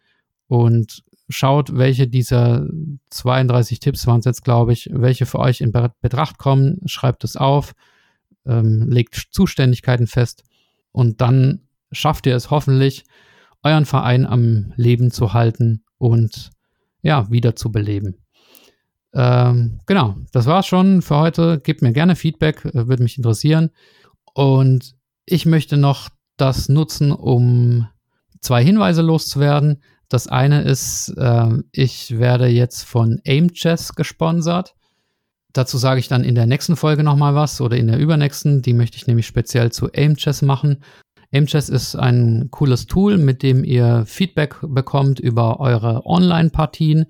und 0.48 1.04
schaut, 1.28 1.76
welche 1.76 2.08
dieser 2.08 2.66
32 3.10 3.78
Tipps 3.78 4.06
waren 4.08 4.18
es 4.18 4.24
jetzt, 4.24 4.44
glaube 4.44 4.72
ich, 4.72 4.90
welche 4.92 5.26
für 5.26 5.38
euch 5.38 5.60
in 5.60 5.72
Betracht 5.72 6.38
kommen, 6.38 6.80
schreibt 6.86 7.22
es 7.22 7.36
auf, 7.36 7.74
ähm, 8.44 8.88
legt 8.88 9.28
Zuständigkeiten 9.30 10.08
fest 10.08 10.42
und 10.96 11.20
dann 11.20 11.60
schafft 11.92 12.24
ihr 12.26 12.34
es 12.34 12.50
hoffentlich, 12.50 13.04
euren 13.62 13.84
Verein 13.84 14.24
am 14.24 14.72
Leben 14.76 15.10
zu 15.10 15.34
halten 15.34 15.84
und 15.98 16.48
ja, 17.02 17.30
wieder 17.30 17.54
zu 17.54 17.70
beleben. 17.70 18.16
Ähm, 19.12 19.78
genau, 19.84 20.16
das 20.32 20.46
war's 20.46 20.66
schon 20.66 21.02
für 21.02 21.18
heute. 21.18 21.60
Gebt 21.60 21.82
mir 21.82 21.92
gerne 21.92 22.16
Feedback, 22.16 22.64
äh, 22.64 22.88
würde 22.88 23.02
mich 23.02 23.18
interessieren. 23.18 23.70
Und 24.32 24.94
ich 25.26 25.44
möchte 25.44 25.76
noch 25.76 26.08
das 26.38 26.70
nutzen, 26.70 27.12
um 27.12 27.86
zwei 28.40 28.64
Hinweise 28.64 29.02
loszuwerden. 29.02 29.82
Das 30.08 30.28
eine 30.28 30.62
ist, 30.62 31.12
äh, 31.18 31.58
ich 31.72 32.18
werde 32.18 32.46
jetzt 32.46 32.84
von 32.84 33.20
AimChess 33.26 33.94
gesponsert. 33.96 34.74
Dazu 35.56 35.78
sage 35.78 36.00
ich 36.00 36.08
dann 36.08 36.22
in 36.22 36.34
der 36.34 36.46
nächsten 36.46 36.76
Folge 36.76 37.02
nochmal 37.02 37.34
was 37.34 37.62
oder 37.62 37.76
in 37.76 37.86
der 37.86 37.98
übernächsten. 37.98 38.60
Die 38.60 38.74
möchte 38.74 38.98
ich 38.98 39.06
nämlich 39.06 39.26
speziell 39.26 39.72
zu 39.72 39.90
AimChess 39.90 40.42
machen. 40.42 40.82
AimChess 41.32 41.70
ist 41.70 41.96
ein 41.96 42.48
cooles 42.50 42.86
Tool, 42.86 43.16
mit 43.16 43.42
dem 43.42 43.64
ihr 43.64 44.04
Feedback 44.06 44.56
bekommt 44.60 45.18
über 45.18 45.58
eure 45.58 46.04
Online-Partien, 46.04 47.06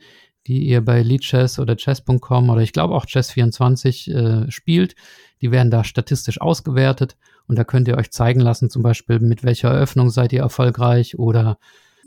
die 0.47 0.65
ihr 0.65 0.85
bei 0.85 1.03
Leadchess 1.03 1.59
oder 1.59 1.77
Chess.com 1.77 2.49
oder 2.51 2.61
ich 2.61 2.73
glaube 2.73 2.95
auch 2.95 3.07
Chess24 3.07 4.13
äh, 4.47 4.51
spielt. 4.51 4.95
Die 5.41 5.51
werden 5.51 5.73
da 5.73 5.83
statistisch 5.83 6.41
ausgewertet 6.41 7.17
und 7.49 7.59
da 7.59 7.65
könnt 7.65 7.89
ihr 7.89 7.97
euch 7.97 8.13
zeigen 8.13 8.41
lassen, 8.41 8.71
zum 8.71 8.83
Beispiel 8.83 9.19
mit 9.19 9.43
welcher 9.43 9.71
Eröffnung 9.71 10.11
seid 10.11 10.33
ihr 10.33 10.41
erfolgreich 10.41 11.19
oder 11.19 11.59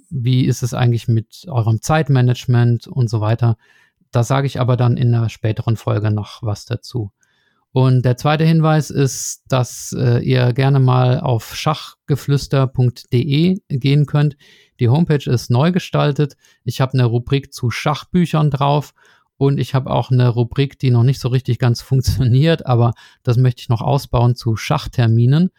wie 0.10 0.46
ist 0.46 0.64
es 0.64 0.74
eigentlich 0.74 1.10
mit 1.10 1.46
eurem 1.48 1.82
Zeitmanagement 1.82 2.88
und 2.88 3.10
so 3.10 3.20
weiter. 3.20 3.58
Da 4.12 4.24
sage 4.24 4.48
ich 4.48 4.60
aber 4.60 4.78
dann 4.78 4.98
in 4.98 5.14
einer 5.14 5.30
späteren 5.30 5.78
Folge 5.78 6.12
noch 6.12 6.42
was 6.42 6.66
dazu. 6.66 7.12
Und 7.72 8.04
der 8.04 8.18
zweite 8.18 8.46
Hinweis 8.46 8.90
ist, 8.90 9.44
dass 9.48 9.96
äh, 9.98 10.20
ihr 10.20 10.52
gerne 10.54 10.80
mal 10.80 11.20
auf 11.20 11.56
schachgeflüster.de 11.56 13.62
gehen 13.70 14.06
könnt. 14.08 14.38
Die 14.80 14.90
Homepage 14.90 15.30
ist 15.30 15.52
neu 15.52 15.72
gestaltet. 15.72 16.36
Ich 16.64 16.82
habe 16.82 16.94
eine 16.94 17.06
Rubrik 17.06 17.54
zu 17.54 17.70
Schachbüchern 17.70 18.50
drauf 18.50 18.96
und 19.38 19.60
ich 19.60 19.76
habe 19.76 19.92
auch 19.92 20.10
eine 20.10 20.30
Rubrik, 20.30 20.80
die 20.80 20.90
noch 20.90 21.04
nicht 21.04 21.20
so 21.20 21.30
richtig 21.30 21.60
ganz 21.60 21.82
funktioniert, 21.82 22.66
aber 22.66 22.94
das 23.24 23.38
möchte 23.38 23.62
ich 23.62 23.70
noch 23.70 23.82
ausbauen 23.82 24.36
zu 24.36 24.56
Schachterminen, 24.56 25.52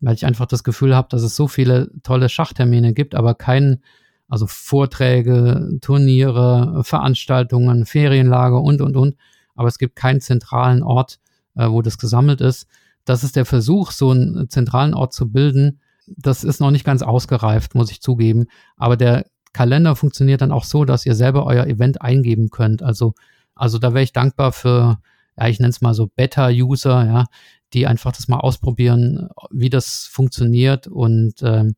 weil 0.00 0.14
ich 0.14 0.24
einfach 0.24 0.46
das 0.46 0.64
Gefühl 0.64 0.96
habe, 0.96 1.08
dass 1.10 1.22
es 1.22 1.36
so 1.36 1.48
viele 1.48 1.90
tolle 2.02 2.30
Schachtermine 2.30 2.94
gibt, 2.94 3.14
aber 3.14 3.34
keinen, 3.34 3.82
also 4.28 4.46
Vorträge, 4.46 5.78
Turniere, 5.80 6.82
Veranstaltungen, 6.84 7.86
Ferienlager 7.86 8.60
und, 8.60 8.80
und, 8.80 8.96
und. 8.96 9.16
Aber 9.54 9.68
es 9.68 9.78
gibt 9.78 9.96
keinen 9.96 10.20
zentralen 10.20 10.82
Ort, 10.82 11.18
äh, 11.56 11.68
wo 11.68 11.82
das 11.82 11.98
gesammelt 11.98 12.40
ist. 12.40 12.66
Das 13.04 13.24
ist 13.24 13.36
der 13.36 13.46
Versuch, 13.46 13.90
so 13.90 14.10
einen 14.10 14.50
zentralen 14.50 14.94
Ort 14.94 15.14
zu 15.14 15.32
bilden. 15.32 15.80
Das 16.06 16.44
ist 16.44 16.60
noch 16.60 16.70
nicht 16.70 16.84
ganz 16.84 17.02
ausgereift, 17.02 17.74
muss 17.74 17.90
ich 17.90 18.02
zugeben. 18.02 18.46
Aber 18.76 18.96
der 18.96 19.26
Kalender 19.52 19.96
funktioniert 19.96 20.42
dann 20.42 20.52
auch 20.52 20.64
so, 20.64 20.84
dass 20.84 21.06
ihr 21.06 21.14
selber 21.14 21.46
euer 21.46 21.66
Event 21.66 22.02
eingeben 22.02 22.50
könnt. 22.50 22.82
Also, 22.82 23.14
also 23.54 23.78
da 23.78 23.94
wäre 23.94 24.04
ich 24.04 24.12
dankbar 24.12 24.52
für, 24.52 25.00
ja, 25.38 25.48
ich 25.48 25.58
nenne 25.58 25.70
es 25.70 25.80
mal 25.80 25.94
so 25.94 26.06
Beta-User, 26.06 27.04
ja, 27.06 27.24
die 27.72 27.86
einfach 27.86 28.12
das 28.12 28.28
mal 28.28 28.40
ausprobieren, 28.40 29.28
wie 29.50 29.70
das 29.70 30.08
funktioniert. 30.10 30.86
Und 30.86 31.42
ähm, 31.42 31.74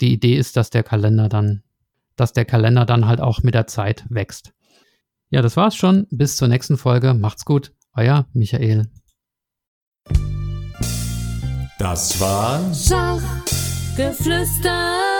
die 0.00 0.12
Idee 0.12 0.36
ist, 0.36 0.56
dass 0.56 0.70
der 0.70 0.82
Kalender 0.82 1.28
dann, 1.28 1.62
dass 2.16 2.32
der 2.32 2.44
Kalender 2.44 2.84
dann 2.84 3.06
halt 3.06 3.20
auch 3.20 3.42
mit 3.42 3.54
der 3.54 3.66
Zeit 3.66 4.04
wächst. 4.08 4.52
Ja, 5.30 5.42
das 5.42 5.56
war's 5.56 5.76
schon. 5.76 6.06
Bis 6.10 6.36
zur 6.36 6.48
nächsten 6.48 6.76
Folge. 6.76 7.14
Macht's 7.14 7.44
gut. 7.44 7.72
Euer 7.94 8.26
Michael. 8.32 8.86
Das 11.78 12.20
war 12.20 12.74
Schachgeflüster. 12.74 15.12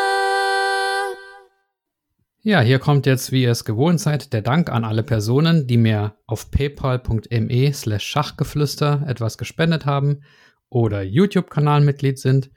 Ja, 2.44 2.60
hier 2.60 2.80
kommt 2.80 3.06
jetzt, 3.06 3.30
wie 3.30 3.44
ihr 3.44 3.52
es 3.52 3.64
gewohnt 3.64 4.00
seid, 4.00 4.32
der 4.32 4.42
Dank 4.42 4.68
an 4.68 4.84
alle 4.84 5.04
Personen, 5.04 5.68
die 5.68 5.76
mir 5.76 6.16
auf 6.26 6.50
paypal.me 6.50 7.72
slash 7.72 8.04
Schachgeflüster 8.04 9.04
etwas 9.06 9.38
gespendet 9.38 9.86
haben 9.86 10.24
oder 10.68 11.02
YouTube-Kanalmitglied 11.02 12.18
sind 12.18 12.50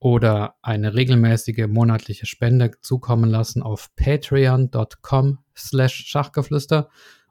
oder 0.00 0.56
eine 0.62 0.94
regelmäßige 0.94 1.66
monatliche 1.68 2.26
Spende 2.26 2.72
zukommen 2.80 3.30
lassen 3.30 3.62
auf 3.62 3.94
patreon.com 3.94 5.38
slash 5.54 6.06
Schachgeflüster 6.06 6.88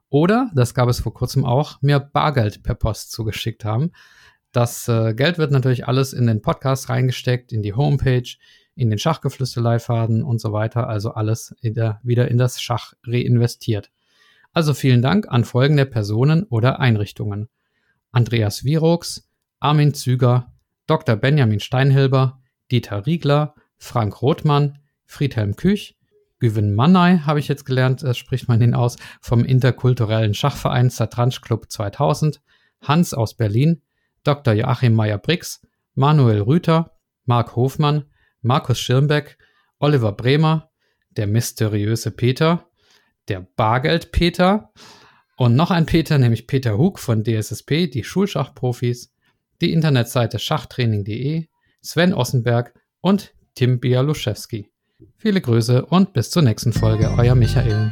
oder, 0.08 0.50
das 0.54 0.74
gab 0.74 0.88
es 0.88 1.00
vor 1.00 1.14
kurzem 1.14 1.44
auch, 1.44 1.82
mir 1.82 2.00
Bargeld 2.00 2.62
per 2.62 2.74
Post 2.74 3.12
zugeschickt 3.12 3.64
haben. 3.64 3.92
Das 4.52 4.88
äh, 4.88 5.14
Geld 5.14 5.38
wird 5.38 5.52
natürlich 5.52 5.86
alles 5.86 6.12
in 6.12 6.26
den 6.26 6.42
Podcast 6.42 6.88
reingesteckt, 6.88 7.52
in 7.52 7.62
die 7.62 7.74
Homepage, 7.74 8.28
in 8.74 8.90
den 8.90 8.98
Schachgeflüster-Leitfaden 8.98 10.24
und 10.24 10.40
so 10.40 10.52
weiter. 10.52 10.88
Also 10.88 11.12
alles 11.12 11.54
in 11.60 11.74
der, 11.74 12.00
wieder 12.02 12.28
in 12.28 12.38
das 12.38 12.60
Schach 12.60 12.94
reinvestiert. 13.04 13.92
Also 14.52 14.74
vielen 14.74 15.00
Dank 15.00 15.28
an 15.28 15.44
folgende 15.44 15.86
Personen 15.86 16.42
oder 16.44 16.80
Einrichtungen. 16.80 17.48
Andreas 18.10 18.64
Virox, 18.64 19.28
Armin 19.60 19.94
Züger, 19.94 20.52
Dr. 20.88 21.14
Benjamin 21.14 21.60
Steinhilber, 21.60 22.39
Dieter 22.70 23.06
Riegler, 23.06 23.54
Frank 23.78 24.22
Rothmann, 24.22 24.78
Friedhelm 25.06 25.56
Küch, 25.56 25.96
Güven 26.40 26.74
Mannay 26.74 27.18
habe 27.20 27.38
ich 27.38 27.48
jetzt 27.48 27.66
gelernt, 27.66 28.02
äh, 28.02 28.14
spricht 28.14 28.48
man 28.48 28.62
ihn 28.62 28.74
aus, 28.74 28.96
vom 29.20 29.44
interkulturellen 29.44 30.34
Schachverein 30.34 30.88
Satranj 30.88 31.40
Club 31.42 31.70
2000, 31.70 32.40
Hans 32.80 33.12
aus 33.12 33.36
Berlin, 33.36 33.82
Dr. 34.24 34.54
Joachim 34.54 34.94
Meyer-Brix, 34.94 35.60
Manuel 35.94 36.40
Rüther, 36.40 36.96
Marc 37.24 37.56
Hofmann, 37.56 38.04
Markus 38.40 38.80
Schirmbeck, 38.80 39.36
Oliver 39.78 40.12
Bremer, 40.12 40.70
der 41.10 41.26
mysteriöse 41.26 42.10
Peter, 42.10 42.66
der 43.28 43.46
Bargeld 43.56 44.12
Peter 44.12 44.72
und 45.36 45.56
noch 45.56 45.70
ein 45.70 45.86
Peter, 45.86 46.18
nämlich 46.18 46.46
Peter 46.46 46.78
Hug 46.78 46.98
von 46.98 47.22
DSSP, 47.22 47.86
die 47.86 48.04
Schulschachprofis, 48.04 49.12
die 49.60 49.72
Internetseite 49.72 50.38
schachtraining.de, 50.38 51.48
Sven 51.82 52.12
Ossenberg 52.12 52.74
und 53.00 53.34
Tim 53.54 53.80
Bialuszewski. 53.80 54.70
Viele 55.16 55.40
Grüße 55.40 55.86
und 55.86 56.12
bis 56.12 56.30
zur 56.30 56.42
nächsten 56.42 56.72
Folge, 56.72 57.10
euer 57.18 57.34
Michael. 57.34 57.90